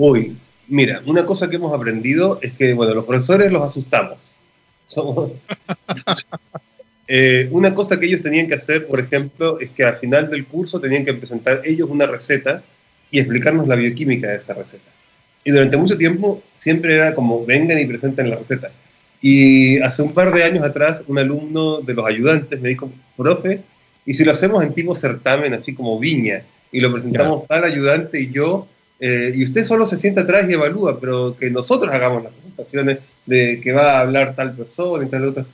Uy, 0.00 0.36
mira, 0.68 1.02
una 1.06 1.26
cosa 1.26 1.50
que 1.50 1.56
hemos 1.56 1.74
aprendido 1.74 2.38
es 2.40 2.52
que, 2.52 2.72
bueno, 2.72 2.94
los 2.94 3.04
profesores 3.04 3.50
los 3.52 3.68
asustamos. 3.68 4.32
Eh, 7.10 7.48
una 7.52 7.74
cosa 7.74 7.98
que 7.98 8.04
ellos 8.04 8.20
tenían 8.20 8.48
que 8.48 8.54
hacer, 8.56 8.86
por 8.86 9.00
ejemplo, 9.00 9.58
es 9.60 9.70
que 9.70 9.82
al 9.82 9.96
final 9.96 10.28
del 10.28 10.44
curso 10.44 10.78
tenían 10.78 11.06
que 11.06 11.14
presentar 11.14 11.62
ellos 11.64 11.88
una 11.88 12.04
receta 12.04 12.62
y 13.10 13.18
explicarnos 13.18 13.66
la 13.66 13.76
bioquímica 13.76 14.28
de 14.28 14.36
esa 14.36 14.52
receta. 14.52 14.90
Y 15.42 15.50
durante 15.50 15.78
mucho 15.78 15.96
tiempo 15.96 16.42
siempre 16.58 16.96
era 16.96 17.14
como, 17.14 17.46
vengan 17.46 17.78
y 17.78 17.86
presenten 17.86 18.28
la 18.28 18.36
receta. 18.36 18.70
Y 19.22 19.78
hace 19.78 20.02
un 20.02 20.12
par 20.12 20.34
de 20.34 20.44
años 20.44 20.62
atrás, 20.62 21.02
un 21.06 21.18
alumno 21.18 21.80
de 21.80 21.94
los 21.94 22.06
ayudantes 22.06 22.60
me 22.60 22.68
dijo, 22.68 22.92
profe, 23.16 23.62
¿y 24.04 24.12
si 24.12 24.22
lo 24.22 24.32
hacemos 24.32 24.62
en 24.62 24.74
tipo 24.74 24.94
certamen, 24.94 25.54
así 25.54 25.72
como 25.74 25.98
viña, 25.98 26.42
y 26.70 26.80
lo 26.80 26.92
presentamos 26.92 27.46
tal 27.46 27.64
ayudante 27.64 28.20
y 28.20 28.30
yo, 28.30 28.68
eh, 29.00 29.32
y 29.34 29.44
usted 29.44 29.64
solo 29.64 29.86
se 29.86 29.96
sienta 29.96 30.22
atrás 30.22 30.46
y 30.48 30.54
evalúa, 30.54 30.98
pero 30.98 31.36
que 31.36 31.50
nosotros 31.50 31.92
hagamos 31.94 32.24
las 32.24 32.32
presentaciones 32.32 32.98
de 33.26 33.60
que 33.60 33.72
va 33.72 33.98
a 33.98 34.00
hablar 34.00 34.34
tal 34.34 34.56
persona 34.56 35.04
y 35.04 35.08
tal 35.08 35.24
otra. 35.26 35.46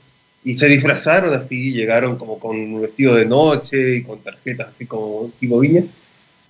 Y 0.43 0.55
se 0.55 0.67
disfrazaron 0.67 1.33
así, 1.33 1.71
llegaron 1.71 2.17
como 2.17 2.39
con 2.39 2.57
un 2.57 2.81
vestido 2.81 3.15
de 3.15 3.25
noche 3.25 3.97
y 3.97 4.03
con 4.03 4.19
tarjetas 4.19 4.69
así 4.73 4.85
como 4.85 5.31
tipo 5.39 5.59
viña. 5.59 5.83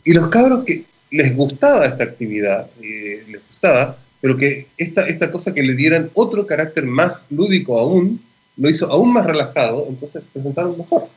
Y 0.04 0.14
los 0.14 0.28
cabros 0.28 0.64
que 0.66 0.86
les 1.12 1.36
gustaba 1.36 1.86
esta 1.86 2.04
actividad, 2.04 2.70
eh, 2.82 3.24
les 3.28 3.42
gustaba, 3.48 3.98
pero 4.22 4.38
que 4.38 4.68
esta, 4.78 5.08
esta 5.08 5.32
cosa 5.32 5.54
que 5.54 5.64
le 5.64 5.76
dieran 5.76 6.12
otro 6.14 6.46
carácter 6.46 6.86
más 6.86 7.24
lúdico 7.30 7.80
aún, 7.80 8.22
lo 8.58 8.70
hizo 8.70 8.90
aún 8.90 9.14
más 9.14 9.26
relajado, 9.26 9.86
entonces 9.88 10.24
presentaron 10.32 10.78
mejor. 10.78 11.08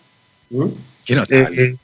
¿Mm? 0.51 0.69
¿Qué 1.05 1.15
no 1.15 1.25
eh, 1.31 1.77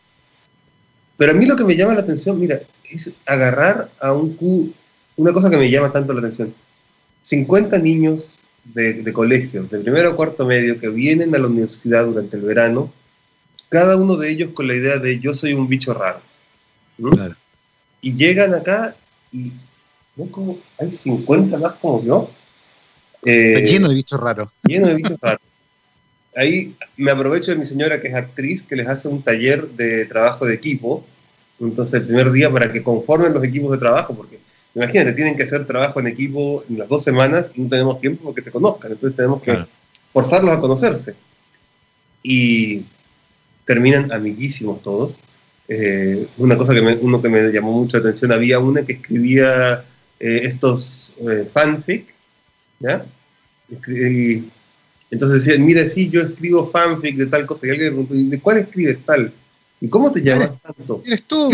pero 1.17 1.33
a 1.33 1.35
mí 1.35 1.47
lo 1.47 1.57
que 1.57 1.65
me 1.65 1.77
llama 1.77 1.95
la 1.95 2.01
atención, 2.01 2.39
mira, 2.39 2.61
es 2.91 3.15
agarrar 3.27 3.91
a 4.01 4.13
un 4.13 4.35
Q, 4.35 4.73
una 5.17 5.33
cosa 5.33 5.51
que 5.51 5.57
me 5.57 5.71
llama 5.71 5.93
tanto 5.93 6.13
la 6.13 6.21
atención. 6.21 6.55
50 7.23 7.79
niños 7.79 8.41
de, 8.65 8.95
de 8.95 9.13
colegio, 9.13 9.65
de 9.65 9.79
primero 9.79 10.11
a 10.11 10.17
cuarto 10.17 10.47
medio, 10.47 10.79
que 10.81 10.89
vienen 10.89 11.35
a 11.35 11.39
la 11.39 11.47
universidad 11.47 12.05
durante 12.05 12.37
el 12.37 12.43
verano, 12.43 12.93
cada 13.69 13.97
uno 13.97 14.17
de 14.17 14.31
ellos 14.31 14.51
con 14.55 14.69
la 14.69 14.75
idea 14.75 14.99
de 14.99 15.19
yo 15.19 15.35
soy 15.35 15.53
un 15.53 15.69
bicho 15.69 15.95
raro. 15.95 16.21
Y 18.01 18.15
llegan 18.15 18.55
acá 18.55 18.95
y 19.33 19.53
¿no? 20.17 20.31
como 20.31 20.59
hay 20.79 20.93
50 20.93 21.59
más 21.59 21.75
como 21.75 22.03
yo. 22.05 22.31
Eh, 23.25 23.65
lleno 23.67 23.89
de 23.89 23.95
bichos 23.95 24.21
raros. 24.21 24.49
Lleno 24.63 24.87
de 24.87 24.95
bichos 24.97 25.19
raros. 25.21 25.41
Ahí 26.37 26.75
me 26.97 27.11
aprovecho 27.11 27.51
de 27.53 27.59
mi 27.59 27.65
señora 27.65 28.01
que 28.01 28.09
es 28.09 28.15
actriz, 28.15 28.63
que 28.63 28.77
les 28.77 28.89
hace 28.89 29.09
un 29.09 29.23
taller 29.23 29.69
de 29.69 30.05
trabajo 30.07 30.47
de 30.47 30.55
equipo 30.55 31.05
entonces, 31.61 32.01
el 32.01 32.07
primer 32.07 32.31
día 32.31 32.51
para 32.51 32.73
que 32.73 32.83
conformen 32.83 33.33
los 33.33 33.45
equipos 33.45 33.73
de 33.73 33.79
trabajo, 33.79 34.15
porque 34.15 34.39
imagínate, 34.75 35.13
tienen 35.13 35.37
que 35.37 35.45
hacer 35.45 35.67
trabajo 35.67 36.01
en 36.01 36.09
equipo 36.09 36.65
en 36.69 36.79
las 36.79 36.89
dos 36.89 37.05
semanas 37.05 37.51
y 37.55 37.63
no 37.63 37.69
tenemos 37.69 38.01
tiempo 38.01 38.25
porque 38.25 38.43
se 38.43 38.51
conozcan, 38.51 38.93
entonces 38.93 39.17
tenemos 39.17 39.43
que 39.43 39.65
forzarlos 40.13 40.55
a 40.55 40.61
conocerse. 40.61 41.15
Y 42.23 42.85
terminan 43.65 44.13
amiguísimos 44.13 44.83
todos. 44.83 45.17
Eh, 45.69 46.27
una 46.39 46.57
cosa 46.57 46.75
que 46.75 46.83
me, 46.83 46.95
uno 46.97 47.23
que 47.23 47.29
me 47.29 47.51
llamó 47.51 47.73
mucha 47.73 47.99
atención, 47.99 48.33
había 48.33 48.59
una 48.59 48.83
que 48.83 48.95
escribía 48.95 49.85
eh, 50.21 50.41
estos 50.45 51.13
eh, 51.19 51.49
fanfic, 51.53 52.13
¿ya? 52.81 53.07
Y, 53.89 54.45
entonces 55.15 55.45
decía, 55.45 55.61
mira, 55.61 55.87
sí, 55.89 56.11
yo 56.11 56.23
escribo 56.23 56.71
fanfic 56.73 57.17
de 57.17 57.27
tal 57.27 57.47
cosa, 57.47 57.67
y 57.67 57.71
alguien 57.71 57.97
me 57.97 58.05
preguntó, 58.05 58.31
¿de 58.31 58.41
cuál 58.41 58.59
escribes 58.59 58.99
tal? 59.07 59.33
¿Y 59.81 59.89
cómo 59.89 60.13
te 60.13 60.23
llamas 60.23 60.53
tanto? 60.61 61.03
Eres 61.07 61.23
tú. 61.23 61.53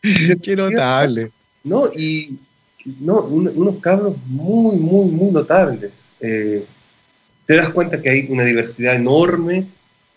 Qué 0.42 0.56
notable. 0.56 1.30
No, 1.62 1.84
y 1.94 2.38
no, 3.00 3.20
unos 3.26 3.76
cabros 3.80 4.16
muy, 4.26 4.78
muy, 4.78 5.10
muy 5.10 5.30
notables. 5.30 5.92
Eh, 6.20 6.64
te 7.44 7.56
das 7.56 7.68
cuenta 7.68 8.00
que 8.00 8.08
hay 8.08 8.26
una 8.30 8.44
diversidad 8.44 8.94
enorme, 8.94 9.66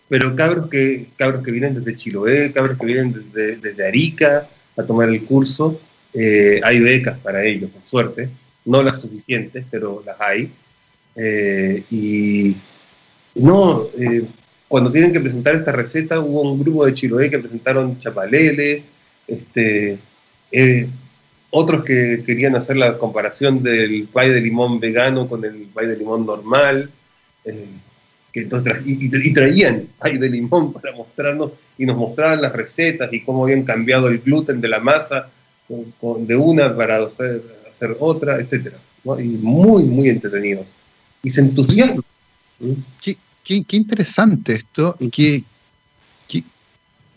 pero 0.08 0.34
cabros 0.38 0.70
que, 0.70 1.10
cabros 1.18 1.44
que 1.44 1.52
vienen 1.52 1.76
desde 1.76 1.98
Chiloé, 1.98 2.54
cabros 2.54 2.78
que 2.78 2.86
vienen 2.86 3.30
desde, 3.34 3.86
Arica 3.86 4.48
a 4.78 4.84
tomar 4.84 5.10
el 5.10 5.26
curso. 5.26 5.82
Eh, 6.14 6.62
hay 6.64 6.80
becas 6.80 7.20
para 7.20 7.44
ellos, 7.44 7.70
por 7.72 7.82
suerte. 7.90 8.30
No 8.68 8.84
las 8.84 9.02
suficientes, 9.02 9.66
pero 9.72 10.04
las 10.06 10.22
hay. 10.22 10.52
Eh, 11.16 11.84
y 11.90 12.56
no, 13.36 13.88
cuando 14.68 14.92
tienen 14.92 15.14
que 15.14 15.22
presentar 15.22 15.56
esta 15.56 15.72
receta, 15.72 16.20
hubo 16.20 16.42
un 16.42 16.60
grupo 16.60 16.86
de 16.86 16.94
Chiloé 16.94 17.30
que 17.30 17.40
presentaron 17.40 17.98
chapaleles, 17.98 18.84
este, 19.26 19.98
eh, 20.52 20.88
otros 21.50 21.84
que 21.84 22.24
querían 22.26 22.56
hacer 22.56 22.78
la 22.78 22.98
comparación 22.98 23.64
del 23.64 24.08
pay 24.12 24.30
de 24.30 24.42
limón 24.42 24.80
vegano 24.80 25.28
con 25.28 25.46
el 25.46 25.68
pay 25.74 25.88
de 25.88 25.98
limón 25.98 26.26
normal. 26.26 26.92
Eh, 27.46 27.66
que 28.34 28.42
entonces 28.42 28.74
y, 28.86 29.34
traían 29.34 29.88
ay 30.02 30.18
de 30.18 30.30
limón 30.30 30.74
para 30.82 30.92
mostrarnos 30.94 31.52
y 31.78 31.86
nos 31.86 31.96
mostraban 31.96 32.42
las 32.42 32.52
recetas 32.52 33.12
y 33.14 33.22
cómo 33.22 33.46
habían 33.46 33.64
cambiado 33.64 34.10
el 34.10 34.20
gluten 34.20 34.60
de 34.60 34.68
la 34.68 34.80
masa 34.80 35.30
de 35.70 36.36
una 36.36 36.76
para 36.76 36.98
hacer, 36.98 37.42
otra, 38.00 38.40
etc. 38.40 38.74
Y 39.20 39.24
muy, 39.24 39.86
muy 39.86 40.10
entretenido. 40.10 40.66
Y 41.24 41.30
se 41.30 41.42
entusiasma. 41.42 42.04
Qué, 43.02 43.18
qué, 43.44 43.78
interesante 43.78 44.54
esto, 44.54 44.98
qué, 45.12 45.44
qué, 46.28 46.44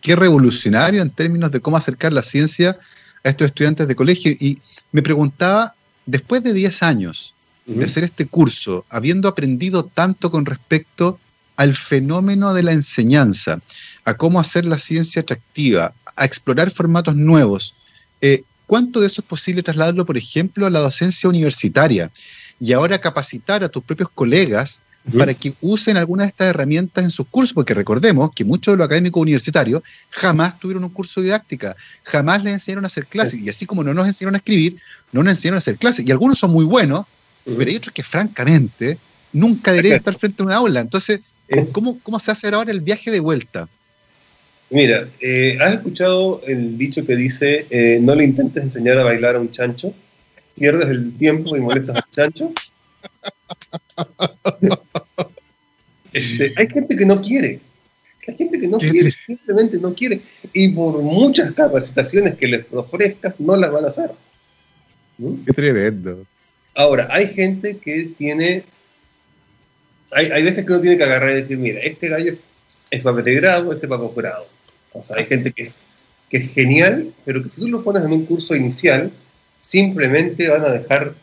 qué 0.00 0.16
revolucionario 0.16 1.02
en 1.02 1.10
términos 1.10 1.50
de 1.50 1.60
cómo 1.60 1.76
acercar 1.76 2.12
la 2.12 2.22
ciencia 2.22 2.78
a 3.24 3.28
estos 3.28 3.46
estudiantes 3.46 3.88
de 3.88 3.96
colegio. 3.96 4.32
Y 4.32 4.58
me 4.92 5.02
preguntaba, 5.02 5.74
después 6.06 6.42
de 6.42 6.52
10 6.52 6.82
años 6.82 7.34
de 7.66 7.84
hacer 7.84 8.04
este 8.04 8.26
curso, 8.26 8.84
habiendo 8.88 9.28
aprendido 9.28 9.84
tanto 9.84 10.30
con 10.30 10.44
respecto 10.44 11.18
al 11.56 11.76
fenómeno 11.76 12.52
de 12.54 12.62
la 12.62 12.72
enseñanza, 12.72 13.60
a 14.04 14.14
cómo 14.14 14.40
hacer 14.40 14.64
la 14.64 14.78
ciencia 14.78 15.22
atractiva, 15.22 15.92
a 16.16 16.24
explorar 16.24 16.70
formatos 16.70 17.14
nuevos, 17.14 17.74
eh, 18.20 18.42
¿cuánto 18.70 19.00
de 19.00 19.08
eso 19.08 19.20
es 19.20 19.26
posible 19.26 19.64
trasladarlo, 19.64 20.06
por 20.06 20.16
ejemplo, 20.16 20.64
a 20.64 20.70
la 20.70 20.78
docencia 20.78 21.28
universitaria? 21.28 22.08
Y 22.60 22.72
ahora 22.72 23.00
capacitar 23.00 23.64
a 23.64 23.68
tus 23.68 23.82
propios 23.82 24.08
colegas 24.10 24.80
para 25.18 25.34
que 25.34 25.54
usen 25.60 25.96
algunas 25.96 26.26
de 26.26 26.28
estas 26.28 26.46
herramientas 26.50 27.02
en 27.02 27.10
sus 27.10 27.26
cursos, 27.26 27.52
porque 27.52 27.74
recordemos 27.74 28.30
que 28.32 28.44
muchos 28.44 28.72
de 28.72 28.78
los 28.78 28.84
académicos 28.84 29.20
universitarios 29.20 29.82
jamás 30.10 30.56
tuvieron 30.60 30.84
un 30.84 30.90
curso 30.90 31.20
de 31.20 31.26
didáctica, 31.26 31.74
jamás 32.04 32.44
les 32.44 32.52
enseñaron 32.52 32.84
a 32.84 32.86
hacer 32.86 33.06
clases, 33.06 33.40
y 33.40 33.48
así 33.48 33.66
como 33.66 33.82
no 33.82 33.92
nos 33.92 34.06
enseñaron 34.06 34.36
a 34.36 34.38
escribir, 34.38 34.76
no 35.10 35.24
nos 35.24 35.32
enseñaron 35.32 35.56
a 35.56 35.58
hacer 35.58 35.76
clases, 35.76 36.06
y 36.06 36.12
algunos 36.12 36.38
son 36.38 36.52
muy 36.52 36.64
buenos, 36.64 37.06
pero 37.44 37.68
hay 37.68 37.74
otros 37.74 37.92
que 37.92 38.04
francamente 38.04 38.98
nunca 39.32 39.72
deberían 39.72 39.96
estar 40.02 40.14
frente 40.14 40.44
a 40.44 40.46
una 40.46 40.54
aula. 40.54 40.78
Entonces, 40.78 41.22
¿cómo, 41.72 41.98
¿cómo 42.04 42.20
se 42.20 42.30
hace 42.30 42.46
ahora 42.54 42.70
el 42.70 42.82
viaje 42.82 43.10
de 43.10 43.18
vuelta? 43.18 43.68
Mira, 44.70 45.08
eh, 45.20 45.58
¿has 45.60 45.74
escuchado 45.74 46.42
el 46.46 46.78
dicho 46.78 47.04
que 47.04 47.16
dice, 47.16 47.66
eh, 47.70 47.98
no 48.00 48.14
le 48.14 48.24
intentes 48.24 48.62
enseñar 48.62 48.98
a 48.98 49.04
bailar 49.04 49.34
a 49.34 49.40
un 49.40 49.50
chancho? 49.50 49.92
Pierdes 50.54 50.88
el 50.88 51.12
tiempo 51.18 51.56
y 51.56 51.60
molestas 51.60 51.96
al 51.96 52.10
chancho. 52.10 52.52
Este, 56.12 56.52
hay 56.56 56.68
gente 56.68 56.96
que 56.96 57.06
no 57.06 57.20
quiere. 57.20 57.60
Hay 58.26 58.36
gente 58.36 58.60
que 58.60 58.68
no 58.68 58.78
quiere, 58.78 59.12
simplemente 59.26 59.78
no 59.78 59.94
quiere. 59.94 60.20
Y 60.52 60.68
por 60.70 61.00
muchas 61.02 61.52
capacitaciones 61.52 62.36
que 62.36 62.48
les 62.48 62.64
ofrezcas, 62.72 63.34
no 63.38 63.56
las 63.56 63.70
van 63.70 63.84
a 63.84 63.88
hacer. 63.88 64.10
Qué 65.46 65.52
tremendo. 65.52 66.26
Ahora, 66.74 67.08
hay 67.10 67.26
gente 67.28 67.78
que 67.78 68.10
tiene. 68.16 68.64
Hay, 70.12 70.26
hay, 70.26 70.42
veces 70.42 70.64
que 70.64 70.72
uno 70.72 70.80
tiene 70.80 70.96
que 70.96 71.04
agarrar 71.04 71.30
y 71.30 71.42
decir: 71.42 71.58
mira, 71.58 71.80
este 71.80 72.08
gallo 72.08 72.36
es 72.90 73.00
para 73.00 73.22
grado, 73.22 73.72
este 73.72 73.88
para 73.88 74.00
posgrado. 74.00 74.48
O 74.92 75.02
sea, 75.02 75.16
hay 75.16 75.26
gente 75.26 75.52
que 75.52 75.64
es, 75.64 75.74
que 76.28 76.38
es 76.38 76.52
genial, 76.52 77.12
pero 77.24 77.42
que 77.42 77.50
si 77.50 77.60
tú 77.60 77.68
lo 77.68 77.82
pones 77.82 78.02
en 78.02 78.12
un 78.12 78.26
curso 78.26 78.54
inicial, 78.54 79.12
simplemente 79.60 80.48
van 80.48 80.64
a 80.64 80.70
dejar 80.70 81.14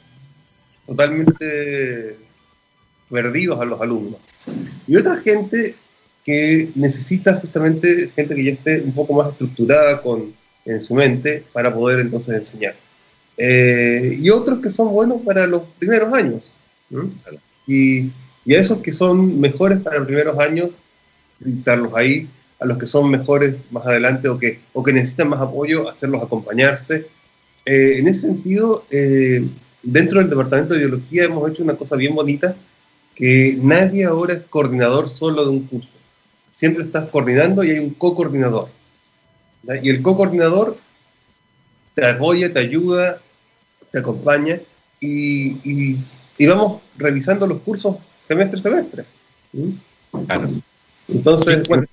totalmente 0.86 2.18
perdidos 3.09 3.59
a 3.59 3.65
los 3.65 3.80
alumnos. 3.82 4.20
Y 4.88 4.95
otra 4.95 5.18
gente 5.18 5.76
que 6.24 6.70
necesita 6.76 7.36
justamente 7.36 8.11
gente 8.15 8.36
que 8.36 8.43
ya 8.43 8.51
esté 8.51 8.82
un 8.82 8.93
poco 8.93 9.13
más 9.13 9.32
estructurada 9.32 10.01
con, 10.01 10.34
en 10.65 10.82
su 10.82 10.93
mente 10.93 11.43
para 11.53 11.74
poder 11.74 11.99
entonces 11.99 12.36
enseñar. 12.36 12.76
Eh, 13.38 14.18
y 14.20 14.30
otros 14.30 14.59
que 14.59 14.70
son 14.70 14.91
buenos 14.91 15.22
para 15.22 15.47
los 15.47 15.63
primeros 15.80 16.13
años. 16.13 16.57
Y, 17.65 18.11
y, 18.45 18.55
a 18.55 18.59
esos 18.59 18.80
que 18.80 18.91
son 18.91 19.39
mejores 19.39 19.80
para 19.80 19.99
los 19.99 20.07
primeros 20.07 20.38
años, 20.39 20.72
dictarlos 21.39 21.93
ahí, 21.95 22.28
a 22.60 22.66
los 22.66 22.78
que 22.78 22.86
son 22.86 23.10
mejores 23.10 23.72
más 23.72 23.86
adelante 23.86 24.30
o 24.30 24.38
que, 24.39 24.60
o 24.74 24.84
que 24.84 24.93
necesitan 24.93 25.30
más 25.30 25.41
apoyo, 25.41 25.89
hacerlos 25.89 26.24
acompañarse. 26.24 27.08
Eh, 27.66 27.97
en 27.97 28.08
ese 28.08 28.22
sentido, 28.22 28.86
eh, 28.89 29.47
dentro 29.84 30.20
del 30.20 30.30
Departamento 30.30 30.74
de 30.74 30.80
Biología 30.80 31.26
hemos 31.26 31.49
hecho 31.49 31.64
una 31.64 31.76
cosa 31.76 31.95
bien 31.95 32.16
bonita, 32.16 32.55
que 33.14 33.58
nadie 33.62 34.05
ahora 34.05 34.34
es 34.34 34.41
coordinador 34.49 35.10
solo 35.10 35.43
de 35.43 35.49
un 35.49 35.68
curso. 35.68 35.89
Siempre 36.51 36.84
estás 36.84 37.10
coordinando 37.10 37.64
y 37.64 37.72
hay 37.72 37.80
un 37.80 37.91
co-coordinador. 37.91 38.70
Y 39.84 39.89
el 39.89 40.01
co-coordinador 40.01 40.78
te 41.93 42.05
apoya, 42.05 42.53
te 42.53 42.60
ayuda, 42.60 43.22
te 43.91 43.99
acompaña 43.99 44.60
y, 44.99 45.97
y, 46.38 46.47
vamos 46.47 46.82
revisando 46.95 47.47
los 47.47 47.60
cursos 47.62 47.97
semestre 48.28 48.60
a 48.60 48.64
semestre. 48.64 49.05
¿Mm? 49.53 50.26
Claro. 50.26 50.47
Entonces, 51.08 51.68
bueno. 51.68 51.88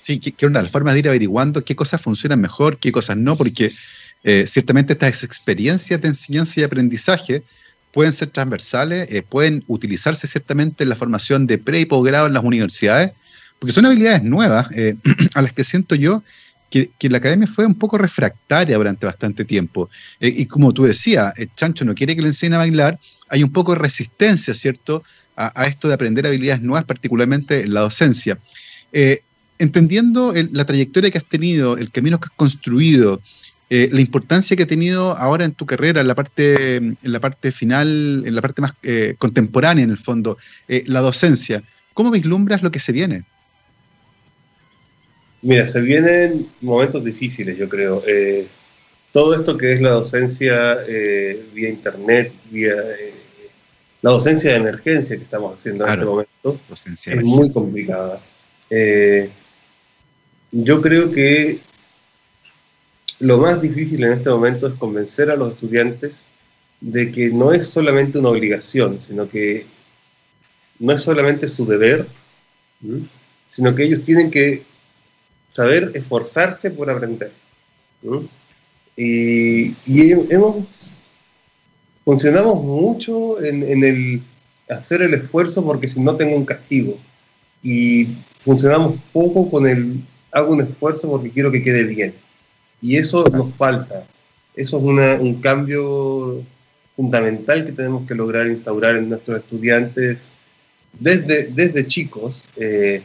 Sí, 0.00 0.18
que, 0.18 0.46
una 0.46 0.66
forma 0.68 0.92
de 0.92 1.00
ir 1.00 1.08
averiguando 1.08 1.64
qué 1.64 1.76
cosas 1.76 2.00
funcionan 2.00 2.40
mejor, 2.40 2.78
qué 2.78 2.90
cosas 2.90 3.16
no, 3.16 3.36
porque 3.36 3.72
eh, 4.24 4.44
ciertamente 4.46 4.94
estas 4.94 5.22
experiencias 5.24 6.00
de 6.00 6.08
enseñanza 6.08 6.60
y 6.60 6.62
aprendizaje 6.62 7.42
pueden 7.92 8.12
ser 8.12 8.28
transversales, 8.28 9.12
eh, 9.12 9.22
pueden 9.22 9.64
utilizarse 9.66 10.26
ciertamente 10.26 10.84
en 10.84 10.90
la 10.90 10.96
formación 10.96 11.46
de 11.46 11.58
pre 11.58 11.80
y 11.80 11.84
posgrado 11.84 12.26
en 12.26 12.32
las 12.32 12.44
universidades, 12.44 13.12
porque 13.58 13.72
son 13.72 13.86
habilidades 13.86 14.22
nuevas 14.22 14.68
eh, 14.74 14.94
a 15.34 15.42
las 15.42 15.52
que 15.52 15.64
siento 15.64 15.94
yo 15.94 16.22
que, 16.70 16.90
la 17.02 17.18
academia 17.18 17.48
fue 17.48 17.66
un 17.66 17.74
poco 17.74 17.98
refractaria 17.98 18.76
durante 18.76 19.04
bastante 19.04 19.44
tiempo. 19.44 19.90
y 20.20 20.46
como 20.46 20.72
tú 20.72 20.84
decías, 20.84 21.34
el 21.36 21.52
Chancho 21.56 21.84
no 21.84 21.96
quiere 21.96 22.14
que 22.14 22.22
le 22.22 22.28
enseñen 22.28 22.54
a 22.54 22.58
bailar, 22.58 22.96
hay 23.28 23.42
un 23.42 23.50
poco 23.50 23.72
de 23.72 23.80
resistencia, 23.80 24.54
¿cierto?, 24.54 25.02
a, 25.34 25.64
esto 25.64 25.88
de 25.88 25.94
aprender 25.94 26.26
habilidades 26.26 26.62
nuevas, 26.62 26.84
particularmente 26.84 27.62
en 27.62 27.74
la 27.74 27.80
docencia. 27.80 28.38
Entendiendo 29.60 30.32
la 30.52 30.64
trayectoria 30.64 31.10
que 31.10 31.18
has 31.18 31.24
tenido, 31.24 31.76
el 31.76 31.92
camino 31.92 32.18
que 32.18 32.26
has 32.26 32.36
construido, 32.36 33.20
eh, 33.68 33.88
la 33.92 34.00
importancia 34.00 34.56
que 34.56 34.64
ha 34.64 34.66
tenido 34.66 35.16
ahora 35.16 35.44
en 35.44 35.52
tu 35.52 35.66
carrera, 35.66 36.00
en 36.00 36.08
la 36.08 36.14
parte, 36.14 36.76
en 36.76 36.96
la 37.02 37.20
parte 37.20 37.52
final, 37.52 38.24
en 38.26 38.34
la 38.34 38.40
parte 38.40 38.62
más 38.62 38.72
eh, 38.82 39.14
contemporánea 39.18 39.84
en 39.84 39.90
el 39.90 39.98
fondo, 39.98 40.38
eh, 40.66 40.82
la 40.86 41.00
docencia. 41.00 41.62
¿Cómo 41.92 42.10
vislumbras 42.10 42.62
lo 42.62 42.70
que 42.70 42.80
se 42.80 42.92
viene? 42.92 43.22
Mira, 45.42 45.66
se 45.66 45.80
vienen 45.82 46.48
momentos 46.62 47.04
difíciles, 47.04 47.56
yo 47.56 47.68
creo. 47.68 48.02
todo 49.12 49.34
esto 49.34 49.56
que 49.56 49.72
es 49.72 49.80
la 49.80 49.90
docencia 49.90 50.76
vía 51.54 51.68
internet, 51.68 52.32
vía 52.50 52.74
la 54.02 54.10
docencia 54.10 54.50
de 54.50 54.56
emergencia 54.56 55.16
que 55.16 55.24
estamos 55.24 55.56
haciendo 55.56 55.84
en 55.84 55.92
este 55.92 56.04
momento, 56.04 56.60
es 56.72 57.22
muy 57.22 57.50
complicada. 57.50 58.20
Yo 60.52 60.80
creo 60.80 61.10
que 61.12 61.60
lo 63.18 63.38
más 63.38 63.60
difícil 63.60 64.02
en 64.04 64.12
este 64.12 64.30
momento 64.30 64.66
es 64.66 64.74
convencer 64.74 65.30
a 65.30 65.36
los 65.36 65.50
estudiantes 65.50 66.20
de 66.80 67.12
que 67.12 67.28
no 67.28 67.52
es 67.52 67.68
solamente 67.68 68.18
una 68.18 68.30
obligación, 68.30 69.00
sino 69.00 69.28
que 69.28 69.66
no 70.78 70.92
es 70.92 71.02
solamente 71.02 71.46
su 71.46 71.66
deber, 71.66 72.08
sino 73.48 73.74
que 73.74 73.84
ellos 73.84 74.02
tienen 74.04 74.30
que 74.30 74.64
saber 75.52 75.92
esforzarse 75.94 76.70
por 76.70 76.88
aprender. 76.88 77.32
Y, 78.96 79.74
hemos, 79.86 80.90
funcionamos 82.04 82.62
mucho 82.64 83.42
en, 83.44 83.62
en, 83.62 83.84
el 83.84 84.22
hacer 84.70 85.02
el 85.02 85.14
esfuerzo 85.14 85.64
porque 85.64 85.88
si 85.88 86.00
no 86.00 86.16
tengo 86.16 86.36
un 86.36 86.46
castigo. 86.46 86.98
Y 87.62 88.16
funcionamos 88.42 88.98
poco 89.12 89.50
con 89.50 89.66
el 89.66 90.02
hago 90.32 90.52
un 90.52 90.60
esfuerzo 90.60 91.08
porque 91.08 91.30
quiero 91.30 91.50
que 91.50 91.62
quede 91.62 91.84
bien. 91.84 92.14
Y 92.82 92.96
eso 92.96 93.24
nos 93.32 93.54
falta. 93.54 94.06
Eso 94.54 94.78
es 94.78 95.20
un 95.20 95.40
cambio 95.40 96.42
fundamental 96.96 97.64
que 97.64 97.72
tenemos 97.72 98.06
que 98.06 98.14
lograr 98.14 98.46
instaurar 98.46 98.96
en 98.96 99.08
nuestros 99.08 99.38
estudiantes 99.38 100.28
desde, 100.98 101.44
desde 101.46 101.86
chicos, 101.86 102.44
eh, 102.56 103.02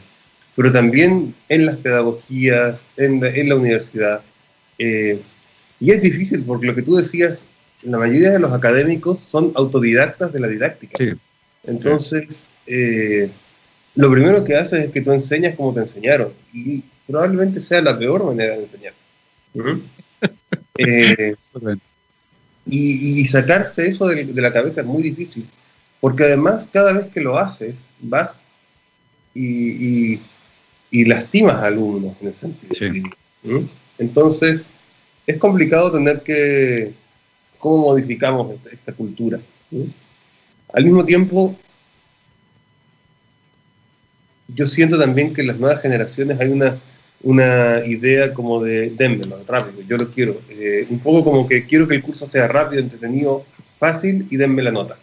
pero 0.54 0.72
también 0.72 1.34
en 1.48 1.66
las 1.66 1.76
pedagogías, 1.76 2.84
en 2.96 3.20
la, 3.20 3.28
en 3.30 3.48
la 3.48 3.56
universidad. 3.56 4.22
Eh, 4.78 5.22
y 5.80 5.90
es 5.90 6.02
difícil 6.02 6.42
porque 6.44 6.66
lo 6.66 6.74
que 6.74 6.82
tú 6.82 6.96
decías, 6.96 7.46
la 7.82 7.98
mayoría 7.98 8.30
de 8.30 8.40
los 8.40 8.52
académicos 8.52 9.20
son 9.20 9.52
autodidactas 9.54 10.32
de 10.32 10.40
la 10.40 10.48
didáctica. 10.48 11.04
Entonces, 11.64 12.48
eh, 12.66 13.30
lo 13.94 14.10
primero 14.10 14.44
que 14.44 14.56
haces 14.56 14.80
es 14.80 14.90
que 14.90 15.00
tú 15.00 15.12
enseñas 15.12 15.54
como 15.54 15.74
te 15.74 15.80
enseñaron 15.80 16.32
y 16.52 16.84
probablemente 17.06 17.60
sea 17.60 17.82
la 17.82 17.98
peor 17.98 18.24
manera 18.24 18.54
de 18.54 18.62
enseñar. 18.62 18.94
Eh, 20.78 21.34
y, 22.66 23.26
sacarse 23.28 23.86
eso 23.86 24.06
de, 24.08 24.24
la 24.26 24.52
cabeza 24.52 24.82
es 24.82 24.86
muy 24.86 25.02
difícil, 25.02 25.48
porque 26.02 26.24
además 26.24 26.68
cada 26.70 26.92
vez 26.92 27.06
que 27.06 27.22
lo 27.22 27.38
haces, 27.38 27.74
vas 27.98 28.44
y, 29.34 30.20
lastimas 30.90 31.56
a 31.56 31.68
alumnos 31.68 32.14
en 32.20 32.28
ese 32.28 32.40
sentido. 32.40 33.10
Entonces, 33.96 34.68
es 35.26 35.38
complicado 35.38 35.90
tener 35.92 36.22
que, 36.22 36.92
¿cómo 37.58 37.78
modificamos 37.78 38.56
esta, 38.70 38.92
cultura? 38.92 39.40
Al 40.72 40.84
mismo 40.84 41.04
tiempo, 41.04 41.56
yo 44.48 44.66
siento 44.66 44.98
también 44.98 45.34
que 45.34 45.40
en 45.40 45.48
las 45.48 45.58
nuevas 45.58 45.80
generaciones 45.80 46.38
hay 46.40 46.48
una, 46.48 46.78
una 47.22 47.84
idea 47.86 48.32
como 48.32 48.62
de 48.62 48.90
démelo, 48.90 49.42
rápido, 49.46 49.82
yo 49.82 49.96
lo 49.96 50.10
quiero. 50.10 50.40
Eh, 50.48 50.86
un 50.90 51.00
poco 51.00 51.24
como 51.24 51.48
que 51.48 51.66
quiero 51.66 51.88
que 51.88 51.96
el 51.96 52.02
curso 52.02 52.26
sea 52.26 52.48
rápido, 52.48 52.82
entretenido, 52.82 53.44
fácil 53.78 54.26
y 54.30 54.36
denme 54.36 54.62
la 54.62 54.72
nota. 54.72 54.98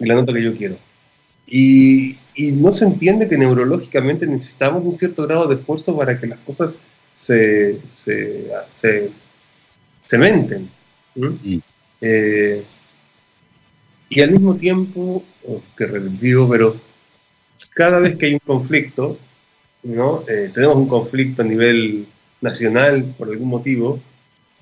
Y 0.00 0.06
la 0.06 0.14
nota 0.14 0.32
que 0.32 0.42
yo 0.42 0.56
quiero. 0.56 0.76
Y, 1.46 2.16
y, 2.34 2.52
no 2.52 2.72
se 2.72 2.86
entiende 2.86 3.28
que 3.28 3.36
neurológicamente 3.36 4.26
necesitamos 4.26 4.82
un 4.84 4.98
cierto 4.98 5.26
grado 5.26 5.48
de 5.48 5.56
esfuerzo 5.56 5.96
para 5.96 6.18
que 6.18 6.26
las 6.26 6.38
cosas 6.38 6.78
se, 7.14 7.78
se, 7.90 8.50
se 8.80 9.10
cementen. 10.02 10.70
Mm. 11.14 11.58
Eh, 12.00 12.64
y 14.08 14.20
al 14.20 14.30
mismo 14.30 14.56
tiempo, 14.56 15.22
oh, 15.46 15.62
que 15.76 15.86
repetido, 15.86 16.48
pero 16.48 16.76
cada 17.74 17.98
vez 17.98 18.16
que 18.16 18.26
hay 18.26 18.34
un 18.34 18.40
conflicto, 18.40 19.18
¿no? 19.82 20.24
Eh, 20.28 20.50
tenemos 20.54 20.76
un 20.76 20.88
conflicto 20.88 21.42
a 21.42 21.44
nivel 21.44 22.06
nacional 22.40 23.14
por 23.16 23.28
algún 23.28 23.48
motivo, 23.48 24.00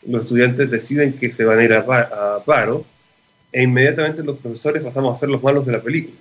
los 0.06 0.22
estudiantes 0.22 0.70
deciden 0.70 1.14
que 1.14 1.32
se 1.32 1.44
van 1.44 1.58
a 1.58 1.64
ir 1.64 1.72
a, 1.74 2.42
paro 2.44 2.84
e 3.52 3.62
inmediatamente 3.62 4.22
los 4.22 4.38
profesores 4.38 4.82
pasamos 4.82 5.14
a 5.14 5.18
ser 5.18 5.28
los 5.28 5.42
malos 5.42 5.66
de 5.66 5.72
la 5.72 5.82
película. 5.82 6.16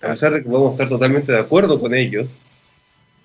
A 0.00 0.10
pesar 0.10 0.32
de 0.32 0.42
que 0.42 0.48
podemos 0.48 0.72
estar 0.72 0.88
totalmente 0.88 1.32
de 1.32 1.38
acuerdo 1.38 1.80
con 1.80 1.94
ellos, 1.94 2.34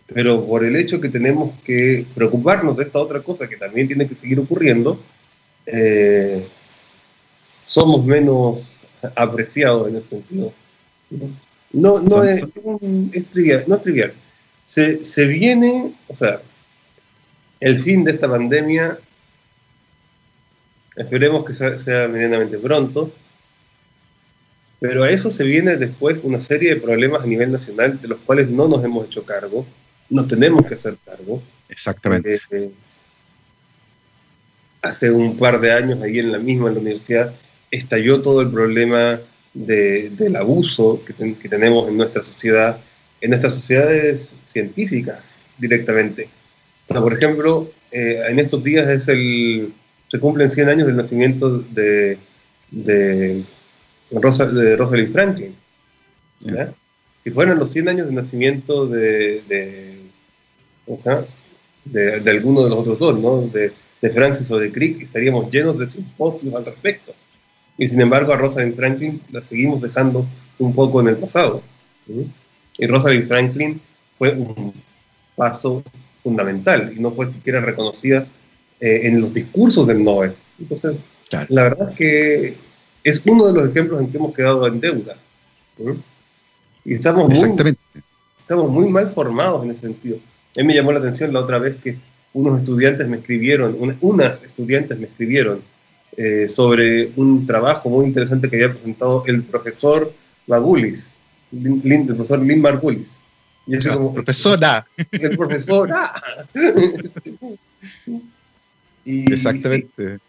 pero 0.07 0.45
por 0.45 0.65
el 0.65 0.75
hecho 0.75 0.99
que 0.99 1.09
tenemos 1.09 1.53
que 1.63 2.05
preocuparnos 2.15 2.75
de 2.75 2.83
esta 2.83 2.99
otra 2.99 3.21
cosa 3.21 3.47
que 3.47 3.57
también 3.57 3.87
tiene 3.87 4.07
que 4.07 4.15
seguir 4.15 4.39
ocurriendo, 4.39 4.99
eh, 5.65 6.47
somos 7.65 8.05
menos 8.05 8.83
apreciados 9.15 9.87
en 9.87 9.97
ese 9.97 10.09
sentido. 10.09 10.53
No, 11.71 12.01
no, 12.01 12.23
es, 12.23 12.43
trivial, 13.31 13.63
no 13.67 13.75
es 13.75 13.81
trivial. 13.81 14.13
Se, 14.72 15.03
se 15.03 15.28
viene, 15.28 15.93
o 16.07 16.15
sea, 16.15 16.41
el 17.59 17.82
fin 17.82 18.05
de 18.05 18.11
esta 18.11 18.30
pandemia, 18.30 18.97
esperemos 20.95 21.43
que 21.43 21.53
sea, 21.53 21.78
sea 21.78 22.07
medianamente 22.07 22.57
pronto, 22.57 23.11
pero 24.80 25.03
a 25.03 25.09
eso 25.09 25.30
se 25.30 25.43
viene 25.43 25.76
después 25.76 26.19
una 26.24 26.39
serie 26.39 26.74
de 26.74 26.80
problemas 26.80 27.22
a 27.22 27.28
nivel 27.28 27.51
nacional 27.51 28.01
de 28.01 28.07
los 28.07 28.19
cuales 28.19 28.49
no 28.49 28.69
nos 28.69 28.82
hemos 28.86 29.07
hecho 29.07 29.26
cargo, 29.26 29.65
nos 30.09 30.30
tenemos 30.30 30.65
que 30.65 30.76
hacer 30.76 30.95
cargo. 31.03 31.43
Exactamente. 31.67 32.39
Eh, 32.51 32.72
hace 34.82 35.11
un 35.11 35.38
par 35.38 35.59
de 35.59 35.74
años, 35.74 36.01
ahí 36.01 36.19
en 36.19 36.32
la 36.32 36.39
misma 36.39 36.69
en 36.69 36.76
la 36.76 36.80
universidad, 36.80 37.36
estalló 37.72 38.22
todo 38.22 38.39
el 38.41 38.49
problema 38.49 39.19
del 39.53 40.36
abuso 40.38 41.03
que, 41.05 41.13
tenemos 41.49 41.89
en 41.89 41.97
nuestra 41.97 42.24
sociedad, 42.24 42.80
en 43.22 43.30
nuestras 43.30 43.53
sociedades 43.55 44.34
científicas 44.45 45.38
directamente. 45.57 46.28
O 46.88 46.93
sea, 46.93 47.01
por 47.01 47.13
ejemplo, 47.13 47.72
eh, 47.91 48.22
en 48.28 48.39
estos 48.39 48.63
días 48.63 48.88
es 48.89 49.07
el, 49.07 49.74
se 50.07 50.19
cumplen 50.19 50.51
100 50.51 50.69
años 50.69 50.88
del 50.88 50.97
nacimiento 50.97 51.59
de, 51.59 52.17
de, 52.72 53.43
Rosa, 54.11 54.45
de 54.45 54.76
Rosalind 54.76 55.13
Franklin. 55.13 55.55
Si 57.24 57.30
fueran 57.30 57.59
los 57.59 57.72
100 57.72 57.89
años 57.89 58.07
de 58.07 58.13
nacimiento 58.13 58.88
de, 58.88 59.41
de, 59.47 59.99
de, 61.86 62.32
alguno 62.32 62.63
de 62.63 62.69
los 62.69 62.80
otros 62.80 62.99
dos, 62.99 63.19
¿no? 63.19 63.41
de, 63.47 63.72
Francis 64.09 64.49
o 64.49 64.57
de 64.57 64.72
Crick, 64.72 65.03
estaríamos 65.03 65.51
llenos 65.51 65.78
de 65.78 65.91
simposios 65.91 66.53
al 66.55 66.65
respecto. 66.65 67.13
Y 67.78 67.88
sin 67.88 68.01
embargo 68.01 68.34
a 68.34 68.38
Rosalind 68.38 68.76
Franklin 68.76 69.22
la 69.32 69.43
seguimos 69.43 69.80
dejando 69.80 70.26
un 70.57 70.74
poco 70.74 71.01
en 71.01 71.09
el 71.09 71.17
pasado. 71.17 71.61
Y 72.78 72.88
Rosalind 72.88 73.28
Franklin 73.28 73.82
fue 74.17 74.34
un 74.34 74.74
paso 75.36 75.84
fundamental 76.24 76.93
y 76.95 76.99
no 76.99 77.11
fue 77.11 77.32
siquiera 77.32 77.61
reconocida 77.61 78.28
eh, 78.80 79.01
en 79.03 79.22
los 79.22 79.34
discursos 79.34 79.88
del 79.88 80.03
Nobel. 80.03 80.34
Entonces, 80.59 80.95
la 81.49 81.63
verdad 81.63 81.91
es 81.91 81.97
que 81.97 82.55
es 83.03 83.22
uno 83.26 83.47
de 83.47 83.53
los 83.53 83.69
ejemplos 83.69 84.01
en 84.01 84.11
que 84.11 84.17
hemos 84.17 84.36
quedado 84.36 84.67
en 84.67 84.80
deuda. 84.80 85.17
Y 86.86 86.95
estamos 86.95 87.28
muy, 87.28 87.76
estamos 88.39 88.69
muy 88.69 88.89
mal 88.89 89.11
formados 89.13 89.63
en 89.63 89.72
ese 89.72 89.82
sentido. 89.82 90.17
A 90.57 90.61
mí 90.61 90.67
me 90.67 90.74
llamó 90.74 90.91
la 90.91 90.99
atención 90.99 91.34
la 91.34 91.39
otra 91.39 91.59
vez 91.59 91.78
que 91.82 91.97
unos 92.34 92.59
estudiantes 92.59 93.07
me 93.07 93.17
escribieron, 93.17 93.97
unas 94.01 94.43
estudiantes 94.43 94.97
me 94.97 95.05
escribieron 95.05 95.61
eh, 96.17 96.47
sobre 96.49 97.11
un 97.15 97.47
trabajo 97.47 97.89
muy 97.89 98.05
interesante 98.05 98.49
que 98.49 98.57
había 98.57 98.74
presentado 98.74 99.24
el 99.28 99.43
profesor 99.43 100.13
Magulis, 101.51 101.85
el 101.85 102.15
profesor 102.15 102.39
Lynn 102.41 102.61
Margulis. 102.61 103.17
Y 103.67 103.77
eso 103.77 103.93
como, 103.93 104.13
profesora. 104.13 104.85
El 105.11 105.37
profesora. 105.37 106.13
y, 109.05 109.31
Exactamente. 109.31 110.19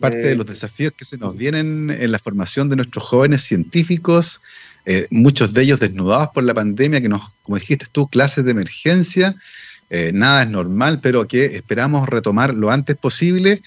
Parte 0.00 0.18
de 0.18 0.32
eh, 0.32 0.36
los 0.36 0.46
desafíos 0.46 0.92
que 0.96 1.04
se 1.04 1.16
nos 1.16 1.36
vienen 1.36 1.90
en 1.90 2.10
la 2.10 2.18
formación 2.18 2.68
de 2.68 2.76
nuestros 2.76 3.04
jóvenes 3.04 3.42
científicos, 3.42 4.42
eh, 4.84 5.06
muchos 5.10 5.52
de 5.54 5.62
ellos 5.62 5.78
desnudados 5.78 6.28
por 6.34 6.42
la 6.42 6.54
pandemia, 6.54 7.00
que 7.00 7.08
nos, 7.08 7.22
como 7.44 7.56
dijiste 7.56 7.86
tú, 7.92 8.08
clases 8.08 8.44
de 8.44 8.50
emergencia, 8.50 9.36
nada 10.12 10.42
es 10.42 10.50
normal, 10.50 10.98
pero 11.00 11.28
que 11.28 11.44
esperamos 11.44 12.08
retomar 12.08 12.52
lo 12.52 12.72
antes 12.72 12.96
posible 12.96 13.62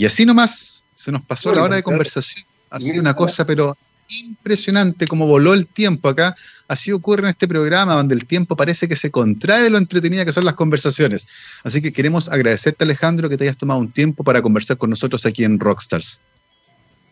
y 0.00 0.06
así 0.06 0.24
nomás 0.24 0.82
se 0.94 1.12
nos 1.12 1.22
pasó 1.26 1.54
la 1.54 1.62
hora 1.62 1.76
de 1.76 1.82
conversación. 1.82 2.46
Ha 2.70 2.80
sido 2.80 3.02
una 3.02 3.14
cosa, 3.14 3.46
pero 3.46 3.76
impresionante 4.12 5.06
como 5.06 5.26
voló 5.26 5.54
el 5.54 5.66
tiempo 5.66 6.08
acá. 6.08 6.34
Así 6.68 6.92
ocurre 6.92 7.22
en 7.22 7.28
este 7.30 7.48
programa 7.48 7.94
donde 7.94 8.14
el 8.14 8.26
tiempo 8.26 8.56
parece 8.56 8.88
que 8.88 8.96
se 8.96 9.10
contrae 9.10 9.64
de 9.64 9.70
lo 9.70 9.78
entretenida 9.78 10.24
que 10.24 10.32
son 10.32 10.44
las 10.44 10.54
conversaciones. 10.54 11.26
Así 11.64 11.80
que 11.82 11.92
queremos 11.92 12.28
agradecerte, 12.28 12.84
Alejandro, 12.84 13.28
que 13.28 13.36
te 13.36 13.44
hayas 13.44 13.56
tomado 13.56 13.80
un 13.80 13.90
tiempo 13.90 14.24
para 14.24 14.42
conversar 14.42 14.76
con 14.76 14.90
nosotros 14.90 15.26
aquí 15.26 15.44
en 15.44 15.58
Rockstars. 15.58 16.20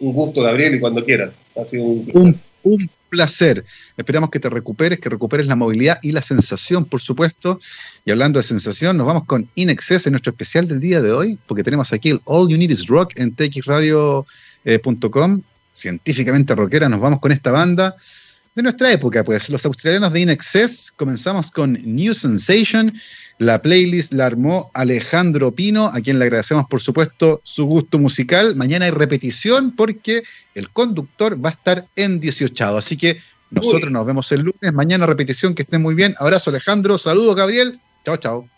Un 0.01 0.13
gusto, 0.13 0.43
Gabriel, 0.43 0.77
y 0.77 0.81
cuando 0.81 1.05
quieras. 1.05 1.33
Ha 1.57 1.67
sido 1.67 1.85
un, 1.85 2.41
un 2.63 2.91
placer. 3.09 3.65
Esperamos 3.97 4.31
que 4.31 4.39
te 4.41 4.49
recuperes, 4.49 5.01
que 5.01 5.09
recuperes 5.09 5.47
la 5.47 5.57
movilidad 5.57 5.99
y 6.03 6.13
la 6.13 6.23
sensación, 6.23 6.85
por 6.85 7.01
supuesto. 7.01 7.59
Y 8.05 8.11
hablando 8.11 8.39
de 8.39 8.45
sensación, 8.45 8.97
nos 8.97 9.07
vamos 9.07 9.25
con 9.25 9.49
In 9.55 9.71
Excess 9.71 10.07
en 10.07 10.13
nuestro 10.13 10.31
especial 10.31 10.69
del 10.69 10.81
día 10.81 11.03
de 11.03 11.13
hoy, 11.13 11.39
porque 11.47 11.65
tenemos 11.65 11.93
aquí 11.93 12.11
el 12.11 12.21
All 12.25 12.49
You 12.49 12.59
Need 12.59 12.71
Is 12.71 12.87
Rock 12.87 13.19
en 13.19 13.35
txradio.com. 13.35 14.27
Científicamente 15.79 16.55
rockera, 16.55 16.89
nos 16.89 17.01
vamos 17.01 17.21
con 17.21 17.31
esta 17.31 17.53
banda 17.53 17.97
de 18.59 18.63
nuestra 18.63 18.91
época, 18.93 19.23
pues 19.23 19.49
los 19.51 19.65
australianos 19.65 20.13
de 20.13 20.21
In 20.21 20.31
Excess. 20.31 20.91
Comenzamos 20.91 21.53
con 21.53 21.79
New 21.85 22.13
Sensation. 22.13 22.93
La 23.39 23.63
playlist 23.63 24.13
la 24.13 24.27
armó 24.27 24.73
Alejandro 24.75 25.55
Pino, 25.55 25.87
a 25.87 26.01
quien 26.01 26.19
le 26.19 26.25
agradecemos 26.25 26.67
por 26.67 26.81
supuesto 26.81 27.41
su 27.45 27.67
gusto 27.67 28.01
musical. 28.01 28.57
Mañana 28.57 28.87
hay 28.87 28.91
repetición 28.91 29.77
porque 29.77 30.25
el 30.57 30.71
conductor 30.71 31.43
va 31.43 31.51
a 31.51 31.53
estar 31.53 31.87
en 31.95 32.19
18. 32.19 32.77
Así 32.77 32.97
que 32.97 33.21
nosotros 33.53 33.93
nos 33.93 34.05
vemos 34.05 34.33
el 34.33 34.41
lunes. 34.41 34.73
Mañana 34.73 35.07
repetición, 35.07 35.55
que 35.55 35.63
estén 35.63 35.81
muy 35.81 35.95
bien. 35.95 36.17
Abrazo 36.19 36.51
Alejandro, 36.51 36.99
saludos 36.99 37.37
Gabriel. 37.37 37.79
Chao, 38.05 38.17
chao. 38.17 38.58